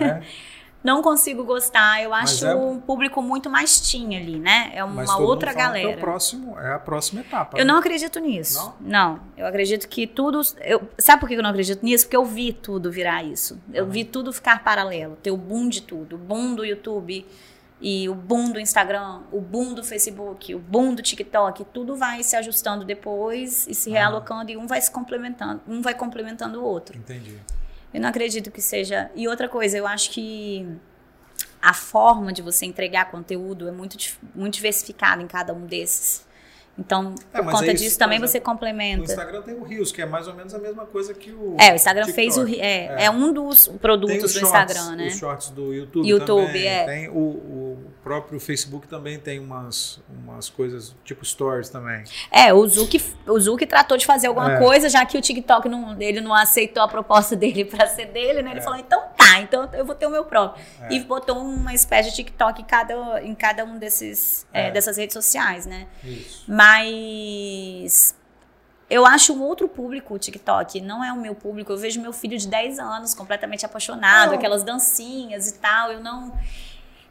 É? 0.00 0.22
não 0.82 1.02
consigo 1.02 1.44
gostar. 1.44 2.02
Eu 2.02 2.14
acho 2.14 2.46
é... 2.46 2.54
um 2.54 2.78
público 2.80 3.20
muito 3.20 3.50
mais 3.50 3.80
teen 3.80 4.16
ali, 4.16 4.38
né? 4.38 4.70
É 4.74 4.84
uma 4.84 5.18
outra 5.18 5.52
galera. 5.52 5.90
é, 5.90 5.96
o 5.96 5.98
próximo, 5.98 6.58
é 6.58 6.74
a 6.74 6.78
próxima 6.78 7.20
etapa. 7.20 7.58
Eu 7.58 7.64
né? 7.64 7.72
não 7.72 7.78
acredito 7.78 8.20
nisso. 8.20 8.74
Não? 8.80 8.88
não? 8.88 9.20
Eu 9.36 9.46
acredito 9.46 9.88
que 9.88 10.06
tudo. 10.06 10.40
Eu, 10.60 10.88
sabe 10.98 11.20
por 11.20 11.28
que 11.28 11.34
eu 11.34 11.42
não 11.42 11.50
acredito 11.50 11.82
nisso? 11.82 12.04
Porque 12.04 12.16
eu 12.16 12.24
vi 12.24 12.52
tudo 12.52 12.90
virar 12.90 13.22
isso. 13.22 13.60
Eu 13.72 13.84
uhum. 13.84 13.90
vi 13.90 14.04
tudo 14.04 14.32
ficar 14.32 14.62
paralelo. 14.62 15.16
Ter 15.16 15.30
o 15.30 15.36
boom 15.36 15.68
de 15.68 15.82
tudo. 15.82 16.16
O 16.16 16.18
boom 16.18 16.54
do 16.54 16.64
YouTube 16.64 17.26
e 17.80 18.08
o 18.08 18.14
boom 18.14 18.50
do 18.50 18.58
Instagram, 18.58 19.20
o 19.30 19.40
boom 19.40 19.72
do 19.72 19.84
Facebook, 19.84 20.52
o 20.54 20.58
boom 20.58 20.94
do 20.94 21.02
TikTok, 21.02 21.64
tudo 21.66 21.94
vai 21.94 22.22
se 22.24 22.34
ajustando 22.34 22.84
depois 22.84 23.68
e 23.68 23.74
se 23.74 23.90
realocando 23.90 24.50
e 24.50 24.56
um 24.56 24.66
vai 24.66 24.80
se 24.80 24.90
complementando, 24.90 25.60
um 25.66 25.80
vai 25.80 25.94
complementando 25.94 26.60
o 26.60 26.64
outro. 26.64 26.98
Entendi. 26.98 27.38
Eu 27.92 28.00
não 28.00 28.08
acredito 28.08 28.50
que 28.50 28.60
seja. 28.60 29.10
E 29.14 29.26
outra 29.26 29.48
coisa, 29.48 29.76
eu 29.76 29.86
acho 29.86 30.10
que 30.10 30.66
a 31.60 31.74
forma 31.74 32.32
de 32.32 32.42
você 32.42 32.66
entregar 32.66 33.10
conteúdo 33.10 33.68
é 33.68 33.72
muito, 33.72 33.96
muito 34.34 34.54
diversificada 34.54 35.22
em 35.22 35.26
cada 35.26 35.52
um 35.52 35.66
desses. 35.66 36.26
Então, 36.78 37.12
é, 37.32 37.42
por 37.42 37.50
conta 37.50 37.72
é 37.72 37.74
disso, 37.74 37.98
também 37.98 38.20
você 38.20 38.38
complementa. 38.38 39.00
O 39.00 39.04
Instagram 39.04 39.42
tem 39.42 39.54
o 39.54 39.64
Rios, 39.64 39.90
que 39.90 40.00
é 40.00 40.06
mais 40.06 40.28
ou 40.28 40.34
menos 40.34 40.54
a 40.54 40.58
mesma 40.58 40.86
coisa 40.86 41.12
que 41.12 41.32
o. 41.32 41.56
É, 41.58 41.72
o 41.72 41.74
Instagram 41.74 42.04
TikTok. 42.04 42.14
fez 42.14 42.38
o. 42.38 42.46
É, 42.46 43.02
é, 43.02 43.04
é. 43.06 43.10
um 43.10 43.32
dos 43.32 43.66
produtos 43.66 44.16
do 44.22 44.28
shorts, 44.28 44.42
Instagram, 44.42 44.96
né? 44.96 45.08
Os 45.08 45.16
shorts 45.16 45.50
do 45.50 45.74
YouTube. 45.74 46.08
YouTube, 46.08 46.46
também. 46.46 46.68
é. 46.68 46.84
Tem 46.84 47.08
o, 47.08 47.12
o, 47.12 47.57
próprio 48.08 48.40
Facebook 48.40 48.88
também 48.88 49.18
tem 49.18 49.38
umas, 49.38 50.00
umas 50.08 50.48
coisas 50.48 50.94
tipo 51.04 51.24
stories 51.24 51.68
também. 51.68 52.04
É, 52.30 52.54
o 52.54 52.66
Zuki, 52.66 53.02
o 53.26 53.38
Zuki 53.38 53.66
tratou 53.66 53.98
de 53.98 54.06
fazer 54.06 54.28
alguma 54.28 54.54
é. 54.54 54.58
coisa, 54.58 54.88
já 54.88 55.04
que 55.04 55.18
o 55.18 55.20
TikTok 55.20 55.68
não, 55.68 56.00
ele 56.00 56.20
não 56.20 56.34
aceitou 56.34 56.82
a 56.82 56.88
proposta 56.88 57.34
dele 57.36 57.64
para 57.64 57.86
ser 57.86 58.06
dele, 58.06 58.40
né? 58.42 58.52
Ele 58.52 58.60
é. 58.60 58.62
falou, 58.62 58.78
então 58.78 59.02
tá, 59.16 59.40
então 59.40 59.68
eu 59.74 59.84
vou 59.84 59.94
ter 59.94 60.06
o 60.06 60.10
meu 60.10 60.24
próprio. 60.24 60.64
É. 60.82 60.94
E 60.94 61.00
botou 61.00 61.38
uma 61.38 61.74
espécie 61.74 62.10
de 62.10 62.16
TikTok 62.16 62.62
em 62.62 62.64
cada, 62.64 63.22
em 63.22 63.34
cada 63.34 63.64
um 63.64 63.78
desses, 63.78 64.46
é, 64.52 64.70
dessas 64.70 64.96
redes 64.96 65.12
sociais, 65.12 65.66
né? 65.66 65.86
Isso. 66.02 66.44
Mas 66.48 66.78
mas 66.78 68.14
eu 68.88 69.04
acho 69.04 69.32
um 69.32 69.42
outro 69.42 69.68
público 69.68 70.14
o 70.14 70.18
TikTok, 70.18 70.80
não 70.80 71.04
é 71.04 71.12
o 71.12 71.16
meu 71.16 71.34
público. 71.34 71.72
Eu 71.72 71.76
vejo 71.76 72.00
meu 72.00 72.12
filho 72.12 72.38
de 72.38 72.46
10 72.46 72.78
anos 72.78 73.14
completamente 73.14 73.66
apaixonado, 73.66 74.30
não. 74.30 74.38
aquelas 74.38 74.62
dancinhas 74.62 75.48
e 75.48 75.58
tal. 75.58 75.92
Eu 75.92 76.00
não 76.00 76.32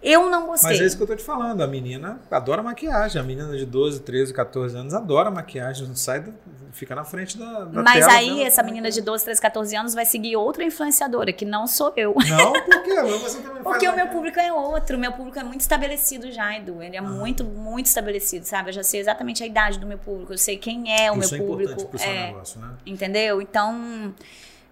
eu 0.02 0.30
não 0.30 0.46
gostei. 0.46 0.72
Mas 0.72 0.82
é 0.82 0.86
isso 0.86 0.96
que 0.96 1.04
eu 1.04 1.08
tô 1.08 1.16
te 1.16 1.24
falando. 1.24 1.62
A 1.62 1.68
menina 1.68 2.20
adora 2.30 2.62
maquiagem. 2.62 3.20
A 3.20 3.24
menina 3.24 3.58
de 3.58 3.66
12, 3.66 4.02
13, 4.02 4.34
14 4.34 4.78
anos 4.78 4.94
adora 4.94 5.32
maquiagem. 5.32 5.88
Não 5.88 5.96
sai, 5.96 6.20
do, 6.22 6.34
fica 6.72 6.94
na 6.94 7.04
frente 7.04 7.38
da, 7.38 7.66
da 7.66 7.82
Mas 7.82 8.08
aí, 8.08 8.30
dela, 8.30 8.44
essa 8.44 8.62
menina 8.62 8.92
de 8.92 9.02
12, 9.02 9.24
13, 9.24 9.42
14 9.42 9.76
anos 9.76 9.94
vai 9.96 10.06
seguir 10.06 10.36
outra 10.36 10.64
influenciadora, 10.64 11.34
que 11.34 11.46
não 11.46 11.66
sou 11.66 11.92
eu. 11.98 12.14
Não, 12.28 12.54
por 12.62 12.84
quê? 12.84 13.02
Você 13.02 13.40
também 13.42 13.64
Porque 13.64 13.88
o 13.88 13.96
meu 13.96 14.08
público 14.08 14.40
é 14.40 14.54
outro. 14.54 14.98
O 14.98 15.00
meu 15.00 15.12
público 15.12 15.40
é 15.40 15.44
muito 15.44 15.62
estabelecido 15.62 16.32
já, 16.32 16.56
Edu. 16.56 16.82
Ele 16.82 16.96
é 16.96 17.00
ah. 17.00 17.04
muito, 17.04 17.44
muito 17.44 17.88
estabelecido, 17.88 18.46
sabe? 18.46 18.70
Eu 18.70 18.74
já 18.74 18.84
sei 18.84 19.00
exatamente 19.00 19.44
a 19.44 19.48
idade 19.48 19.80
do 19.80 19.88
meu 19.88 19.98
público. 19.98 20.32
Eu 20.32 20.38
sei 20.38 20.58
quem 20.58 20.96
é 20.96 21.12
o 21.12 21.18
isso 21.20 21.34
meu 21.34 21.44
é 21.44 21.48
público. 21.48 21.72
É 21.72 21.74
importante 21.74 21.90
pro 21.90 22.00
seu 22.00 22.10
é, 22.10 22.28
negócio, 22.28 22.60
né? 22.62 22.70
Entendeu? 22.86 23.42
Então... 23.42 24.14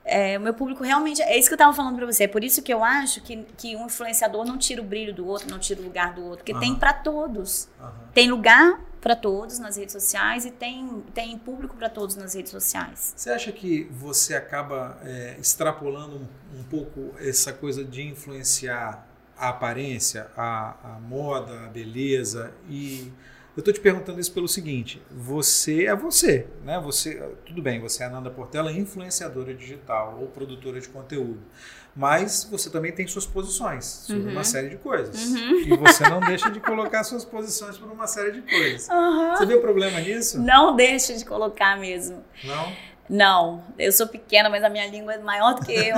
É, 0.05 0.37
o 0.37 0.41
meu 0.41 0.53
público 0.53 0.83
realmente. 0.83 1.21
É 1.23 1.37
isso 1.37 1.49
que 1.49 1.53
eu 1.53 1.57
estava 1.57 1.73
falando 1.73 1.95
para 1.95 2.05
você. 2.05 2.25
É 2.25 2.27
por 2.27 2.43
isso 2.43 2.61
que 2.61 2.71
eu 2.71 2.83
acho 2.83 3.21
que, 3.21 3.43
que 3.57 3.75
um 3.75 3.87
influenciador 3.87 4.45
não 4.45 4.57
tira 4.57 4.81
o 4.81 4.85
brilho 4.85 5.13
do 5.13 5.25
outro, 5.25 5.49
não 5.49 5.57
tira 5.57 5.81
o 5.81 5.83
lugar 5.83 6.13
do 6.13 6.21
outro. 6.23 6.37
Porque 6.37 6.53
uhum. 6.53 6.59
tem 6.59 6.75
para 6.75 6.93
todos. 6.93 7.67
Uhum. 7.81 7.89
Tem 8.13 8.29
lugar 8.29 8.79
para 9.01 9.15
todos 9.15 9.59
nas 9.59 9.77
redes 9.77 9.93
sociais 9.93 10.45
e 10.45 10.51
tem, 10.51 11.03
tem 11.13 11.37
público 11.37 11.75
para 11.75 11.89
todos 11.89 12.15
nas 12.15 12.33
redes 12.33 12.51
sociais. 12.51 13.13
Você 13.15 13.29
acha 13.29 13.51
que 13.51 13.83
você 13.91 14.35
acaba 14.35 14.97
é, 15.03 15.37
extrapolando 15.39 16.17
um, 16.17 16.59
um, 16.59 16.63
pouco 16.63 17.13
essa 17.19 17.53
coisa 17.53 17.83
de 17.83 18.01
influenciar 18.01 19.07
a 19.37 19.49
aparência, 19.49 20.27
a, 20.35 20.95
a 20.95 20.99
moda, 20.99 21.65
a 21.65 21.67
beleza 21.67 22.51
e 22.67 23.13
eu 23.55 23.61
estou 23.61 23.73
te 23.73 23.79
perguntando 23.79 24.19
isso 24.19 24.33
pelo 24.33 24.47
seguinte: 24.47 25.01
você 25.09 25.85
é 25.85 25.95
você, 25.95 26.47
né? 26.63 26.79
Você, 26.81 27.21
tudo 27.45 27.61
bem, 27.61 27.79
você 27.79 28.03
é 28.03 28.07
Ananda 28.07 28.29
Portela, 28.29 28.71
influenciadora 28.71 29.53
digital 29.53 30.17
ou 30.19 30.27
produtora 30.27 30.79
de 30.79 30.89
conteúdo, 30.89 31.39
mas 31.95 32.45
você 32.49 32.69
também 32.69 32.91
tem 32.91 33.07
suas 33.07 33.25
posições 33.25 33.85
sobre 33.85 34.23
uhum. 34.23 34.31
uma 34.31 34.43
série 34.43 34.69
de 34.69 34.77
coisas 34.77 35.27
uhum. 35.27 35.59
e 35.61 35.77
você 35.77 36.03
não 36.09 36.19
deixa 36.19 36.49
de 36.51 36.59
colocar 36.59 37.03
suas 37.05 37.23
posições 37.23 37.77
por 37.77 37.89
uma 37.89 38.07
série 38.07 38.33
de 38.33 38.41
coisas. 38.41 38.89
Uhum. 38.89 39.35
Você 39.35 39.45
vê 39.45 39.53
o 39.55 39.61
problema 39.61 40.01
nisso? 40.01 40.41
Não 40.41 40.75
deixa 40.75 41.15
de 41.15 41.23
colocar 41.23 41.79
mesmo. 41.79 42.23
Não. 42.43 42.73
Não, 43.07 43.63
eu 43.77 43.91
sou 43.91 44.07
pequena, 44.07 44.49
mas 44.49 44.63
a 44.63 44.69
minha 44.69 44.87
língua 44.87 45.13
é 45.13 45.17
maior 45.19 45.53
do 45.53 45.63
que 45.63 45.71
eu. 45.71 45.95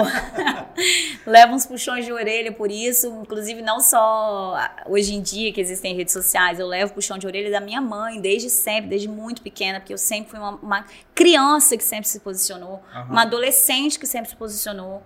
Levo 1.26 1.54
uns 1.54 1.66
puxões 1.66 2.06
de 2.06 2.12
orelha 2.12 2.52
por 2.52 2.70
isso, 2.70 3.08
inclusive 3.22 3.62
não 3.62 3.80
só 3.80 4.58
hoje 4.86 5.16
em 5.16 5.22
dia 5.22 5.54
que 5.54 5.62
existem 5.62 5.96
redes 5.96 6.12
sociais, 6.12 6.60
eu 6.60 6.68
levo 6.68 6.94
puxão 6.94 7.18
de 7.18 7.26
orelha 7.26 7.50
da 7.50 7.62
minha 7.62 7.80
mãe 7.80 8.20
desde 8.20 8.50
sempre, 8.50 8.90
desde 8.90 9.08
muito 9.08 9.42
pequena, 9.42 9.80
porque 9.80 9.94
eu 9.94 9.98
sempre 9.98 10.32
fui 10.32 10.40
uma, 10.40 10.52
uma 10.56 10.86
criança 11.16 11.78
que 11.78 11.84
sempre 11.84 12.10
se 12.10 12.20
posicionou, 12.20 12.84
uhum. 12.94 13.04
uma 13.04 13.22
adolescente 13.22 13.98
que 13.98 14.06
sempre 14.06 14.30
se 14.30 14.36
posicionou. 14.36 15.02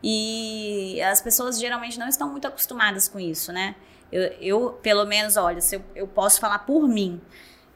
E 0.00 1.00
as 1.02 1.20
pessoas 1.20 1.58
geralmente 1.58 1.98
não 1.98 2.08
estão 2.08 2.30
muito 2.30 2.46
acostumadas 2.46 3.08
com 3.08 3.18
isso, 3.18 3.52
né? 3.52 3.74
Eu, 4.12 4.22
eu 4.40 4.70
pelo 4.82 5.04
menos, 5.06 5.36
olha, 5.36 5.60
se 5.60 5.76
eu, 5.76 5.82
eu 5.94 6.06
posso 6.06 6.38
falar 6.38 6.60
por 6.60 6.86
mim 6.86 7.20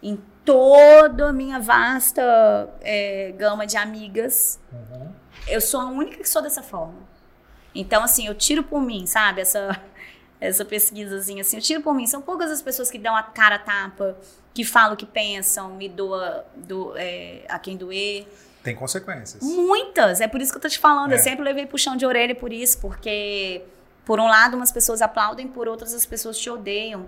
em 0.02 0.18
toda 0.44 1.28
a 1.28 1.32
minha 1.32 1.58
vasta 1.58 2.22
é, 2.80 3.32
gama 3.36 3.66
de 3.66 3.76
amigas, 3.76 4.60
uhum. 4.72 5.12
eu 5.48 5.60
sou 5.60 5.80
a 5.80 5.86
única 5.86 6.18
que 6.18 6.28
sou 6.28 6.40
dessa 6.40 6.62
forma. 6.62 7.06
Então, 7.74 8.02
assim, 8.02 8.26
eu 8.26 8.34
tiro 8.34 8.62
por 8.62 8.80
mim, 8.80 9.06
sabe? 9.06 9.40
Essa, 9.40 9.78
essa 10.40 10.64
pesquisazinha, 10.64 11.42
assim, 11.42 11.56
eu 11.56 11.62
tiro 11.62 11.82
por 11.82 11.94
mim. 11.94 12.06
São 12.06 12.22
poucas 12.22 12.50
as 12.50 12.62
pessoas 12.62 12.90
que 12.90 12.98
dão 12.98 13.14
a 13.14 13.22
cara 13.22 13.56
a 13.56 13.58
tapa, 13.58 14.16
que 14.54 14.64
falam 14.64 14.94
o 14.94 14.96
que 14.96 15.04
pensam, 15.04 15.74
me 15.74 15.88
doa 15.88 16.46
do, 16.54 16.96
é, 16.96 17.42
a 17.48 17.58
quem 17.58 17.76
doer. 17.76 18.26
Tem 18.62 18.74
consequências. 18.74 19.42
Muitas. 19.42 20.20
É 20.20 20.26
por 20.26 20.40
isso 20.40 20.50
que 20.50 20.58
eu 20.58 20.62
tô 20.62 20.68
te 20.68 20.78
falando. 20.78 21.12
É. 21.12 21.14
Eu 21.14 21.18
sempre 21.18 21.44
levei 21.44 21.66
puxão 21.66 21.96
de 21.96 22.06
orelha 22.06 22.34
por 22.34 22.52
isso, 22.52 22.78
porque, 22.80 23.62
por 24.04 24.18
um 24.18 24.26
lado, 24.26 24.56
umas 24.56 24.72
pessoas 24.72 25.02
aplaudem, 25.02 25.46
por 25.46 25.68
outras, 25.68 25.92
as 25.92 26.06
pessoas 26.06 26.38
te 26.38 26.48
odeiam. 26.48 27.06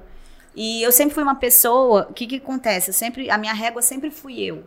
E 0.60 0.82
eu 0.82 0.90
sempre 0.90 1.14
fui 1.14 1.22
uma 1.22 1.36
pessoa, 1.36 2.08
o 2.10 2.12
que 2.12 2.26
que 2.26 2.36
acontece? 2.38 2.90
Eu 2.90 2.92
sempre, 2.92 3.30
a 3.30 3.38
minha 3.38 3.52
régua 3.52 3.80
sempre 3.80 4.10
fui 4.10 4.40
eu. 4.40 4.64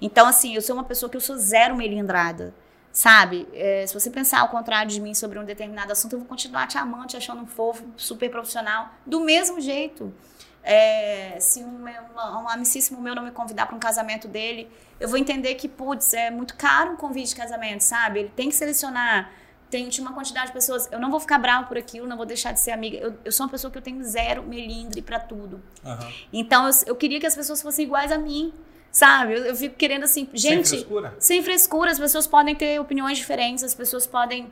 Então, 0.00 0.28
assim, 0.28 0.54
eu 0.54 0.62
sou 0.62 0.76
uma 0.76 0.84
pessoa 0.84 1.10
que 1.10 1.16
eu 1.16 1.20
sou 1.20 1.36
zero 1.36 1.74
melindrada, 1.74 2.54
sabe? 2.92 3.48
É, 3.52 3.84
se 3.84 3.92
você 3.92 4.10
pensar 4.10 4.38
ao 4.38 4.48
contrário 4.48 4.88
de 4.88 5.00
mim 5.00 5.14
sobre 5.14 5.36
um 5.36 5.44
determinado 5.44 5.90
assunto, 5.90 6.12
eu 6.12 6.20
vou 6.20 6.28
continuar 6.28 6.68
te 6.68 6.78
amando, 6.78 7.08
te 7.08 7.16
achando 7.16 7.42
um 7.42 7.48
fofo, 7.48 7.84
super 7.96 8.30
profissional, 8.30 8.90
do 9.04 9.18
mesmo 9.18 9.60
jeito. 9.60 10.14
É, 10.62 11.36
se 11.40 11.64
um, 11.64 11.84
um, 11.84 12.42
um 12.44 12.48
amicíssimo 12.48 13.02
meu 13.02 13.12
não 13.12 13.24
me 13.24 13.32
convidar 13.32 13.66
para 13.66 13.74
um 13.74 13.80
casamento 13.80 14.28
dele, 14.28 14.70
eu 15.00 15.08
vou 15.08 15.18
entender 15.18 15.56
que, 15.56 15.66
putz, 15.66 16.14
é 16.14 16.30
muito 16.30 16.56
caro 16.56 16.92
um 16.92 16.96
convite 16.96 17.30
de 17.30 17.34
casamento, 17.34 17.80
sabe? 17.80 18.20
Ele 18.20 18.32
tem 18.36 18.48
que 18.50 18.54
selecionar 18.54 19.32
tem, 19.70 19.88
tinha 19.88 20.06
uma 20.06 20.14
quantidade 20.14 20.48
de 20.48 20.52
pessoas. 20.52 20.88
Eu 20.90 20.98
não 20.98 21.10
vou 21.10 21.20
ficar 21.20 21.38
bravo 21.38 21.68
por 21.68 21.76
aquilo, 21.76 22.06
não 22.06 22.16
vou 22.16 22.26
deixar 22.26 22.52
de 22.52 22.60
ser 22.60 22.70
amiga. 22.70 22.96
Eu, 22.96 23.14
eu 23.24 23.32
sou 23.32 23.46
uma 23.46 23.50
pessoa 23.50 23.70
que 23.70 23.78
eu 23.78 23.82
tenho 23.82 24.02
zero 24.04 24.42
melindre 24.42 25.02
para 25.02 25.18
tudo. 25.20 25.62
Uhum. 25.84 26.12
Então 26.32 26.66
eu, 26.66 26.72
eu 26.86 26.96
queria 26.96 27.20
que 27.20 27.26
as 27.26 27.34
pessoas 27.34 27.60
fossem 27.60 27.84
iguais 27.84 28.10
a 28.10 28.18
mim. 28.18 28.52
Sabe? 28.90 29.34
Eu, 29.34 29.44
eu 29.44 29.54
fico 29.54 29.76
querendo 29.76 30.04
assim, 30.04 30.28
gente. 30.32 30.68
Sem 30.68 30.78
frescura? 30.78 31.14
Sem 31.18 31.42
frescura. 31.42 31.90
As 31.90 31.98
pessoas 31.98 32.26
podem 32.26 32.54
ter 32.54 32.80
opiniões 32.80 33.18
diferentes, 33.18 33.62
as 33.62 33.74
pessoas 33.74 34.06
podem 34.06 34.50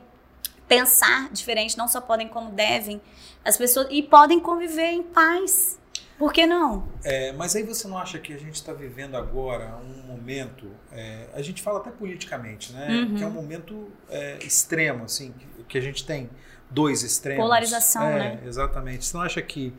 pensar 0.67 1.29
diferente, 1.31 1.77
não 1.77 1.87
só 1.87 1.99
podem 1.99 2.27
como 2.27 2.51
devem. 2.51 3.01
As 3.43 3.57
pessoas. 3.57 3.87
E 3.89 4.03
podem 4.03 4.39
conviver 4.39 4.91
em 4.91 5.03
paz. 5.03 5.79
Por 6.17 6.33
que 6.33 6.47
não? 6.47 6.87
É, 7.03 7.31
mas 7.33 7.55
aí 7.55 7.63
você 7.63 7.87
não 7.87 7.97
acha 7.97 8.17
que 8.17 8.33
a 8.33 8.37
gente 8.37 8.55
está 8.55 8.73
vivendo 8.73 9.15
agora 9.15 9.77
um 9.77 10.07
momento, 10.07 10.71
é, 10.91 11.27
a 11.33 11.41
gente 11.43 11.61
fala 11.61 11.79
até 11.79 11.91
politicamente, 11.91 12.73
né? 12.73 12.87
Uhum. 12.89 13.15
Que 13.15 13.23
é 13.23 13.27
um 13.27 13.31
momento 13.31 13.91
é, 14.09 14.39
extremo, 14.41 15.05
assim, 15.05 15.31
que, 15.31 15.63
que, 15.65 15.77
a 15.77 15.81
gente 15.81 16.05
tem 16.05 16.29
dois 16.71 17.03
extremos. 17.03 17.43
Polarização, 17.43 18.03
é, 18.03 18.19
né? 18.19 18.43
Exatamente. 18.45 19.05
Você 19.05 19.15
não 19.15 19.23
acha 19.23 19.41
que 19.43 19.73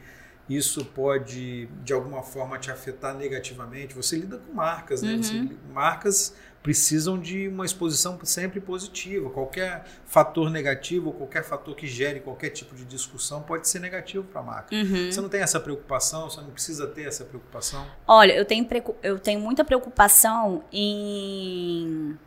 isso 0.49 0.85
pode, 0.85 1.67
de 1.83 1.93
alguma 1.93 2.23
forma, 2.23 2.57
te 2.57 2.71
afetar 2.71 3.15
negativamente? 3.15 3.95
Você 3.95 4.17
lida 4.17 4.39
com 4.39 4.53
marcas, 4.53 5.03
né? 5.03 5.15
Uhum. 5.15 5.23
Você, 5.23 5.49
marcas 5.73 6.35
precisam 6.63 7.19
de 7.19 7.49
uma 7.49 7.65
exposição 7.65 8.19
sempre 8.25 8.61
positiva. 8.61 9.31
Qualquer 9.31 9.85
fator 10.05 10.51
negativo, 10.51 11.13
qualquer 11.13 11.45
fator 11.45 11.75
que 11.75 11.87
gere 11.87 12.21
qualquer 12.21 12.51
tipo 12.51 12.75
de 12.75 12.85
discussão 12.85 13.43
pode 13.43 13.69
ser 13.69 13.79
negativo 13.79 14.25
para 14.25 14.41
a 14.41 14.45
marca. 14.45 14.75
Uhum. 14.75 15.11
Você 15.11 15.21
não 15.21 15.29
tem 15.29 15.41
essa 15.41 15.61
preocupação, 15.61 16.29
você 16.29 16.41
não 16.41 16.51
precisa 16.51 16.87
ter 16.87 17.07
essa 17.07 17.25
preocupação? 17.25 17.87
Olha, 18.07 18.33
eu 18.33 18.45
tenho, 18.45 18.67
eu 19.03 19.19
tenho 19.19 19.41
muita 19.41 19.65
preocupação 19.65 20.65
em, 20.73 22.19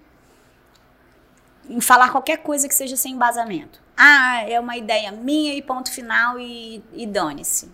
em 1.70 1.82
falar 1.82 2.10
qualquer 2.10 2.38
coisa 2.38 2.68
que 2.68 2.74
seja 2.74 2.96
sem 2.96 3.14
embasamento. 3.14 3.82
Ah, 3.98 4.44
é 4.50 4.60
uma 4.60 4.78
ideia 4.78 5.12
minha 5.12 5.54
e 5.54 5.62
ponto 5.62 5.92
final 5.92 6.40
e, 6.40 6.84
e 6.94 7.06
dane-se. 7.06 7.70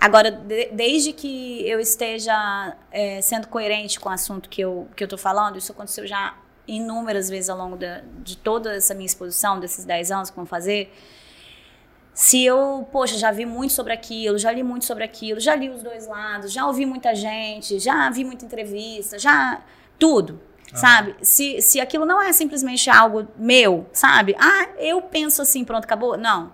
Agora, 0.00 0.30
de, 0.30 0.66
desde 0.66 1.12
que 1.12 1.66
eu 1.68 1.80
esteja 1.80 2.76
é, 2.90 3.20
sendo 3.22 3.48
coerente 3.48 3.98
com 3.98 4.08
o 4.08 4.12
assunto 4.12 4.48
que 4.48 4.60
eu 4.60 4.86
que 4.94 5.04
eu 5.04 5.18
falando, 5.18 5.56
isso 5.56 5.72
aconteceu 5.72 6.06
já 6.06 6.36
inúmeras 6.66 7.28
vezes 7.28 7.50
ao 7.50 7.58
longo 7.58 7.76
da, 7.76 8.02
de 8.22 8.36
toda 8.36 8.74
essa 8.74 8.94
minha 8.94 9.06
exposição, 9.06 9.60
desses 9.60 9.84
10 9.84 10.10
anos 10.10 10.30
que 10.30 10.36
vão 10.36 10.46
fazer. 10.46 10.92
Se 12.14 12.44
eu, 12.44 12.88
poxa, 12.92 13.18
já 13.18 13.32
vi 13.32 13.44
muito 13.44 13.72
sobre 13.72 13.92
aquilo, 13.92 14.38
já 14.38 14.52
li 14.52 14.62
muito 14.62 14.84
sobre 14.84 15.02
aquilo, 15.02 15.40
já 15.40 15.56
li 15.56 15.68
os 15.68 15.82
dois 15.82 16.06
lados, 16.06 16.52
já 16.52 16.64
ouvi 16.64 16.86
muita 16.86 17.12
gente, 17.12 17.80
já 17.80 18.08
vi 18.08 18.24
muita 18.24 18.44
entrevista, 18.44 19.18
já. 19.18 19.60
Tudo. 19.98 20.40
Ah. 20.72 20.76
Sabe? 20.76 21.16
Se, 21.22 21.60
se 21.60 21.80
aquilo 21.80 22.04
não 22.04 22.22
é 22.22 22.32
simplesmente 22.32 22.88
algo 22.88 23.26
meu, 23.36 23.88
sabe? 23.92 24.34
Ah, 24.38 24.68
eu 24.78 25.02
penso 25.02 25.42
assim, 25.42 25.64
pronto, 25.64 25.84
acabou. 25.84 26.16
Não. 26.16 26.52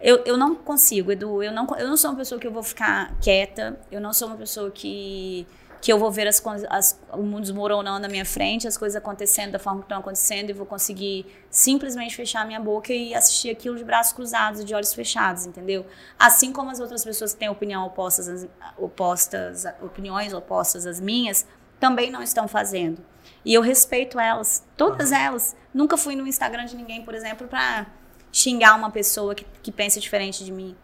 Eu, 0.00 0.22
eu 0.24 0.36
não 0.36 0.54
consigo, 0.54 1.12
Edu. 1.12 1.42
Eu 1.42 1.52
não, 1.52 1.66
eu 1.78 1.86
não 1.86 1.96
sou 1.96 2.10
uma 2.10 2.16
pessoa 2.16 2.40
que 2.40 2.46
eu 2.46 2.52
vou 2.52 2.62
ficar 2.62 3.14
quieta. 3.20 3.78
Eu 3.92 4.00
não 4.00 4.12
sou 4.14 4.28
uma 4.28 4.36
pessoa 4.36 4.70
que, 4.70 5.46
que 5.80 5.92
eu 5.92 5.98
vou 5.98 6.10
ver 6.10 6.26
as, 6.26 6.42
as, 6.70 6.98
o 7.12 7.22
mundo 7.22 7.42
desmoronando 7.42 8.00
na 8.00 8.08
minha 8.08 8.24
frente, 8.24 8.66
as 8.66 8.78
coisas 8.78 8.96
acontecendo 8.96 9.52
da 9.52 9.58
forma 9.58 9.80
que 9.80 9.84
estão 9.84 9.98
acontecendo 9.98 10.48
e 10.48 10.52
vou 10.54 10.64
conseguir 10.64 11.26
simplesmente 11.50 12.16
fechar 12.16 12.46
minha 12.46 12.60
boca 12.60 12.94
e 12.94 13.14
assistir 13.14 13.50
aquilo 13.50 13.76
de 13.76 13.84
braços 13.84 14.14
cruzados 14.14 14.60
e 14.60 14.64
de 14.64 14.74
olhos 14.74 14.94
fechados, 14.94 15.44
entendeu? 15.44 15.84
Assim 16.18 16.50
como 16.50 16.70
as 16.70 16.80
outras 16.80 17.04
pessoas 17.04 17.34
que 17.34 17.40
têm 17.40 17.50
opinião 17.50 17.84
opostas, 17.86 18.48
opostas, 18.78 19.64
opiniões 19.82 20.32
opostas 20.32 20.86
às 20.86 20.98
minhas, 20.98 21.46
também 21.78 22.10
não 22.10 22.22
estão 22.22 22.48
fazendo. 22.48 23.02
E 23.44 23.52
eu 23.52 23.60
respeito 23.60 24.18
elas, 24.18 24.64
todas 24.76 25.12
elas. 25.12 25.56
Nunca 25.72 25.96
fui 25.96 26.16
no 26.16 26.26
Instagram 26.26 26.64
de 26.64 26.76
ninguém, 26.76 27.04
por 27.04 27.14
exemplo, 27.14 27.46
para 27.48 27.86
xingar 28.32 28.76
uma 28.76 28.90
pessoa 28.90 29.34
que, 29.34 29.44
que 29.62 29.72
pensa 29.72 30.00
diferente 30.00 30.44
de 30.44 30.52
mim. 30.52 30.76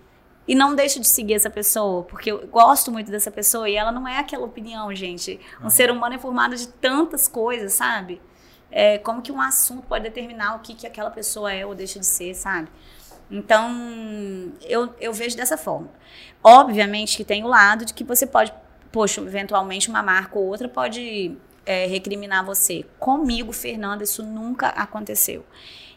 E 0.49 0.55
não 0.55 0.77
deixo 0.77 1.01
de 1.01 1.09
seguir 1.09 1.35
essa 1.35 1.51
pessoa, 1.51 2.05
porque 2.05 2.31
eu 2.31 2.47
gosto 2.47 2.93
muito 2.93 3.11
dessa 3.11 3.31
pessoa 3.31 3.69
e 3.69 3.75
ela 3.75 3.91
não 3.91 4.07
é 4.07 4.19
aquela 4.19 4.45
opinião, 4.45 4.95
gente. 4.95 5.41
Um 5.61 5.65
uhum. 5.65 5.71
ser 5.71 5.91
humano 5.91 6.15
é 6.15 6.19
formado 6.19 6.55
de 6.55 6.69
tantas 6.69 7.27
coisas, 7.27 7.73
sabe? 7.73 8.21
É, 8.71 8.99
como 8.99 9.23
que 9.23 9.33
um 9.33 9.41
assunto 9.41 9.87
pode 9.87 10.05
determinar 10.05 10.55
o 10.55 10.61
que, 10.61 10.75
que 10.75 10.87
aquela 10.87 11.11
pessoa 11.11 11.53
é 11.53 11.67
ou 11.67 11.75
deixa 11.75 11.99
de 11.99 12.07
ser, 12.07 12.35
sabe? 12.35 12.69
Então, 13.29 14.53
eu, 14.63 14.95
eu 15.01 15.13
vejo 15.13 15.37
dessa 15.37 15.57
forma. 15.57 15.89
Obviamente 16.43 17.17
que 17.17 17.25
tem 17.25 17.43
o 17.45 17.49
lado 17.49 17.85
de 17.85 17.93
que 17.93 18.05
você 18.05 18.25
pode, 18.25 18.53
poxa, 18.93 19.21
eventualmente 19.21 19.89
uma 19.89 20.03
marca 20.03 20.39
ou 20.39 20.47
outra 20.47 20.69
pode 20.69 21.37
é, 21.65 21.87
recriminar 21.87 22.45
você. 22.45 22.85
Comigo, 23.01 23.53
Fernanda, 23.53 24.05
isso 24.05 24.23
nunca 24.23 24.69
aconteceu. 24.69 25.45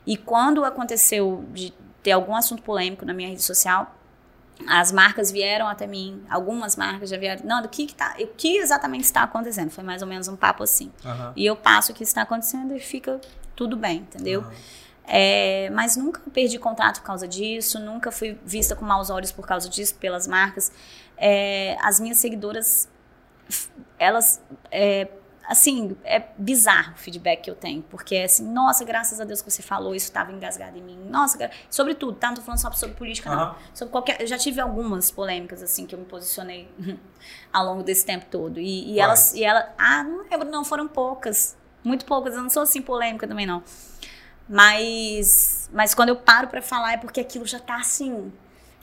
E 0.06 0.18
quando 0.18 0.64
aconteceu 0.66 1.46
de 1.52 1.74
ter 2.02 2.12
algum 2.12 2.36
assunto 2.36 2.64
polêmico 2.64 3.06
na 3.06 3.14
minha 3.14 3.30
rede 3.30 3.44
social, 3.44 3.96
as 4.68 4.92
marcas 4.92 5.32
vieram 5.32 5.68
até 5.68 5.88
mim, 5.88 6.24
algumas 6.30 6.76
marcas 6.76 7.10
já 7.10 7.18
vieram, 7.18 7.46
Nando, 7.46 7.68
o 7.68 7.70
que, 7.70 7.86
que, 7.86 7.96
tá, 7.96 8.16
o 8.20 8.28
que 8.28 8.58
exatamente 8.58 9.04
está 9.04 9.24
acontecendo? 9.24 9.70
Foi 9.70 9.84
mais 9.84 10.02
ou 10.02 10.08
menos 10.08 10.28
um 10.28 10.36
papo 10.36 10.64
assim. 10.64 10.92
Uhum. 11.04 11.34
E 11.36 11.46
eu 11.46 11.56
passo 11.56 11.92
o 11.92 11.96
que 11.96 12.04
está 12.04 12.24
acontecendo 12.24 12.76
e 12.76 12.80
fica 12.80 13.22
tudo 13.56 13.78
bem, 13.78 14.00
entendeu? 14.00 14.42
Uhum. 14.42 14.52
É, 15.12 15.70
mas 15.72 15.96
nunca 15.96 16.22
perdi 16.32 16.60
contrato 16.60 17.00
por 17.00 17.08
causa 17.08 17.28
disso, 17.28 17.80
nunca 17.80 18.12
fui 18.12 18.38
vista 18.46 18.76
com 18.76 18.86
maus 18.86 19.10
olhos 19.10 19.32
por 19.32 19.48
causa 19.48 19.68
disso, 19.68 19.96
pelas 19.96 20.28
marcas. 20.28 20.72
É, 21.18 21.76
as 21.82 22.00
minhas 22.00 22.18
seguidoras, 22.18 22.88
elas 23.98 24.42
é, 24.70 25.08
assim, 25.50 25.98
é 26.04 26.24
bizarro 26.38 26.94
o 26.94 26.98
feedback 26.98 27.42
que 27.42 27.50
eu 27.50 27.56
tenho, 27.56 27.82
porque 27.82 28.14
é 28.14 28.26
assim, 28.26 28.46
nossa, 28.48 28.86
graças 28.86 29.20
a 29.20 29.24
Deus 29.24 29.42
que 29.42 29.50
você 29.50 29.64
falou, 29.64 29.96
isso 29.96 30.06
estava 30.06 30.32
engasgado 30.32 30.78
em 30.78 30.82
mim. 30.82 30.96
Nossa, 31.10 31.50
sobre 31.72 31.96
tudo, 31.96 32.14
tá? 32.14 32.28
Não 32.28 32.36
tô 32.36 32.44
falando 32.44 32.60
só 32.60 32.72
sobre 32.72 32.96
política, 32.96 33.36
não. 33.36 33.56
Sobre 33.74 33.92
qualquer, 33.92 34.22
eu 34.22 34.28
já 34.28 34.38
tive 34.38 34.62
algumas 34.62 35.10
polêmicas, 35.10 35.64
assim, 35.64 35.88
que 35.88 35.96
eu 35.96 36.00
me 36.00 36.06
posicionei 36.06 36.70
ao 37.52 37.66
longo 37.66 37.82
desse 37.82 38.06
tempo 38.06 38.28
todo. 38.30 38.60
E, 38.60 38.94
e 38.94 39.00
elas, 39.00 39.34
e 39.34 39.44
ela, 39.44 39.74
ah, 39.76 40.04
não 40.04 40.24
lembro, 40.30 40.48
não, 40.48 40.64
foram 40.64 40.88
poucas. 40.88 41.58
Muito 41.84 42.06
poucas, 42.06 42.36
eu 42.36 42.44
não 42.44 42.50
sou 42.50 42.62
assim 42.62 42.82
polêmica 42.82 43.28
também, 43.28 43.48
não. 43.48 43.64
Mas, 44.48 45.68
mas 45.74 45.96
quando 45.96 46.10
eu 46.10 46.16
paro 46.16 46.48
para 46.48 46.62
falar 46.62 46.94
é 46.94 46.98
porque 46.98 47.20
aquilo 47.20 47.46
já 47.48 47.60
tá 47.60 47.78
assim, 47.78 48.32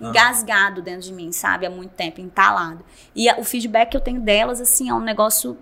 engasgado 0.00 0.82
dentro 0.82 1.02
de 1.02 1.12
mim, 1.12 1.30
sabe? 1.30 1.64
Há 1.64 1.70
muito 1.70 1.92
tempo, 1.92 2.20
entalado. 2.20 2.84
E 3.14 3.28
a, 3.28 3.38
o 3.38 3.44
feedback 3.44 3.90
que 3.90 3.96
eu 3.96 4.00
tenho 4.00 4.20
delas, 4.20 4.60
assim, 4.60 4.90
é 4.90 4.94
um 4.94 5.00
negócio 5.00 5.56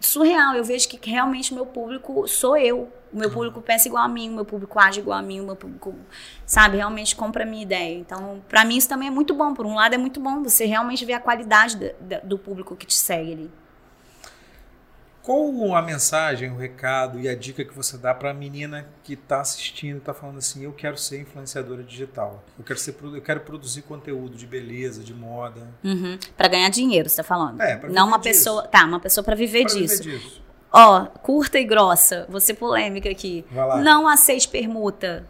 surreal. 0.00 0.54
Eu 0.54 0.64
vejo 0.64 0.88
que 0.88 1.10
realmente 1.10 1.52
o 1.52 1.54
meu 1.54 1.66
público 1.66 2.26
sou 2.26 2.56
eu. 2.56 2.92
O 3.12 3.18
meu 3.18 3.30
público 3.30 3.62
pensa 3.62 3.88
igual 3.88 4.04
a 4.04 4.08
mim, 4.08 4.28
o 4.28 4.34
meu 4.34 4.44
público 4.44 4.78
age 4.78 5.00
igual 5.00 5.18
a 5.18 5.22
mim, 5.22 5.40
o 5.40 5.44
meu 5.44 5.56
público, 5.56 5.94
sabe, 6.44 6.76
realmente 6.76 7.16
compra 7.16 7.42
a 7.42 7.46
minha 7.46 7.62
ideia. 7.62 7.98
Então, 7.98 8.42
para 8.46 8.66
mim 8.66 8.76
isso 8.76 8.88
também 8.88 9.08
é 9.08 9.10
muito 9.10 9.32
bom. 9.34 9.54
Por 9.54 9.64
um 9.64 9.74
lado 9.74 9.94
é 9.94 9.98
muito 9.98 10.20
bom 10.20 10.42
você 10.42 10.66
realmente 10.66 11.04
ver 11.06 11.14
a 11.14 11.20
qualidade 11.20 11.76
do, 11.76 11.90
do 12.22 12.38
público 12.38 12.76
que 12.76 12.86
te 12.86 12.94
segue 12.94 13.32
ali. 13.32 13.50
Qual 15.28 15.74
a 15.76 15.82
mensagem, 15.82 16.50
o 16.50 16.56
recado 16.56 17.20
e 17.20 17.28
a 17.28 17.34
dica 17.34 17.62
que 17.62 17.74
você 17.74 17.98
dá 17.98 18.14
para 18.14 18.30
a 18.30 18.32
menina 18.32 18.88
que 19.04 19.12
está 19.12 19.42
assistindo 19.42 19.96
e 19.96 19.98
está 19.98 20.14
falando 20.14 20.38
assim, 20.38 20.64
eu 20.64 20.72
quero 20.72 20.96
ser 20.96 21.20
influenciadora 21.20 21.82
digital, 21.82 22.42
eu 22.58 22.64
quero 22.64 22.78
ser, 22.78 22.96
eu 23.02 23.20
quero 23.20 23.40
produzir 23.40 23.82
conteúdo 23.82 24.38
de 24.38 24.46
beleza, 24.46 25.04
de 25.04 25.12
moda, 25.12 25.68
uhum. 25.84 26.18
para 26.34 26.48
ganhar 26.48 26.70
dinheiro, 26.70 27.10
você 27.10 27.20
está 27.20 27.22
falando? 27.22 27.60
É, 27.60 27.78
não 27.90 28.08
uma 28.08 28.18
disso. 28.18 28.38
pessoa, 28.38 28.62
tá, 28.68 28.86
uma 28.86 28.98
pessoa 29.00 29.22
para 29.22 29.36
viver, 29.36 29.66
pra 29.66 29.74
disso. 29.74 30.02
viver 30.02 30.18
disso. 30.18 30.42
Ó, 30.72 31.04
curta 31.04 31.58
e 31.58 31.64
grossa, 31.64 32.24
vou 32.30 32.40
ser 32.40 32.54
polêmica 32.54 33.10
aqui. 33.10 33.44
Não 33.82 34.08
aceite 34.08 34.48
permuta. 34.48 35.26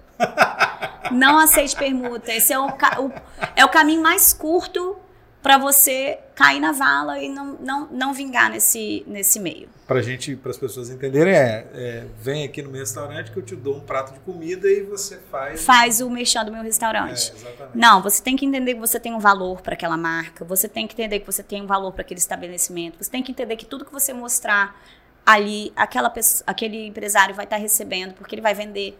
não 1.10 1.40
aceite 1.40 1.74
permuta. 1.74 2.32
Esse 2.32 2.52
é 2.52 2.58
o, 2.60 2.66
o, 2.68 3.12
é 3.56 3.64
o 3.64 3.68
caminho 3.68 4.00
mais 4.00 4.32
curto 4.32 4.96
para 5.42 5.58
você 5.58 6.20
cair 6.38 6.60
na 6.60 6.70
vala 6.70 7.18
e 7.18 7.28
não, 7.28 7.58
não, 7.58 7.88
não 7.90 8.14
vingar 8.14 8.48
nesse, 8.48 9.02
nesse 9.08 9.40
meio. 9.40 9.68
Para 9.88 10.00
gente, 10.00 10.36
para 10.36 10.52
as 10.52 10.56
pessoas 10.56 10.88
entenderem, 10.88 11.34
é, 11.34 11.66
é, 11.74 12.06
vem 12.20 12.44
aqui 12.44 12.62
no 12.62 12.70
meu 12.70 12.78
restaurante 12.78 13.32
que 13.32 13.36
eu 13.36 13.42
te 13.42 13.56
dou 13.56 13.78
um 13.78 13.80
prato 13.80 14.12
de 14.12 14.20
comida 14.20 14.70
e 14.70 14.82
você 14.82 15.18
faz. 15.32 15.64
Faz 15.64 16.00
o 16.00 16.08
mexão 16.08 16.44
do 16.44 16.52
meu 16.52 16.62
restaurante. 16.62 17.32
É, 17.32 17.34
exatamente. 17.34 17.76
Não, 17.76 18.00
você 18.00 18.22
tem 18.22 18.36
que 18.36 18.46
entender 18.46 18.74
que 18.74 18.80
você 18.80 19.00
tem 19.00 19.12
um 19.12 19.18
valor 19.18 19.60
para 19.62 19.74
aquela 19.74 19.96
marca, 19.96 20.44
você 20.44 20.68
tem 20.68 20.86
que 20.86 20.94
entender 20.94 21.18
que 21.18 21.26
você 21.26 21.42
tem 21.42 21.60
um 21.60 21.66
valor 21.66 21.90
para 21.90 22.02
aquele 22.02 22.20
estabelecimento, 22.20 23.02
você 23.02 23.10
tem 23.10 23.20
que 23.20 23.32
entender 23.32 23.56
que 23.56 23.66
tudo 23.66 23.84
que 23.84 23.92
você 23.92 24.12
mostrar 24.12 24.80
ali, 25.26 25.72
aquela 25.74 26.08
pessoa, 26.08 26.44
aquele 26.46 26.86
empresário 26.86 27.34
vai 27.34 27.46
estar 27.46 27.56
tá 27.56 27.62
recebendo, 27.62 28.14
porque 28.14 28.36
ele 28.36 28.42
vai 28.42 28.54
vender 28.54 28.96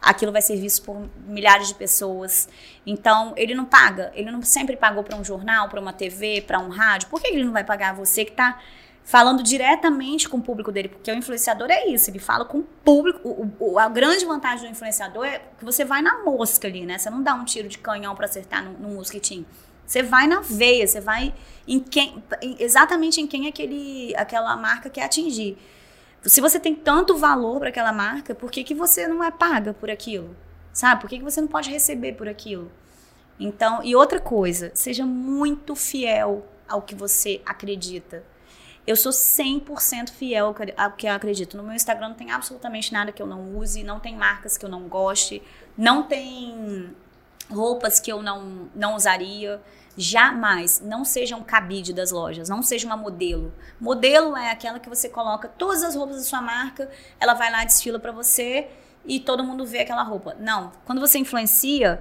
aquilo 0.00 0.32
vai 0.32 0.42
ser 0.42 0.56
visto 0.56 0.82
por 0.82 1.08
milhares 1.26 1.68
de 1.68 1.74
pessoas. 1.74 2.48
Então, 2.86 3.32
ele 3.36 3.54
não 3.54 3.64
paga, 3.64 4.10
ele 4.14 4.30
não 4.30 4.42
sempre 4.42 4.76
pagou 4.76 5.02
para 5.02 5.16
um 5.16 5.24
jornal, 5.24 5.68
para 5.68 5.80
uma 5.80 5.92
TV, 5.92 6.42
para 6.46 6.58
um 6.58 6.68
rádio. 6.68 7.08
Por 7.08 7.20
que 7.20 7.28
ele 7.28 7.44
não 7.44 7.52
vai 7.52 7.64
pagar 7.64 7.94
você 7.94 8.24
que 8.24 8.30
está 8.30 8.58
falando 9.04 9.42
diretamente 9.42 10.28
com 10.28 10.38
o 10.38 10.42
público 10.42 10.70
dele? 10.70 10.88
Porque 10.88 11.10
o 11.10 11.14
influenciador 11.14 11.70
é 11.70 11.86
isso, 11.88 12.10
ele 12.10 12.18
fala 12.18 12.44
com 12.44 12.58
o 12.58 12.62
público. 12.84 13.28
O, 13.28 13.72
o, 13.72 13.78
a 13.78 13.88
grande 13.88 14.24
vantagem 14.24 14.66
do 14.66 14.72
influenciador 14.72 15.24
é 15.24 15.40
que 15.58 15.64
você 15.64 15.84
vai 15.84 16.02
na 16.02 16.22
mosca 16.24 16.68
ali, 16.68 16.84
né? 16.84 16.98
Você 16.98 17.10
não 17.10 17.22
dá 17.22 17.34
um 17.34 17.44
tiro 17.44 17.68
de 17.68 17.78
canhão 17.78 18.14
para 18.14 18.26
acertar 18.26 18.64
no, 18.64 18.72
no 18.72 18.94
mosquitinho. 18.94 19.46
Você 19.88 20.02
vai 20.02 20.26
na 20.26 20.40
veia, 20.40 20.86
você 20.86 21.00
vai 21.00 21.34
em 21.66 21.80
quem, 21.80 22.22
exatamente 22.58 23.22
em 23.22 23.26
quem 23.26 23.48
aquele, 23.48 24.14
aquela 24.16 24.54
marca 24.54 24.90
quer 24.90 25.04
atingir. 25.04 25.56
Se 26.22 26.40
você 26.40 26.58
tem 26.58 26.74
tanto 26.74 27.16
valor 27.16 27.60
para 27.60 27.68
aquela 27.68 27.92
marca, 27.92 28.34
por 28.34 28.50
que, 28.50 28.64
que 28.64 28.74
você 28.74 29.06
não 29.06 29.22
é 29.22 29.30
paga 29.30 29.72
por 29.72 29.90
aquilo? 29.90 30.36
Sabe? 30.72 31.00
Por 31.00 31.08
que, 31.08 31.18
que 31.18 31.24
você 31.24 31.40
não 31.40 31.48
pode 31.48 31.70
receber 31.70 32.14
por 32.14 32.28
aquilo? 32.28 32.70
Então, 33.38 33.82
e 33.84 33.94
outra 33.94 34.18
coisa, 34.18 34.70
seja 34.74 35.06
muito 35.06 35.76
fiel 35.76 36.44
ao 36.68 36.82
que 36.82 36.94
você 36.94 37.40
acredita. 37.46 38.24
Eu 38.86 38.96
sou 38.96 39.12
100% 39.12 40.10
fiel 40.10 40.54
ao 40.76 40.92
que 40.92 41.06
eu 41.06 41.12
acredito. 41.12 41.56
No 41.56 41.62
meu 41.62 41.74
Instagram 41.74 42.08
não 42.08 42.16
tem 42.16 42.30
absolutamente 42.30 42.92
nada 42.92 43.12
que 43.12 43.22
eu 43.22 43.26
não 43.26 43.56
use, 43.56 43.84
não 43.84 44.00
tem 44.00 44.16
marcas 44.16 44.56
que 44.56 44.64
eu 44.64 44.68
não 44.68 44.88
goste, 44.88 45.42
não 45.76 46.02
tem 46.02 46.94
roupas 47.50 48.00
que 48.00 48.10
eu 48.10 48.22
não, 48.22 48.68
não 48.74 48.96
usaria 48.96 49.60
jamais 49.98 50.80
não 50.80 51.04
seja 51.04 51.34
um 51.34 51.42
cabide 51.42 51.92
das 51.92 52.12
lojas, 52.12 52.48
não 52.48 52.62
seja 52.62 52.86
uma 52.86 52.96
modelo. 52.96 53.52
Modelo 53.80 54.36
é 54.36 54.52
aquela 54.52 54.78
que 54.78 54.88
você 54.88 55.08
coloca 55.08 55.48
todas 55.48 55.82
as 55.82 55.96
roupas 55.96 56.18
da 56.18 56.22
sua 56.22 56.40
marca, 56.40 56.88
ela 57.18 57.34
vai 57.34 57.50
lá, 57.50 57.64
desfila 57.64 57.98
para 57.98 58.12
você 58.12 58.68
e 59.04 59.18
todo 59.18 59.42
mundo 59.42 59.66
vê 59.66 59.80
aquela 59.80 60.04
roupa. 60.04 60.36
Não, 60.38 60.70
quando 60.84 61.00
você 61.00 61.18
influencia, 61.18 62.00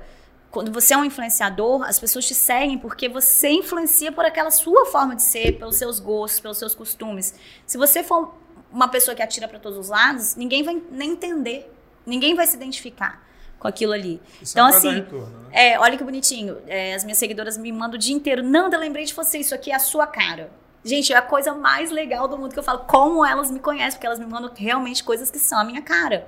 quando 0.51 0.71
você 0.71 0.93
é 0.93 0.97
um 0.97 1.03
influenciador, 1.03 1.81
as 1.81 1.97
pessoas 1.97 2.27
te 2.27 2.35
seguem 2.35 2.77
porque 2.77 3.09
você 3.09 3.49
influencia 3.49 4.11
por 4.11 4.23
aquela 4.23 4.51
sua 4.51 4.85
forma 4.85 5.15
de 5.15 5.23
ser, 5.23 5.57
pelos 5.57 5.75
seus 5.75 5.99
gostos, 5.99 6.39
pelos 6.39 6.59
seus 6.59 6.75
costumes. 6.75 7.33
Se 7.65 7.79
você 7.79 8.03
for 8.03 8.37
uma 8.71 8.87
pessoa 8.87 9.15
que 9.15 9.23
atira 9.23 9.47
para 9.47 9.57
todos 9.57 9.79
os 9.79 9.89
lados, 9.89 10.35
ninguém 10.35 10.61
vai 10.61 10.79
nem 10.91 11.13
entender. 11.13 11.73
Ninguém 12.05 12.35
vai 12.35 12.45
se 12.45 12.55
identificar 12.55 13.26
com 13.59 13.67
aquilo 13.67 13.93
ali. 13.93 14.21
Isso 14.41 14.53
então, 14.53 14.67
é 14.67 14.69
assim, 14.69 14.95
retorno, 14.95 15.39
né? 15.39 15.49
é, 15.51 15.79
olha 15.79 15.97
que 15.97 16.03
bonitinho. 16.03 16.57
É, 16.67 16.93
as 16.93 17.03
minhas 17.03 17.17
seguidoras 17.17 17.57
me 17.57 17.71
mandam 17.71 17.95
o 17.95 17.99
dia 17.99 18.15
inteiro. 18.15 18.43
Nanda, 18.43 18.77
lembrei 18.77 19.05
de 19.05 19.13
você, 19.13 19.39
isso 19.39 19.55
aqui 19.55 19.71
é 19.71 19.75
a 19.75 19.79
sua 19.79 20.05
cara. 20.07 20.51
Gente, 20.83 21.11
é 21.11 21.17
a 21.17 21.21
coisa 21.21 21.53
mais 21.53 21.91
legal 21.91 22.27
do 22.27 22.37
mundo 22.37 22.53
que 22.53 22.59
eu 22.59 22.63
falo. 22.63 22.79
Como 22.79 23.25
elas 23.25 23.51
me 23.51 23.59
conhecem, 23.59 23.93
porque 23.93 24.07
elas 24.07 24.19
me 24.19 24.25
mandam 24.25 24.51
realmente 24.55 25.03
coisas 25.03 25.29
que 25.29 25.39
são 25.39 25.59
a 25.59 25.63
minha 25.63 25.81
cara. 25.81 26.27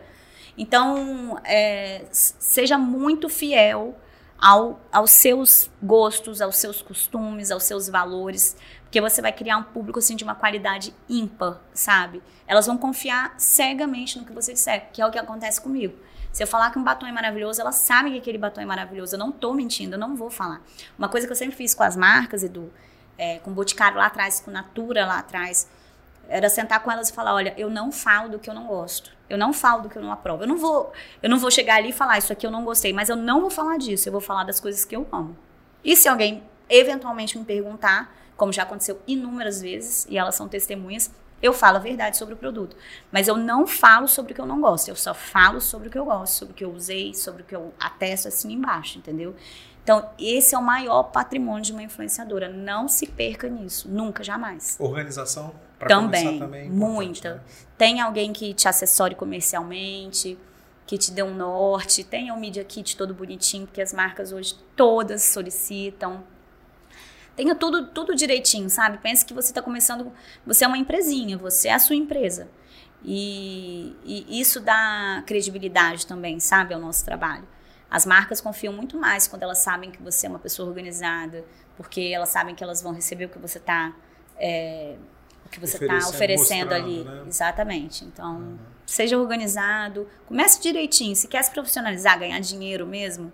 Então, 0.57 1.39
é, 1.45 2.03
seja 2.11 2.77
muito 2.77 3.29
fiel 3.29 3.95
ao, 4.37 4.79
aos 4.91 5.11
seus 5.11 5.69
gostos, 5.81 6.41
aos 6.41 6.57
seus 6.57 6.81
costumes, 6.81 7.51
aos 7.51 7.63
seus 7.63 7.87
valores, 7.87 8.57
porque 8.83 8.99
você 8.99 9.21
vai 9.21 9.31
criar 9.31 9.57
um 9.57 9.63
público 9.63 9.99
assim 9.99 10.15
de 10.15 10.23
uma 10.23 10.35
qualidade 10.35 10.93
ímpar, 11.07 11.61
sabe? 11.73 12.21
Elas 12.47 12.65
vão 12.65 12.77
confiar 12.77 13.35
cegamente 13.37 14.17
no 14.17 14.25
que 14.25 14.33
você 14.33 14.53
disser, 14.53 14.89
que 14.91 15.01
é 15.01 15.05
o 15.05 15.11
que 15.11 15.19
acontece 15.19 15.61
comigo. 15.61 15.95
Se 16.31 16.43
eu 16.43 16.47
falar 16.47 16.71
que 16.71 16.77
um 16.77 16.83
batom 16.83 17.07
é 17.07 17.11
maravilhoso, 17.11 17.59
elas 17.59 17.75
sabem 17.75 18.13
que 18.13 18.19
aquele 18.19 18.37
batom 18.37 18.61
é 18.61 18.65
maravilhoso. 18.65 19.15
Eu 19.15 19.19
não 19.19 19.31
tô 19.31 19.53
mentindo, 19.53 19.95
eu 19.95 19.99
não 19.99 20.15
vou 20.15 20.29
falar. 20.29 20.61
Uma 20.97 21.09
coisa 21.09 21.25
que 21.25 21.33
eu 21.33 21.35
sempre 21.35 21.55
fiz 21.55 21.73
com 21.73 21.83
as 21.83 21.95
marcas, 21.95 22.43
Edu, 22.43 22.71
é, 23.17 23.39
com 23.39 23.51
o 23.51 23.53
Boticário 23.53 23.97
lá 23.97 24.05
atrás, 24.05 24.39
com 24.39 24.51
Natura 24.51 25.05
lá 25.05 25.19
atrás, 25.19 25.67
era 26.27 26.47
sentar 26.47 26.81
com 26.81 26.91
elas 26.91 27.09
e 27.09 27.13
falar, 27.13 27.33
olha, 27.33 27.53
eu 27.57 27.69
não 27.69 27.91
falo 27.91 28.29
do 28.29 28.39
que 28.39 28.49
eu 28.49 28.53
não 28.53 28.67
gosto. 28.67 29.11
Eu 29.27 29.37
não 29.37 29.51
falo 29.51 29.83
do 29.83 29.89
que 29.89 29.97
eu 29.97 30.01
não 30.01 30.11
aprovo. 30.11 30.43
Eu 30.43 30.47
não 30.47 30.57
vou, 30.57 30.93
eu 31.21 31.29
não 31.29 31.39
vou 31.39 31.49
chegar 31.49 31.77
ali 31.77 31.89
e 31.89 31.93
falar 31.93 32.17
isso 32.17 32.31
aqui 32.31 32.45
eu 32.45 32.51
não 32.51 32.63
gostei, 32.63 32.93
mas 32.93 33.09
eu 33.09 33.15
não 33.15 33.41
vou 33.41 33.49
falar 33.49 33.77
disso. 33.77 34.07
Eu 34.07 34.11
vou 34.11 34.21
falar 34.21 34.43
das 34.43 34.59
coisas 34.59 34.85
que 34.85 34.95
eu 34.95 35.07
amo. 35.11 35.35
E 35.83 35.95
se 35.95 36.07
alguém 36.07 36.43
eventualmente 36.69 37.37
me 37.37 37.43
perguntar, 37.43 38.13
como 38.37 38.53
já 38.53 38.63
aconteceu 38.63 39.01
inúmeras 39.07 39.61
vezes, 39.61 40.05
e 40.09 40.17
elas 40.17 40.35
são 40.35 40.47
testemunhas, 40.47 41.11
eu 41.41 41.53
falo 41.53 41.77
a 41.77 41.79
verdade 41.79 42.17
sobre 42.17 42.33
o 42.33 42.37
produto. 42.37 42.75
Mas 43.11 43.27
eu 43.27 43.37
não 43.37 43.65
falo 43.65 44.07
sobre 44.07 44.31
o 44.31 44.35
que 44.35 44.41
eu 44.41 44.45
não 44.45 44.59
gosto. 44.61 44.89
Eu 44.89 44.95
só 44.95 45.13
falo 45.13 45.59
sobre 45.61 45.87
o 45.87 45.91
que 45.91 45.97
eu 45.97 46.05
gosto, 46.05 46.33
sobre 46.33 46.53
o 46.53 46.55
que 46.55 46.65
eu 46.65 46.71
usei, 46.73 47.13
sobre 47.13 47.41
o 47.43 47.45
que 47.45 47.55
eu 47.55 47.73
atesto 47.79 48.27
assim 48.27 48.51
embaixo, 48.53 48.97
entendeu? 48.97 49.35
Então, 49.83 50.09
esse 50.19 50.53
é 50.53 50.57
o 50.57 50.61
maior 50.61 51.03
patrimônio 51.03 51.63
de 51.63 51.71
uma 51.71 51.81
influenciadora. 51.81 52.47
Não 52.49 52.87
se 52.87 53.07
perca 53.07 53.47
nisso. 53.49 53.89
Nunca, 53.89 54.23
jamais. 54.23 54.75
Organização 54.79 55.51
para 55.79 55.87
Também, 55.87 56.37
também. 56.39 56.61
é 56.61 56.65
importante, 56.65 56.91
muita. 56.93 57.33
né? 57.35 57.41
Tem 57.77 58.01
alguém 58.01 58.33
que 58.33 58.53
te 58.53 58.67
assessore 58.67 59.15
comercialmente, 59.15 60.37
que 60.85 60.97
te 60.97 61.11
dê 61.11 61.23
um 61.23 61.33
norte, 61.33 62.03
tem 62.03 62.31
o 62.31 62.37
Media 62.37 62.63
Kit 62.63 62.97
todo 62.97 63.13
bonitinho, 63.13 63.65
porque 63.65 63.81
as 63.81 63.93
marcas 63.93 64.31
hoje 64.31 64.55
todas 64.75 65.23
solicitam. 65.23 66.23
Tenha 67.39 67.55
tudo, 67.55 67.87
tudo 67.87 68.13
direitinho, 68.13 68.69
sabe? 68.69 68.97
Pense 68.97 69.25
que 69.25 69.33
você 69.33 69.51
está 69.51 69.61
começando, 69.61 70.11
você 70.45 70.65
é 70.65 70.67
uma 70.67 70.77
empresinha, 70.77 71.37
você 71.37 71.69
é 71.69 71.73
a 71.73 71.79
sua 71.79 71.95
empresa. 71.95 72.49
E, 73.01 73.95
e 74.03 74.41
isso 74.41 74.59
dá 74.59 75.23
credibilidade 75.25 76.05
também, 76.05 76.37
sabe, 76.41 76.73
ao 76.73 76.81
nosso 76.81 77.05
trabalho. 77.05 77.47
As 77.89 78.05
marcas 78.05 78.41
confiam 78.41 78.73
muito 78.73 78.97
mais 78.97 79.25
quando 79.25 79.43
elas 79.43 79.59
sabem 79.59 79.89
que 79.89 80.03
você 80.03 80.27
é 80.27 80.29
uma 80.29 80.37
pessoa 80.37 80.67
organizada, 80.67 81.45
porque 81.77 82.11
elas 82.13 82.27
sabem 82.27 82.53
que 82.53 82.61
elas 82.61 82.81
vão 82.81 82.91
receber 82.91 83.23
o 83.23 83.29
que 83.29 83.39
você 83.39 83.57
está 83.57 83.93
o 85.45 85.49
que 85.49 85.61
você 85.61 85.77
está 85.77 85.85
Oferecendo, 85.85 86.09
oferecendo 86.09 86.69
mostrando, 86.71 86.83
ali. 86.83 87.03
né? 87.05 87.23
Exatamente. 87.25 88.03
Então, 88.03 88.59
seja 88.85 89.17
organizado, 89.17 90.09
comece 90.25 90.61
direitinho. 90.61 91.15
Se 91.15 91.29
quer 91.29 91.41
se 91.41 91.51
profissionalizar, 91.51 92.19
ganhar 92.19 92.41
dinheiro 92.41 92.85
mesmo, 92.85 93.31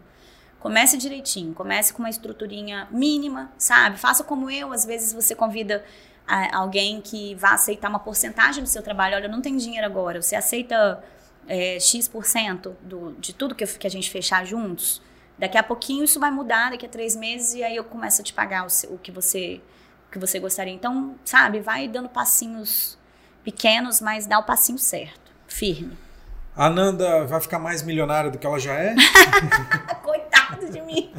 comece 0.66 0.98
direitinho. 0.98 1.54
Comece 1.54 1.94
com 1.94 2.00
uma 2.00 2.10
estruturinha 2.10 2.88
mínima, 2.90 3.52
sabe? 3.56 4.00
Faça 4.00 4.24
como 4.24 4.50
eu. 4.50 4.74
Às 4.74 4.84
vezes 4.84 5.14
você 5.14 5.36
convida 5.36 5.86
a- 6.28 6.58
alguém 6.58 7.00
que 7.02 7.36
vá 7.36 7.52
aceitar 7.54 7.88
uma 7.88 8.00
porcentagem 8.00 8.64
do 8.64 8.68
seu 8.70 8.82
trabalho. 8.82 9.16
Olha, 9.16 9.26
eu 9.26 9.30
não 9.30 9.42
tenho 9.42 9.60
dinheiro 9.60 9.86
agora. 9.86 10.20
Você 10.20 10.36
aceita 10.36 11.04
é, 11.48 11.80
X% 11.80 12.72
do, 12.82 13.12
de 13.20 13.32
tudo 13.32 13.54
que, 13.54 13.64
eu- 13.64 13.68
que 13.68 13.86
a 13.86 13.90
gente 13.92 14.10
fechar 14.10 14.44
juntos? 14.44 15.00
Daqui 15.38 15.56
a 15.56 15.62
pouquinho 15.62 16.04
isso 16.04 16.20
vai 16.20 16.32
mudar, 16.32 16.72
daqui 16.72 16.88
a 16.88 16.90
três 16.90 17.16
meses, 17.16 17.54
e 17.54 17.64
aí 17.64 17.76
eu 17.76 17.84
começo 17.84 18.22
a 18.22 18.24
te 18.24 18.34
pagar 18.34 18.66
o, 18.66 18.94
o 18.96 18.98
que 18.98 19.12
você 19.12 19.62
o 20.08 20.12
que 20.16 20.18
você 20.18 20.40
gostaria. 20.40 20.74
Então, 20.74 21.14
sabe, 21.24 21.60
vai 21.60 21.88
dando 21.88 22.10
passinhos 22.10 22.98
pequenos, 23.44 24.02
mas 24.02 24.26
dá 24.26 24.40
o 24.40 24.44
passinho 24.44 24.80
certo, 24.80 25.32
firme. 25.46 25.96
A 26.56 26.70
Nanda 26.70 27.26
vai 27.26 27.42
ficar 27.42 27.60
mais 27.60 27.84
milionária 27.84 28.32
do 28.32 28.38
que 28.40 28.48
ela 28.48 28.58
já 28.58 28.74
é? 28.76 28.96
Coitado 30.66 30.72
de 30.72 30.82
mim. 30.82 31.12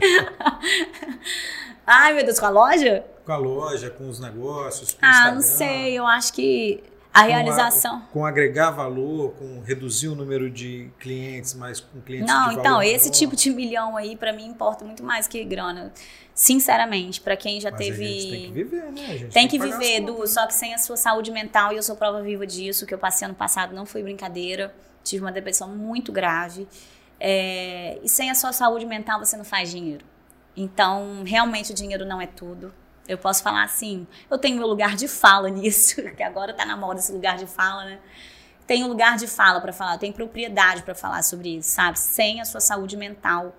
Ai, 1.87 2.13
meu 2.15 2.25
Deus, 2.25 2.39
com 2.39 2.47
a 2.47 2.51
loja? 2.51 3.05
com 3.25 3.33
a 3.33 3.37
loja, 3.37 3.91
com 3.91 4.09
os 4.09 4.21
negócios, 4.21 4.93
com 4.93 5.05
o 5.05 5.09
Ah, 5.09 5.33
não 5.33 5.43
sei, 5.43 5.99
eu 5.99 6.07
acho 6.07 6.33
que 6.33 6.81
a 7.13 7.23
com 7.23 7.29
realização. 7.29 8.03
Com, 8.13 8.25
agregar 8.25 8.71
valor, 8.71 9.33
com 9.33 9.61
reduzir 9.63 10.07
o 10.07 10.15
número 10.15 10.49
de 10.49 10.91
clientes, 11.01 11.53
mas 11.55 11.81
com 11.81 12.01
clientes 12.01 12.33
Não, 12.33 12.51
de 12.51 12.53
então, 12.55 12.75
valor 12.75 12.85
esse 12.85 13.07
maior. 13.09 13.19
tipo 13.19 13.35
de 13.35 13.51
milhão 13.51 13.97
aí, 13.97 14.15
pra 14.17 14.33
mim, 14.33 14.47
importa 14.47 14.85
muito 14.85 15.03
mais 15.03 15.27
que 15.27 15.43
grana. 15.45 15.93
Sinceramente, 16.33 17.21
pra 17.21 17.37
quem 17.37 17.61
já 17.61 17.71
Mas 17.73 17.81
teve. 17.81 18.05
a 18.05 18.09
gente 18.09 18.31
tem 18.31 18.43
que 18.43 18.53
viver, 18.53 18.93
né? 18.93 19.07
A 19.09 19.17
gente 19.17 19.33
Tem 19.33 19.49
que 19.49 19.57
as 19.57 19.63
viver, 19.65 20.01
Du, 20.03 20.25
só 20.29 20.47
que 20.47 20.55
sem 20.55 20.73
a 20.73 20.79
sua 20.79 20.97
saúde 20.97 21.33
mental, 21.33 21.73
e 21.73 21.77
eu 21.77 21.83
sou 21.83 21.97
prova 21.97 22.23
viva 22.23 22.47
disso, 22.47 22.87
que 22.87 22.95
eu 22.95 22.99
passei 22.99 23.25
ano 23.27 23.35
passado 23.35 23.75
não 23.75 23.87
foi 23.87 24.03
brincadeira, 24.05 24.73
tive 25.03 25.25
uma 25.25 25.33
depressão 25.33 25.69
muito 25.69 26.13
grave. 26.13 26.69
É, 27.19 27.99
e 28.03 28.09
sem 28.09 28.31
a 28.31 28.35
sua 28.35 28.53
saúde 28.53 28.87
mental, 28.87 29.19
você 29.19 29.37
não 29.37 29.45
faz 29.45 29.71
dinheiro. 29.71 30.05
Então, 30.57 31.23
realmente, 31.25 31.73
o 31.73 31.75
dinheiro 31.75 32.05
não 32.05 32.21
é 32.21 32.27
tudo. 32.27 32.73
Eu 33.09 33.19
posso 33.19 33.43
falar 33.43 33.63
assim, 33.63 34.07
eu 34.31 34.39
tenho 34.39 34.57
meu 34.57 34.67
lugar 34.67 34.97
de 34.97 35.07
fala 35.07 35.49
nisso, 35.51 36.03
que 36.17 36.23
agora 36.23 36.53
tá 36.53 36.65
na 36.65 36.77
moda 36.77 36.99
esse 36.99 37.13
lugar 37.13 37.37
de 37.37 37.47
fala, 37.47 37.85
né? 37.85 37.99
Tenho 38.67 38.89
lugar 38.89 39.17
de 39.17 39.29
fala 39.29 39.61
para 39.61 39.73
falar, 39.73 39.97
tenho 39.97 40.13
propriedade 40.13 40.83
para 40.83 40.95
falar 40.95 41.23
sobre 41.23 41.57
isso, 41.57 41.71
sabe? 41.71 41.99
Sem 41.99 42.41
a 42.41 42.45
sua 42.45 42.61
saúde 42.61 42.97
mental, 42.97 43.55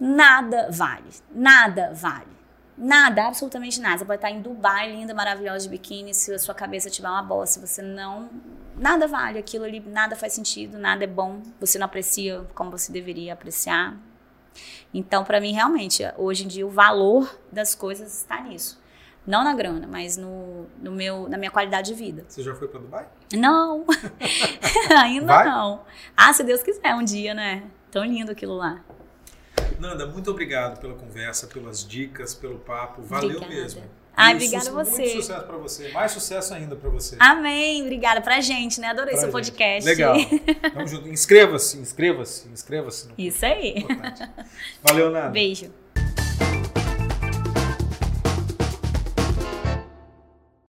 nada 0.00 0.70
vale. 0.70 1.10
Nada 1.30 1.92
vale. 1.92 2.38
Nada, 2.76 3.26
absolutamente 3.26 3.80
nada. 3.80 3.98
Você 3.98 4.04
pode 4.04 4.18
estar 4.18 4.30
em 4.30 4.40
Dubai, 4.40 4.92
linda, 4.92 5.12
maravilhosa 5.12 5.64
de 5.64 5.68
biquíni, 5.68 6.14
se 6.14 6.32
a 6.32 6.38
sua 6.38 6.54
cabeça 6.54 6.88
tiver 6.88 7.08
uma 7.08 7.22
bola, 7.22 7.44
se 7.44 7.58
você 7.58 7.82
não. 7.82 8.30
Nada 8.78 9.06
vale. 9.06 9.38
Aquilo 9.38 9.64
ali, 9.64 9.80
nada 9.80 10.16
faz 10.16 10.32
sentido, 10.32 10.78
nada 10.78 11.04
é 11.04 11.06
bom. 11.06 11.42
Você 11.60 11.78
não 11.78 11.86
aprecia 11.86 12.44
como 12.54 12.70
você 12.70 12.92
deveria 12.92 13.32
apreciar. 13.32 13.96
Então, 14.92 15.24
para 15.24 15.40
mim, 15.40 15.52
realmente, 15.52 16.02
hoje 16.16 16.44
em 16.44 16.48
dia, 16.48 16.66
o 16.66 16.70
valor 16.70 17.38
das 17.52 17.74
coisas 17.74 18.16
está 18.16 18.40
nisso. 18.40 18.80
Não 19.26 19.44
na 19.44 19.54
grana, 19.54 19.86
mas 19.86 20.16
no, 20.16 20.66
no 20.80 20.90
meu, 20.90 21.28
na 21.28 21.36
minha 21.36 21.50
qualidade 21.50 21.88
de 21.88 21.94
vida. 21.94 22.24
Você 22.26 22.42
já 22.42 22.54
foi 22.54 22.66
para 22.66 22.80
Dubai? 22.80 23.06
Não, 23.34 23.84
ainda 24.96 25.26
Vai? 25.26 25.44
não. 25.44 25.84
Ah, 26.16 26.32
se 26.32 26.42
Deus 26.42 26.62
quiser, 26.62 26.94
um 26.94 27.04
dia, 27.04 27.34
né? 27.34 27.64
Tão 27.90 28.04
lindo 28.04 28.32
aquilo 28.32 28.56
lá. 28.56 28.82
Nanda, 29.78 30.06
muito 30.06 30.30
obrigado 30.30 30.80
pela 30.80 30.94
conversa, 30.94 31.46
pelas 31.46 31.86
dicas, 31.86 32.34
pelo 32.34 32.58
papo. 32.58 33.02
Valeu 33.02 33.36
Obrigada. 33.36 33.54
mesmo. 33.54 33.82
Ai, 34.18 34.34
obrigada 34.34 34.68
a 34.68 34.72
você. 34.72 35.02
Muito 35.02 35.22
sucesso 35.22 35.46
para 35.46 35.56
você. 35.56 35.88
Mais 35.92 36.12
sucesso 36.12 36.54
ainda 36.54 36.74
para 36.76 36.90
você. 36.90 37.16
Amém, 37.20 37.82
obrigada 37.82 38.20
pra 38.20 38.40
gente, 38.40 38.80
né? 38.80 38.88
Adorei 38.88 39.12
Pra 39.12 39.20
seu 39.20 39.28
gente. 39.28 39.32
podcast. 39.32 39.88
Legal. 39.88 40.16
Tamo 40.74 40.86
junto. 40.88 41.08
Inscreva-se, 41.08 41.78
inscreva-se, 41.78 42.48
inscreva-se. 42.48 43.08
Isso 43.16 43.46
aí. 43.46 43.78
Importante. 43.78 44.28
Valeu, 44.82 45.10
Nanda. 45.10 45.28
Beijo. 45.28 45.70